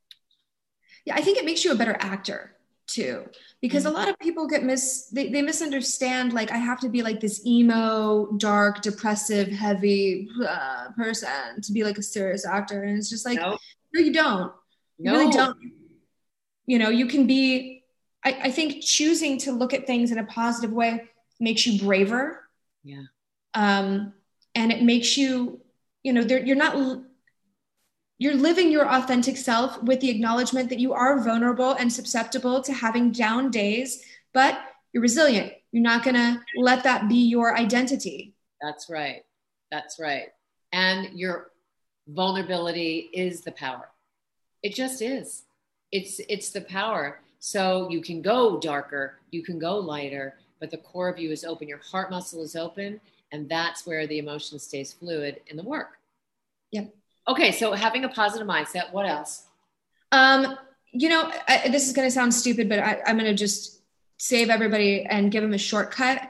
yeah 1.05 1.13
i 1.13 1.21
think 1.21 1.37
it 1.37 1.43
makes 1.43 1.65
you 1.65 1.73
a 1.73 1.75
better 1.75 1.97
actor 1.99 2.55
too 2.87 3.25
because 3.61 3.83
mm-hmm. 3.83 3.95
a 3.95 3.97
lot 3.99 4.07
of 4.07 4.17
people 4.19 4.47
get 4.47 4.63
mis 4.63 5.09
they, 5.09 5.29
they 5.29 5.41
misunderstand 5.41 6.31
like 6.31 6.51
i 6.51 6.57
have 6.57 6.79
to 6.79 6.87
be 6.87 7.03
like 7.03 7.19
this 7.19 7.45
emo 7.45 8.31
dark 8.37 8.81
depressive 8.81 9.49
heavy 9.49 10.29
uh, 10.47 10.87
person 10.95 11.61
to 11.61 11.73
be 11.73 11.83
like 11.83 11.97
a 11.97 12.03
serious 12.03 12.45
actor 12.45 12.83
and 12.83 12.97
it's 12.97 13.09
just 13.09 13.25
like 13.25 13.37
nope. 13.37 13.59
no 13.93 14.01
you 14.01 14.13
don't 14.13 14.53
you 14.97 15.11
no. 15.11 15.17
really 15.17 15.31
don't 15.31 15.57
you 16.65 16.79
know 16.79 16.89
you 16.89 17.07
can 17.07 17.27
be 17.27 17.83
I, 18.25 18.39
I 18.43 18.51
think 18.51 18.81
choosing 18.81 19.37
to 19.39 19.51
look 19.51 19.73
at 19.73 19.85
things 19.85 20.13
in 20.13 20.17
a 20.17 20.23
positive 20.23 20.71
way 20.71 21.09
makes 21.41 21.65
you 21.65 21.79
braver 21.81 22.47
yeah 22.83 23.03
um 23.53 24.13
and 24.55 24.71
it 24.71 24.81
makes 24.81 25.17
you 25.17 25.61
you 26.03 26.13
know 26.13 26.21
you're 26.21 26.55
not 26.55 27.01
you're 28.19 28.35
living 28.35 28.71
your 28.71 28.87
authentic 28.87 29.37
self 29.37 29.81
with 29.83 29.99
the 29.99 30.09
acknowledgement 30.09 30.69
that 30.69 30.79
you 30.79 30.93
are 30.93 31.23
vulnerable 31.23 31.71
and 31.71 31.91
susceptible 31.91 32.61
to 32.61 32.73
having 32.73 33.11
down 33.11 33.49
days 33.51 34.03
but 34.33 34.59
you're 34.93 35.01
resilient. 35.01 35.51
You're 35.71 35.83
not 35.83 36.03
going 36.03 36.15
to 36.15 36.39
let 36.55 36.83
that 36.83 37.09
be 37.09 37.27
your 37.27 37.57
identity. 37.57 38.35
That's 38.61 38.89
right. 38.89 39.23
That's 39.71 39.99
right. 39.99 40.27
And 40.71 41.17
your 41.17 41.51
vulnerability 42.07 43.09
is 43.13 43.41
the 43.41 43.51
power. 43.51 43.89
It 44.61 44.75
just 44.75 45.01
is. 45.01 45.43
It's 45.91 46.21
it's 46.29 46.51
the 46.51 46.61
power. 46.61 47.19
So 47.39 47.89
you 47.89 48.01
can 48.01 48.21
go 48.21 48.59
darker 48.59 49.19
you 49.31 49.43
can 49.43 49.59
go 49.59 49.77
lighter 49.77 50.35
but 50.59 50.71
the 50.71 50.77
core 50.77 51.09
of 51.09 51.19
you 51.19 51.31
is 51.31 51.43
open. 51.43 51.67
Your 51.67 51.79
heart 51.79 52.09
muscle 52.09 52.41
is 52.41 52.55
open 52.55 53.01
And 53.33 53.49
that's 53.49 53.85
where 53.85 54.07
the 54.07 54.19
emotion 54.19 54.59
stays 54.59 54.93
fluid 54.93 55.41
in 55.47 55.57
the 55.57 55.63
work. 55.63 55.97
Yep. 56.71 56.93
Okay, 57.27 57.51
so 57.51 57.73
having 57.73 58.05
a 58.05 58.09
positive 58.09 58.47
mindset, 58.47 58.93
what 58.93 59.07
else? 59.07 59.47
Um, 60.11 60.57
you 60.91 61.09
know, 61.09 61.31
I, 61.47 61.67
this 61.69 61.87
is 61.87 61.93
going 61.93 62.07
to 62.07 62.11
sound 62.11 62.33
stupid, 62.33 62.69
but 62.69 62.79
I, 62.79 63.01
I'm 63.05 63.17
going 63.17 63.29
to 63.29 63.33
just 63.33 63.81
save 64.17 64.49
everybody 64.49 65.03
and 65.03 65.31
give 65.31 65.41
them 65.41 65.53
a 65.53 65.57
shortcut. 65.57 66.21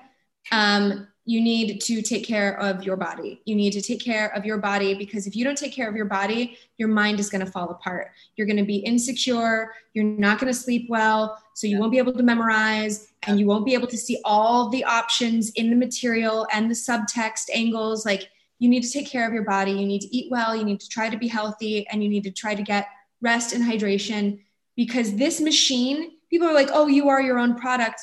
Um, 0.52 1.08
you 1.26 1.40
need 1.40 1.80
to 1.80 2.02
take 2.02 2.26
care 2.26 2.60
of 2.60 2.84
your 2.84 2.98
body. 2.98 3.42
You 3.46 3.56
need 3.56 3.72
to 3.74 3.82
take 3.82 4.04
care 4.04 4.36
of 4.36 4.46
your 4.46 4.58
body 4.58 4.94
because 4.94 5.26
if 5.26 5.36
you 5.36 5.46
don't 5.46 5.58
take 5.58 5.72
care 5.72 5.88
of 5.88 5.96
your 5.96 6.06
body, 6.06 6.58
your 6.78 6.90
mind 6.90 7.20
is 7.20 7.30
going 7.30 7.46
to 7.46 7.50
fall 7.50 7.70
apart. 7.70 8.12
You're 8.36 8.48
going 8.48 8.58
to 8.58 8.66
be 8.66 8.78
insecure. 8.78 9.74
You're 9.94 10.04
not 10.04 10.40
going 10.40 10.52
to 10.52 10.58
sleep 10.58 10.90
well. 10.90 11.42
So 11.54 11.66
you 11.66 11.80
won't 11.80 11.94
be 11.94 11.98
able 11.98 12.14
to 12.14 12.24
memorize 12.24 13.08
and 13.24 13.40
you 13.40 13.46
won't 13.46 13.66
be 13.66 13.74
able 13.74 13.88
to 13.88 13.98
see 13.98 14.20
all 14.26 14.70
the 14.70 14.84
options 14.84 15.52
in 15.52 15.70
the 15.70 15.78
material 15.78 16.46
and 16.52 16.70
the 16.70 16.76
subtext 16.76 17.46
angles. 17.54 18.06
Like 18.06 18.30
you 18.60 18.68
need 18.68 18.84
to 18.84 18.92
take 18.92 19.08
care 19.08 19.26
of 19.26 19.34
your 19.34 19.46
body. 19.46 19.72
You 19.72 19.86
need 19.86 20.02
to 20.02 20.14
eat 20.14 20.30
well. 20.30 20.54
You 20.54 20.66
need 20.66 20.82
to 20.82 20.90
try 20.90 21.10
to 21.10 21.18
be 21.18 21.30
healthy 21.30 21.88
and 21.88 22.04
you 22.04 22.10
need 22.10 22.24
to 22.24 22.32
try 22.32 22.54
to 22.54 22.64
get 22.64 22.88
rest 23.22 23.54
and 23.54 23.64
hydration 23.64 24.42
because 24.76 25.16
this 25.16 25.40
machine, 25.40 26.12
people 26.30 26.50
are 26.50 26.54
like, 26.54 26.70
oh, 26.74 26.88
you 26.88 27.08
are 27.08 27.22
your 27.22 27.40
own 27.40 27.56
product. 27.56 28.02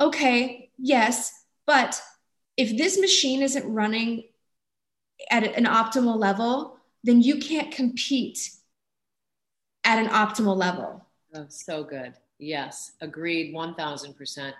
Okay, 0.00 0.70
yes. 0.78 1.44
But 1.66 2.00
if 2.56 2.76
this 2.76 2.98
machine 2.98 3.42
isn't 3.42 3.72
running 3.72 4.24
at 5.30 5.44
an 5.56 5.64
optimal 5.64 6.18
level, 6.18 6.76
then 7.04 7.22
you 7.22 7.38
can't 7.38 7.72
compete 7.72 8.50
at 9.84 9.98
an 9.98 10.08
optimal 10.08 10.56
level. 10.56 11.04
Oh, 11.34 11.46
so 11.48 11.82
good. 11.82 12.14
Yes, 12.38 12.92
agreed 13.00 13.54
1000%. 13.54 14.52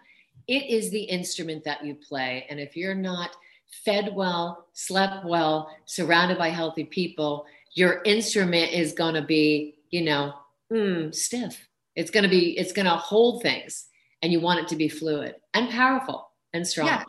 It 0.49 0.67
is 0.67 0.91
the 0.91 1.03
instrument 1.03 1.65
that 1.65 1.85
you 1.85 1.95
play. 1.95 2.47
And 2.49 2.59
if 2.59 2.77
you're 2.77 2.95
not 2.95 3.37
fed 3.85 4.15
well, 4.15 4.67
slept 4.73 5.25
well, 5.25 5.71
surrounded 5.87 6.39
by 6.39 6.49
healthy 6.49 6.85
people, 6.85 7.47
your 7.75 8.03
instrument 8.05 8.73
is 8.73 8.93
going 8.93 9.15
to 9.15 9.23
be, 9.23 9.75
you 9.91 10.03
know, 10.03 10.35
mm, 10.73 11.15
stiff. 11.15 11.69
It's 11.95 12.11
going 12.11 12.25
to 12.25 12.31
be, 12.31 12.59
it's 12.59 12.73
going 12.73 12.87
to 12.87 12.93
hold 12.93 13.43
things 13.43 13.87
and 14.23 14.33
you 14.33 14.41
want 14.41 14.61
it 14.61 14.69
to 14.69 14.77
be 14.77 14.89
fluid 14.89 15.37
and 15.55 15.69
powerful 15.71 16.31
and 16.53 16.67
strong. 16.67 16.89
Yeah. 16.89 17.05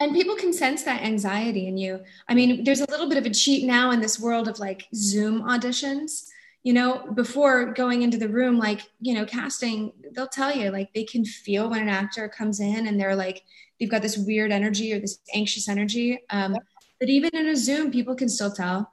And 0.00 0.14
people 0.14 0.36
can 0.36 0.52
sense 0.52 0.82
that 0.82 1.02
anxiety 1.02 1.68
in 1.68 1.78
you. 1.78 2.00
I 2.28 2.34
mean, 2.34 2.64
there's 2.64 2.80
a 2.80 2.90
little 2.90 3.08
bit 3.08 3.18
of 3.18 3.24
a 3.24 3.30
cheat 3.30 3.64
now 3.64 3.92
in 3.92 4.00
this 4.00 4.20
world 4.20 4.46
of 4.46 4.58
like 4.58 4.86
Zoom 4.94 5.42
auditions. 5.42 6.26
You 6.62 6.72
know, 6.72 7.06
before 7.14 7.72
going 7.72 8.02
into 8.02 8.18
the 8.18 8.28
room, 8.28 8.58
like, 8.58 8.80
you 9.00 9.14
know, 9.14 9.24
casting, 9.24 9.92
they'll 10.12 10.26
tell 10.26 10.54
you, 10.54 10.70
like, 10.70 10.92
they 10.92 11.04
can 11.04 11.24
feel 11.24 11.70
when 11.70 11.80
an 11.80 11.88
actor 11.88 12.28
comes 12.28 12.58
in 12.58 12.88
and 12.88 12.98
they're 12.98 13.14
like, 13.14 13.44
they've 13.78 13.90
got 13.90 14.02
this 14.02 14.18
weird 14.18 14.50
energy 14.50 14.92
or 14.92 14.98
this 14.98 15.20
anxious 15.32 15.68
energy. 15.68 16.18
Um, 16.28 16.56
but 16.98 17.08
even 17.08 17.30
in 17.34 17.46
a 17.46 17.56
Zoom, 17.56 17.92
people 17.92 18.16
can 18.16 18.28
still 18.28 18.50
tell. 18.50 18.92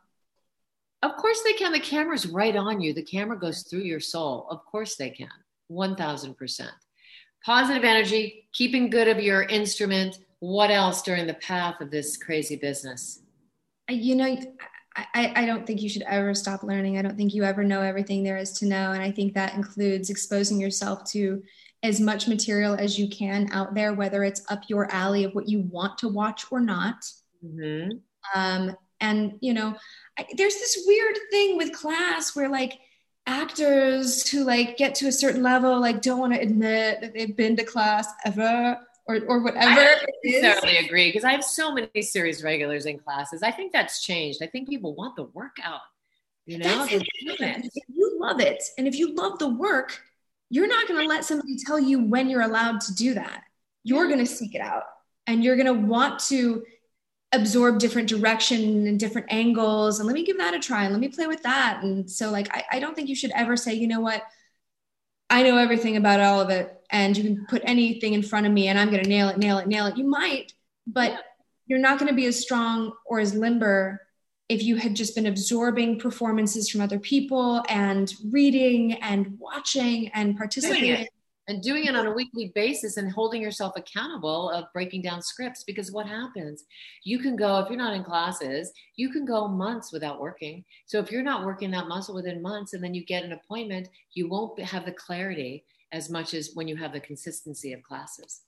Of 1.01 1.15
course 1.17 1.41
they 1.43 1.53
can. 1.53 1.71
The 1.71 1.79
camera's 1.79 2.27
right 2.27 2.55
on 2.55 2.79
you. 2.79 2.93
The 2.93 3.03
camera 3.03 3.37
goes 3.37 3.63
through 3.63 3.81
your 3.81 3.99
soul. 3.99 4.47
Of 4.49 4.63
course 4.65 4.95
they 4.95 5.09
can. 5.09 5.29
1000%. 5.71 6.69
Positive 7.45 7.83
energy, 7.83 8.47
keeping 8.53 8.89
good 8.89 9.07
of 9.07 9.19
your 9.19 9.43
instrument, 9.43 10.19
what 10.43 10.71
else 10.71 11.01
during 11.01 11.25
the 11.25 11.35
path 11.35 11.79
of 11.79 11.89
this 11.89 12.17
crazy 12.17 12.57
business? 12.57 13.21
You 13.87 14.17
know, 14.17 14.37
I, 14.93 15.31
I 15.37 15.45
don't 15.45 15.65
think 15.65 15.81
you 15.81 15.87
should 15.87 16.01
ever 16.01 16.33
stop 16.33 16.63
learning. 16.63 16.97
I 16.97 17.01
don't 17.01 17.15
think 17.15 17.33
you 17.33 17.45
ever 17.45 17.63
know 17.63 17.79
everything 17.79 18.23
there 18.23 18.35
is 18.35 18.51
to 18.59 18.65
know. 18.65 18.91
And 18.91 19.01
I 19.01 19.09
think 19.09 19.33
that 19.33 19.55
includes 19.55 20.09
exposing 20.09 20.59
yourself 20.59 21.09
to 21.11 21.41
as 21.81 22.01
much 22.01 22.27
material 22.27 22.75
as 22.75 22.99
you 22.99 23.07
can 23.07 23.49
out 23.53 23.73
there, 23.73 23.93
whether 23.93 24.25
it's 24.25 24.43
up 24.49 24.63
your 24.67 24.91
alley 24.91 25.23
of 25.23 25.33
what 25.33 25.47
you 25.47 25.61
want 25.61 25.97
to 25.99 26.09
watch 26.09 26.43
or 26.51 26.59
not. 26.59 27.05
Mm-hmm. 27.41 27.91
Um, 28.35 28.75
and, 28.99 29.35
you 29.39 29.53
know, 29.53 29.77
I, 30.19 30.27
there's 30.35 30.55
this 30.55 30.83
weird 30.85 31.17
thing 31.31 31.55
with 31.55 31.71
class 31.71 32.35
where, 32.35 32.49
like, 32.49 32.79
actors 33.27 34.27
who 34.27 34.43
like 34.43 34.75
get 34.75 34.93
to 34.93 35.07
a 35.07 35.11
certain 35.11 35.41
level 35.41 35.79
like 35.79 36.01
don't 36.01 36.19
want 36.19 36.33
to 36.33 36.41
admit 36.41 36.99
that 36.99 37.13
they've 37.13 37.37
been 37.37 37.55
to 37.55 37.63
class 37.63 38.05
ever 38.25 38.77
or, 39.05 39.19
or 39.27 39.43
whatever. 39.43 39.69
I 39.69 39.75
don't 39.75 40.09
necessarily 40.23 40.77
agree 40.77 41.09
because 41.09 41.23
I 41.23 41.31
have 41.31 41.43
so 41.43 41.73
many 41.73 42.01
series 42.01 42.43
regulars 42.43 42.85
in 42.85 42.99
classes. 42.99 43.43
I 43.43 43.51
think 43.51 43.73
that's 43.73 44.01
changed. 44.01 44.41
I 44.41 44.47
think 44.47 44.69
people 44.69 44.95
want 44.95 45.15
the 45.15 45.23
workout. 45.23 45.81
You 46.45 46.57
know, 46.57 46.85
you 46.85 48.17
love 48.19 48.41
it 48.41 48.63
and 48.77 48.85
if 48.85 48.95
you 48.95 49.13
love 49.15 49.39
the 49.39 49.47
work, 49.47 50.01
you're 50.49 50.67
not 50.67 50.87
going 50.87 50.99
to 51.01 51.07
let 51.07 51.23
somebody 51.23 51.57
tell 51.57 51.79
you 51.79 52.03
when 52.03 52.29
you're 52.29 52.41
allowed 52.41 52.81
to 52.81 52.93
do 52.93 53.13
that. 53.13 53.43
You're 53.83 54.07
going 54.07 54.17
to 54.17 54.25
mm-hmm. 54.25 54.33
seek 54.33 54.55
it 54.55 54.61
out 54.61 54.83
and 55.25 55.43
you're 55.43 55.55
going 55.55 55.67
to 55.67 55.73
want 55.73 56.19
to 56.19 56.63
absorb 57.33 57.79
different 57.79 58.07
direction 58.07 58.87
and 58.87 58.99
different 58.99 59.27
angles 59.31 59.99
and 59.99 60.07
let 60.07 60.13
me 60.13 60.23
give 60.23 60.37
that 60.37 60.53
a 60.53 60.59
try 60.59 60.83
and 60.83 60.93
let 60.93 60.99
me 60.99 61.07
play 61.07 61.25
with 61.25 61.41
that 61.41 61.81
and 61.81 62.09
so 62.09 62.29
like 62.29 62.47
I, 62.55 62.63
I 62.73 62.79
don't 62.79 62.95
think 62.95 63.09
you 63.09 63.15
should 63.15 63.31
ever 63.33 63.57
say 63.57 63.73
you 63.73 63.87
know 63.87 64.01
what 64.01 64.21
I 65.33 65.41
know 65.41 65.57
everything 65.57 65.97
about 65.97 66.19
all 66.19 66.39
of 66.39 66.51
it 66.51 66.71
and 66.91 67.17
you 67.17 67.23
can 67.23 67.47
put 67.47 67.63
anything 67.65 68.13
in 68.13 68.21
front 68.21 68.45
of 68.45 68.51
me 68.51 68.67
and 68.67 68.77
I'm 68.77 68.91
going 68.91 69.01
to 69.01 69.09
nail 69.09 69.29
it, 69.29 69.39
nail 69.39 69.57
it, 69.57 69.67
nail 69.67 69.87
it. 69.87 69.97
You 69.97 70.05
might, 70.05 70.53
but 70.85 71.09
yeah. 71.09 71.17
you're 71.65 71.79
not 71.79 71.97
going 71.97 72.09
to 72.09 72.15
be 72.15 72.27
as 72.27 72.39
strong 72.39 72.91
or 73.03 73.19
as 73.19 73.33
limber 73.33 73.99
if 74.47 74.61
you 74.61 74.75
had 74.75 74.95
just 74.95 75.15
been 75.15 75.25
absorbing 75.25 75.97
performances 75.97 76.69
from 76.69 76.81
other 76.81 76.99
people 76.99 77.63
and 77.67 78.13
reading 78.29 78.93
and 79.01 79.39
watching 79.39 80.09
and 80.09 80.37
participating 80.37 81.07
and 81.47 81.61
doing 81.61 81.85
it 81.85 81.95
on 81.95 82.07
a 82.07 82.13
weekly 82.13 82.51
basis 82.55 82.97
and 82.97 83.11
holding 83.11 83.41
yourself 83.41 83.73
accountable 83.75 84.49
of 84.51 84.71
breaking 84.73 85.01
down 85.01 85.21
scripts 85.21 85.63
because 85.63 85.91
what 85.91 86.07
happens? 86.07 86.63
You 87.03 87.19
can 87.19 87.35
go 87.35 87.59
if 87.59 87.69
you're 87.69 87.77
not 87.77 87.93
in 87.93 88.03
classes 88.03 88.71
you 88.95 89.09
can 89.09 89.25
go 89.25 89.47
months 89.47 89.91
without 89.91 90.21
working. 90.21 90.63
So 90.85 90.99
if 90.99 91.11
you're 91.11 91.23
not 91.23 91.45
working 91.45 91.71
that 91.71 91.87
muscle 91.87 92.15
within 92.15 92.41
months 92.41 92.73
and 92.73 92.83
then 92.83 92.93
you 92.93 93.05
get 93.05 93.23
an 93.23 93.33
appointment 93.33 93.89
you 94.13 94.29
won't 94.29 94.59
have 94.59 94.85
the 94.85 94.91
clarity 94.91 95.65
as 95.91 96.09
much 96.09 96.33
as 96.33 96.51
when 96.53 96.67
you 96.67 96.75
have 96.77 96.93
the 96.93 96.99
consistency 96.99 97.73
of 97.73 97.83
classes. 97.83 98.41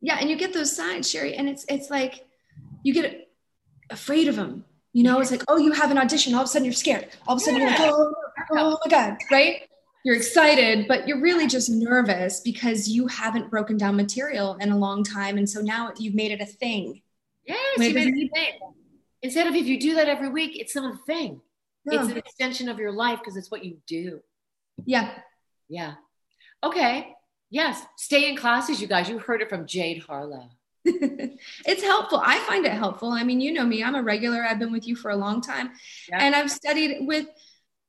Yeah 0.00 0.16
and 0.20 0.30
you 0.30 0.36
get 0.36 0.52
those 0.52 0.74
signs 0.74 1.10
sherry 1.10 1.34
and 1.34 1.48
it's 1.48 1.64
it's 1.68 1.90
like 1.90 2.26
you 2.82 2.94
get 2.94 3.28
afraid 3.90 4.28
of 4.28 4.36
them 4.36 4.64
you 4.92 5.02
know 5.02 5.20
it's 5.20 5.30
like 5.30 5.44
oh 5.48 5.58
you 5.58 5.72
have 5.72 5.90
an 5.90 5.98
audition. 5.98 6.34
All 6.34 6.40
of 6.40 6.46
a 6.46 6.48
sudden 6.48 6.64
you're 6.64 6.72
scared. 6.72 7.08
All 7.26 7.36
of 7.36 7.42
a 7.42 7.44
sudden 7.44 7.60
yeah. 7.60 7.78
you're 7.78 7.88
like 7.88 7.92
oh, 7.92 8.14
oh 8.52 8.78
my 8.84 8.90
god 8.90 9.18
right 9.30 9.67
you're 10.04 10.16
excited, 10.16 10.86
but 10.88 11.08
you're 11.08 11.20
really 11.20 11.46
just 11.46 11.68
nervous 11.70 12.40
because 12.40 12.88
you 12.88 13.06
haven't 13.06 13.50
broken 13.50 13.76
down 13.76 13.96
material 13.96 14.56
in 14.60 14.70
a 14.70 14.76
long 14.76 15.02
time. 15.02 15.38
And 15.38 15.48
so 15.48 15.60
now 15.60 15.92
you've 15.98 16.14
made 16.14 16.30
it 16.30 16.40
a 16.40 16.46
thing. 16.46 17.02
Yes, 17.46 17.78
you 17.78 17.94
made 17.94 18.08
it 18.08 18.26
a 18.26 18.28
thing. 18.28 18.58
Instead 19.22 19.46
of 19.46 19.54
if 19.54 19.66
you 19.66 19.80
do 19.80 19.96
that 19.96 20.08
every 20.08 20.28
week, 20.28 20.58
it's 20.58 20.76
not 20.76 20.94
a 20.94 20.98
thing. 20.98 21.40
Yeah. 21.84 22.00
It's 22.00 22.10
an 22.10 22.18
extension 22.18 22.68
of 22.68 22.78
your 22.78 22.92
life 22.92 23.18
because 23.18 23.36
it's 23.36 23.50
what 23.50 23.64
you 23.64 23.78
do. 23.86 24.20
Yeah. 24.84 25.10
Yeah. 25.68 25.94
Okay. 26.62 27.14
Yes. 27.50 27.82
Stay 27.96 28.28
in 28.28 28.36
classes, 28.36 28.80
you 28.80 28.86
guys. 28.86 29.08
You 29.08 29.18
heard 29.18 29.42
it 29.42 29.48
from 29.48 29.66
Jade 29.66 30.02
Harlow. 30.02 30.50
it's 30.84 31.82
helpful. 31.82 32.22
I 32.24 32.38
find 32.40 32.64
it 32.64 32.72
helpful. 32.72 33.10
I 33.10 33.24
mean, 33.24 33.40
you 33.40 33.52
know 33.52 33.64
me, 33.64 33.82
I'm 33.82 33.94
a 33.94 34.02
regular. 34.02 34.44
I've 34.44 34.58
been 34.58 34.72
with 34.72 34.86
you 34.86 34.96
for 34.96 35.10
a 35.10 35.16
long 35.16 35.40
time. 35.40 35.70
Yeah. 36.08 36.18
And 36.20 36.34
I've 36.34 36.50
studied 36.50 37.06
with 37.06 37.26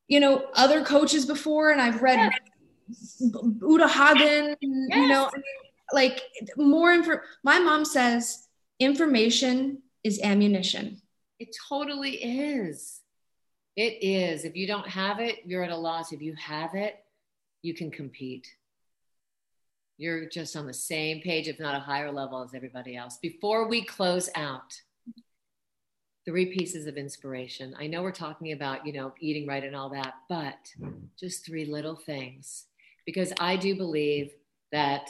you 0.10 0.20
know, 0.20 0.48
other 0.56 0.84
coaches 0.84 1.26
before, 1.26 1.72
and 1.72 1.80
I've 1.80 2.02
read 2.02 2.32
yes. 2.90 3.22
Uta 3.62 3.88
Hagen, 3.88 4.56
yes. 4.60 4.98
you 4.98 5.08
know, 5.08 5.30
like 5.94 6.22
more 6.58 6.92
info. 6.92 7.20
My 7.44 7.60
mom 7.60 7.86
says 7.86 8.48
information 8.80 9.84
is 10.04 10.20
ammunition. 10.22 11.02
It 11.40 11.56
totally 11.70 12.16
is. 12.16 13.00
It 13.76 14.04
is. 14.04 14.44
If 14.44 14.56
you 14.56 14.68
don't 14.68 14.88
have 14.88 15.20
it, 15.20 15.38
you're 15.46 15.64
at 15.64 15.72
a 15.72 15.78
loss. 15.78 16.12
If 16.12 16.22
you 16.22 16.34
have 16.36 16.74
it, 16.74 16.96
you 17.62 17.74
can 17.74 17.92
compete. 17.92 18.48
You're 19.98 20.28
just 20.28 20.56
on 20.56 20.66
the 20.66 20.74
same 20.74 21.22
page, 21.22 21.48
if 21.48 21.60
not 21.60 21.76
a 21.76 21.80
higher 21.80 22.12
level 22.12 22.42
as 22.42 22.56
everybody 22.56 22.96
else. 22.96 23.18
Before 23.22 23.68
we 23.68 23.84
close 23.84 24.30
out, 24.34 24.74
three 26.26 26.48
pieces 26.48 26.86
of 26.88 26.98
inspiration. 26.98 27.76
I 27.80 27.88
know 27.88 28.02
we're 28.02 28.12
talking 28.12 28.52
about, 28.52 28.86
you 28.86 28.94
know, 28.94 29.14
eating 29.20 29.48
right 29.48 29.64
and 29.64 29.76
all 29.76 29.90
that, 29.90 30.14
but 30.28 30.74
just 31.20 31.46
three 31.46 31.66
little 31.66 31.96
things. 31.96 32.66
Because 33.06 33.34
I 33.40 33.56
do 33.56 33.76
believe 33.76 34.32
that 34.72 35.10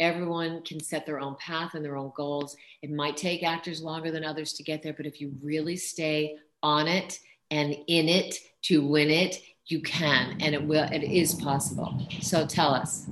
everyone 0.00 0.62
can 0.62 0.80
set 0.80 1.06
their 1.06 1.20
own 1.20 1.36
path 1.36 1.74
and 1.74 1.84
their 1.84 1.96
own 1.96 2.12
goals. 2.16 2.56
It 2.82 2.90
might 2.90 3.16
take 3.16 3.42
actors 3.42 3.82
longer 3.82 4.10
than 4.10 4.24
others 4.24 4.52
to 4.54 4.62
get 4.62 4.82
there, 4.82 4.92
but 4.92 5.06
if 5.06 5.20
you 5.20 5.32
really 5.42 5.76
stay 5.76 6.36
on 6.62 6.88
it 6.88 7.20
and 7.50 7.76
in 7.86 8.08
it 8.08 8.36
to 8.62 8.86
win 8.86 9.10
it, 9.10 9.42
you 9.66 9.80
can 9.80 10.36
and 10.40 10.54
it 10.54 10.62
will 10.62 10.84
it 10.92 11.02
is 11.02 11.34
possible. 11.34 12.06
So 12.20 12.46
tell 12.46 12.74
us. 12.74 13.06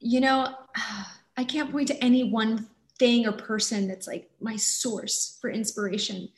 You 0.00 0.20
know, 0.20 0.54
I 1.38 1.44
can't 1.44 1.70
point 1.70 1.88
to 1.88 2.04
any 2.04 2.30
one 2.30 2.66
thing 2.98 3.26
or 3.26 3.32
person 3.32 3.88
that's 3.88 4.06
like 4.06 4.30
my 4.40 4.56
source 4.56 5.38
for 5.40 5.50
inspiration. 5.50 6.28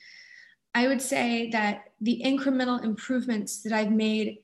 I 0.75 0.87
would 0.87 1.01
say 1.03 1.51
that 1.51 1.93
the 2.01 2.23
incremental 2.25 2.83
improvements 2.85 3.63
that 3.63 3.73
I've 3.73 3.93
made 3.93 4.39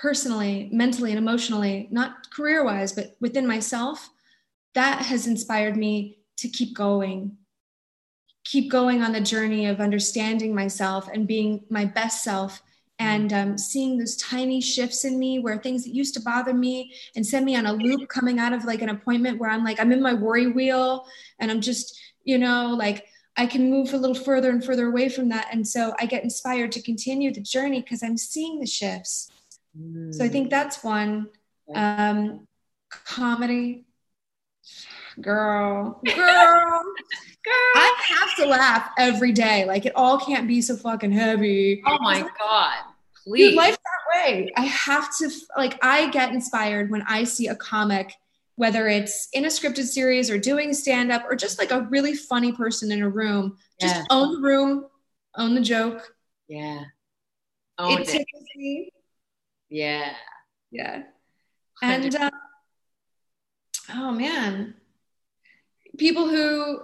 personally, 0.00 0.68
mentally, 0.72 1.10
and 1.10 1.18
emotionally, 1.18 1.88
not 1.90 2.30
career 2.30 2.64
wise, 2.64 2.92
but 2.92 3.16
within 3.20 3.46
myself, 3.46 4.10
that 4.74 5.02
has 5.02 5.26
inspired 5.26 5.76
me 5.76 6.18
to 6.38 6.48
keep 6.48 6.74
going. 6.76 7.36
keep 8.44 8.70
going 8.70 9.02
on 9.02 9.12
the 9.12 9.20
journey 9.20 9.66
of 9.66 9.80
understanding 9.80 10.54
myself 10.54 11.08
and 11.12 11.26
being 11.26 11.64
my 11.70 11.84
best 11.84 12.22
self 12.22 12.62
and 12.98 13.32
um, 13.32 13.58
seeing 13.58 13.98
those 13.98 14.16
tiny 14.16 14.60
shifts 14.60 15.04
in 15.04 15.18
me 15.18 15.40
where 15.40 15.58
things 15.58 15.84
that 15.84 15.94
used 15.94 16.14
to 16.14 16.20
bother 16.20 16.54
me 16.54 16.94
and 17.16 17.26
send 17.26 17.44
me 17.44 17.56
on 17.56 17.66
a 17.66 17.72
loop 17.72 18.08
coming 18.08 18.38
out 18.38 18.52
of 18.52 18.64
like 18.64 18.82
an 18.82 18.88
appointment 18.88 19.38
where 19.38 19.50
I'm 19.50 19.64
like, 19.64 19.80
I'm 19.80 19.92
in 19.92 20.00
my 20.00 20.14
worry 20.14 20.46
wheel 20.46 21.06
and 21.40 21.50
I'm 21.50 21.60
just, 21.60 21.98
you 22.22 22.38
know, 22.38 22.74
like 22.78 23.06
I 23.36 23.46
can 23.46 23.68
move 23.68 23.92
a 23.92 23.96
little 23.96 24.14
further 24.14 24.50
and 24.50 24.64
further 24.64 24.86
away 24.86 25.08
from 25.08 25.28
that. 25.30 25.48
And 25.50 25.66
so 25.66 25.92
I 25.98 26.06
get 26.06 26.22
inspired 26.22 26.70
to 26.72 26.82
continue 26.82 27.32
the 27.32 27.40
journey 27.40 27.80
because 27.80 28.02
I'm 28.02 28.16
seeing 28.16 28.60
the 28.60 28.66
shifts. 28.66 29.28
Mm. 29.76 30.14
So 30.14 30.24
I 30.24 30.28
think 30.28 30.50
that's 30.50 30.84
one. 30.84 31.28
Um, 31.74 32.46
comedy, 32.90 33.84
girl, 35.20 36.00
girl. 36.04 36.82
Girl. 37.44 37.72
I 37.76 37.94
have 38.08 38.36
to 38.36 38.46
laugh 38.46 38.90
every 38.98 39.32
day. 39.32 39.66
Like 39.66 39.84
it 39.84 39.92
all 39.94 40.18
can't 40.18 40.48
be 40.48 40.62
so 40.62 40.76
fucking 40.76 41.12
heavy. 41.12 41.82
Oh 41.84 41.98
my 42.00 42.26
god. 42.38 42.78
Please. 43.22 43.50
Dude, 43.50 43.56
life 43.56 43.76
that 43.76 44.24
way. 44.24 44.52
I 44.56 44.62
have 44.62 45.14
to 45.18 45.30
like 45.56 45.78
I 45.82 46.08
get 46.10 46.32
inspired 46.32 46.90
when 46.90 47.02
I 47.02 47.24
see 47.24 47.48
a 47.48 47.54
comic 47.54 48.14
whether 48.56 48.86
it's 48.88 49.28
in 49.32 49.44
a 49.44 49.48
scripted 49.48 49.84
series 49.84 50.30
or 50.30 50.38
doing 50.38 50.72
stand 50.72 51.10
up 51.10 51.24
or 51.28 51.34
just 51.34 51.58
like 51.58 51.70
a 51.70 51.82
really 51.82 52.14
funny 52.14 52.52
person 52.52 52.92
in 52.92 53.02
a 53.02 53.08
room. 53.08 53.56
Yeah. 53.80 53.88
Just 53.88 54.06
own 54.10 54.34
the 54.34 54.40
room, 54.40 54.86
own 55.36 55.54
the 55.54 55.60
joke. 55.60 56.14
Yeah. 56.48 56.84
Own 57.78 58.02
it, 58.02 58.14
it. 58.14 58.26
me. 58.56 58.92
Yeah. 59.68 60.12
Yeah. 60.70 61.02
And 61.82 62.14
uh, 62.14 62.30
oh 63.92 64.12
man, 64.12 64.74
people 65.98 66.28
who 66.28 66.80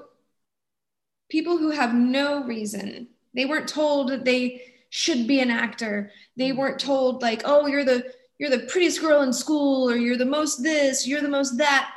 people 1.30 1.56
who 1.56 1.70
have 1.70 1.94
no 1.94 2.44
reason. 2.44 3.08
They 3.34 3.44
weren't 3.44 3.68
told 3.68 4.10
that 4.10 4.24
they 4.24 4.62
should 4.90 5.26
be 5.26 5.40
an 5.40 5.50
actor. 5.50 6.10
They 6.36 6.50
mm-hmm. 6.50 6.58
weren't 6.58 6.80
told 6.80 7.22
like, 7.22 7.42
"Oh, 7.44 7.66
you're 7.66 7.84
the 7.84 8.12
you're 8.38 8.50
the 8.50 8.66
prettiest 8.66 9.00
girl 9.00 9.22
in 9.22 9.32
school 9.32 9.88
or 9.88 9.96
you're 9.96 10.16
the 10.16 10.24
most 10.24 10.62
this, 10.62 11.06
you're 11.06 11.22
the 11.22 11.28
most 11.28 11.56
that." 11.58 11.92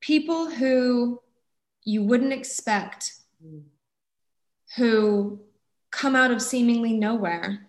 People 0.00 0.50
who 0.50 1.20
you 1.84 2.02
wouldn't 2.02 2.32
expect 2.32 3.12
mm-hmm. 3.44 3.60
who 4.76 5.40
come 5.90 6.14
out 6.14 6.30
of 6.30 6.40
seemingly 6.40 6.92
nowhere 6.92 7.66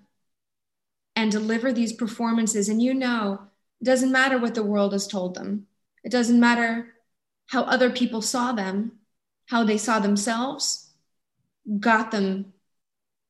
and 1.16 1.32
deliver 1.32 1.74
these 1.74 1.92
performances 1.92 2.70
and 2.70 2.82
you 2.82 2.94
know, 2.94 3.40
it 3.82 3.84
doesn't 3.84 4.12
matter 4.12 4.38
what 4.38 4.56
the 4.56 4.64
world 4.64 4.94
has 4.94 5.08
told 5.08 5.36
them. 5.36 5.68
It 6.04 6.12
doesn't 6.12 6.40
matter 6.40 6.94
how 7.52 7.64
other 7.64 7.90
people 7.90 8.22
saw 8.22 8.52
them 8.52 8.94
how 9.52 9.66
they 9.66 9.78
saw 9.78 10.00
themselves 10.00 10.90
got 11.80 12.10
them 12.10 12.54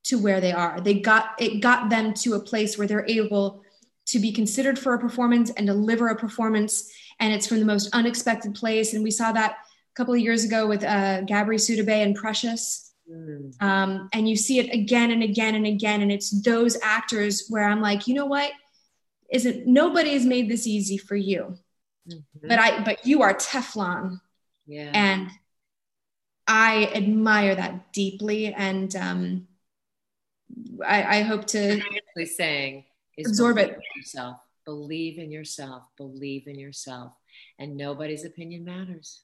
to 0.04 0.18
where 0.18 0.40
they 0.40 0.52
are. 0.52 0.80
They 0.80 0.96
got 0.96 1.34
it 1.40 1.62
got 1.62 1.90
them 1.90 2.14
to 2.16 2.36
a 2.36 2.40
place 2.40 2.78
where 2.78 2.88
they're 2.88 3.08
able 3.08 3.64
to 4.08 4.20
be 4.20 4.32
considered 4.32 4.78
for 4.78 4.94
a 4.94 5.00
performance 5.00 5.50
and 5.52 5.66
deliver 5.66 6.10
a 6.10 6.16
performance. 6.16 6.92
And 7.20 7.34
it's 7.34 7.48
from 7.48 7.60
the 7.60 7.66
most 7.66 7.90
unexpected 7.94 8.54
place. 8.54 8.94
And 8.94 9.04
we 9.04 9.12
saw 9.12 9.32
that 9.32 9.52
a 9.52 9.96
couple 9.96 10.14
of 10.14 10.20
years 10.20 10.44
ago 10.44 10.68
with 10.68 10.84
uh, 10.84 11.22
Gabourey 11.22 11.60
Sidibe 11.60 11.90
and 11.90 12.16
Precious. 12.16 12.94
Mm. 13.12 13.60
Um, 13.62 14.10
and 14.14 14.30
you 14.30 14.36
see 14.36 14.60
it 14.60 14.74
again 14.74 15.12
and 15.12 15.24
again 15.24 15.56
and 15.56 15.66
again. 15.66 16.02
And 16.02 16.12
it's 16.12 16.30
those 16.42 16.78
actors 16.84 17.46
where 17.50 17.64
I'm 17.64 17.82
like, 17.82 18.08
you 18.08 18.14
know 18.14 18.28
what? 18.28 18.52
Isn't 19.32 19.66
nobody's 19.66 20.26
made 20.26 20.50
this 20.50 20.68
easy 20.68 20.98
for 20.98 21.16
you. 21.16 21.58
Mm-hmm. 22.10 22.48
But 22.48 22.60
I 22.60 22.84
but 22.84 23.06
you 23.06 23.22
are 23.22 23.34
Teflon. 23.34 24.20
Yeah. 24.66 24.92
And 24.94 25.30
I 26.48 26.92
admire 26.94 27.56
that 27.56 27.94
deeply, 27.94 28.54
and 28.54 28.96
um, 28.96 29.48
I, 30.86 31.20
I 31.20 31.22
hope 31.22 31.46
to 31.48 31.82
saying 32.26 32.86
is 33.18 33.28
absorb 33.28 33.58
it. 33.58 33.78
Yourself, 33.96 34.38
believe 34.66 35.18
in 35.18 35.32
yourself, 35.32 35.84
believe 35.98 36.48
in 36.48 36.58
yourself, 36.58 37.14
and 37.60 37.78
nobody's 37.78 38.26
opinion 38.26 38.66
matters 38.66 39.22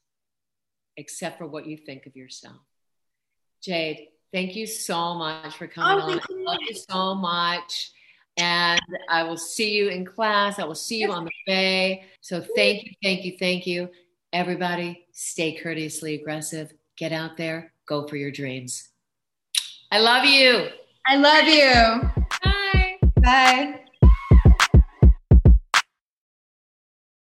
except 0.96 1.38
for 1.38 1.46
what 1.46 1.66
you 1.66 1.76
think 1.76 2.06
of 2.06 2.16
yourself. 2.16 2.56
Jade, 3.62 4.08
thank 4.32 4.56
you 4.56 4.66
so 4.66 5.14
much 5.14 5.56
for 5.56 5.66
coming 5.66 6.02
oh, 6.02 6.12
on. 6.12 6.18
I 6.18 6.42
love 6.42 6.58
you 6.68 6.74
so 6.74 7.14
much. 7.14 7.92
And 8.38 8.80
I 9.08 9.24
will 9.24 9.36
see 9.36 9.72
you 9.72 9.88
in 9.88 10.04
class. 10.04 10.58
I 10.58 10.64
will 10.64 10.74
see 10.74 10.98
you 10.98 11.12
on 11.12 11.24
the 11.24 11.30
bay. 11.46 12.04
So 12.20 12.44
thank 12.54 12.84
you, 12.84 12.92
thank 13.02 13.24
you, 13.24 13.36
thank 13.38 13.66
you. 13.66 13.90
Everybody, 14.32 15.06
stay 15.12 15.56
courteously 15.56 16.14
aggressive 16.14 16.72
Get 16.98 17.12
out 17.12 17.36
there, 17.36 17.72
go 17.86 18.08
for 18.08 18.16
your 18.16 18.32
dreams. 18.32 18.88
I 19.92 20.00
love 20.00 20.24
you. 20.24 20.66
I 21.06 21.16
love 21.16 21.46
you. 21.46 22.26
Bye. 22.42 22.98
Bye. 23.22 23.80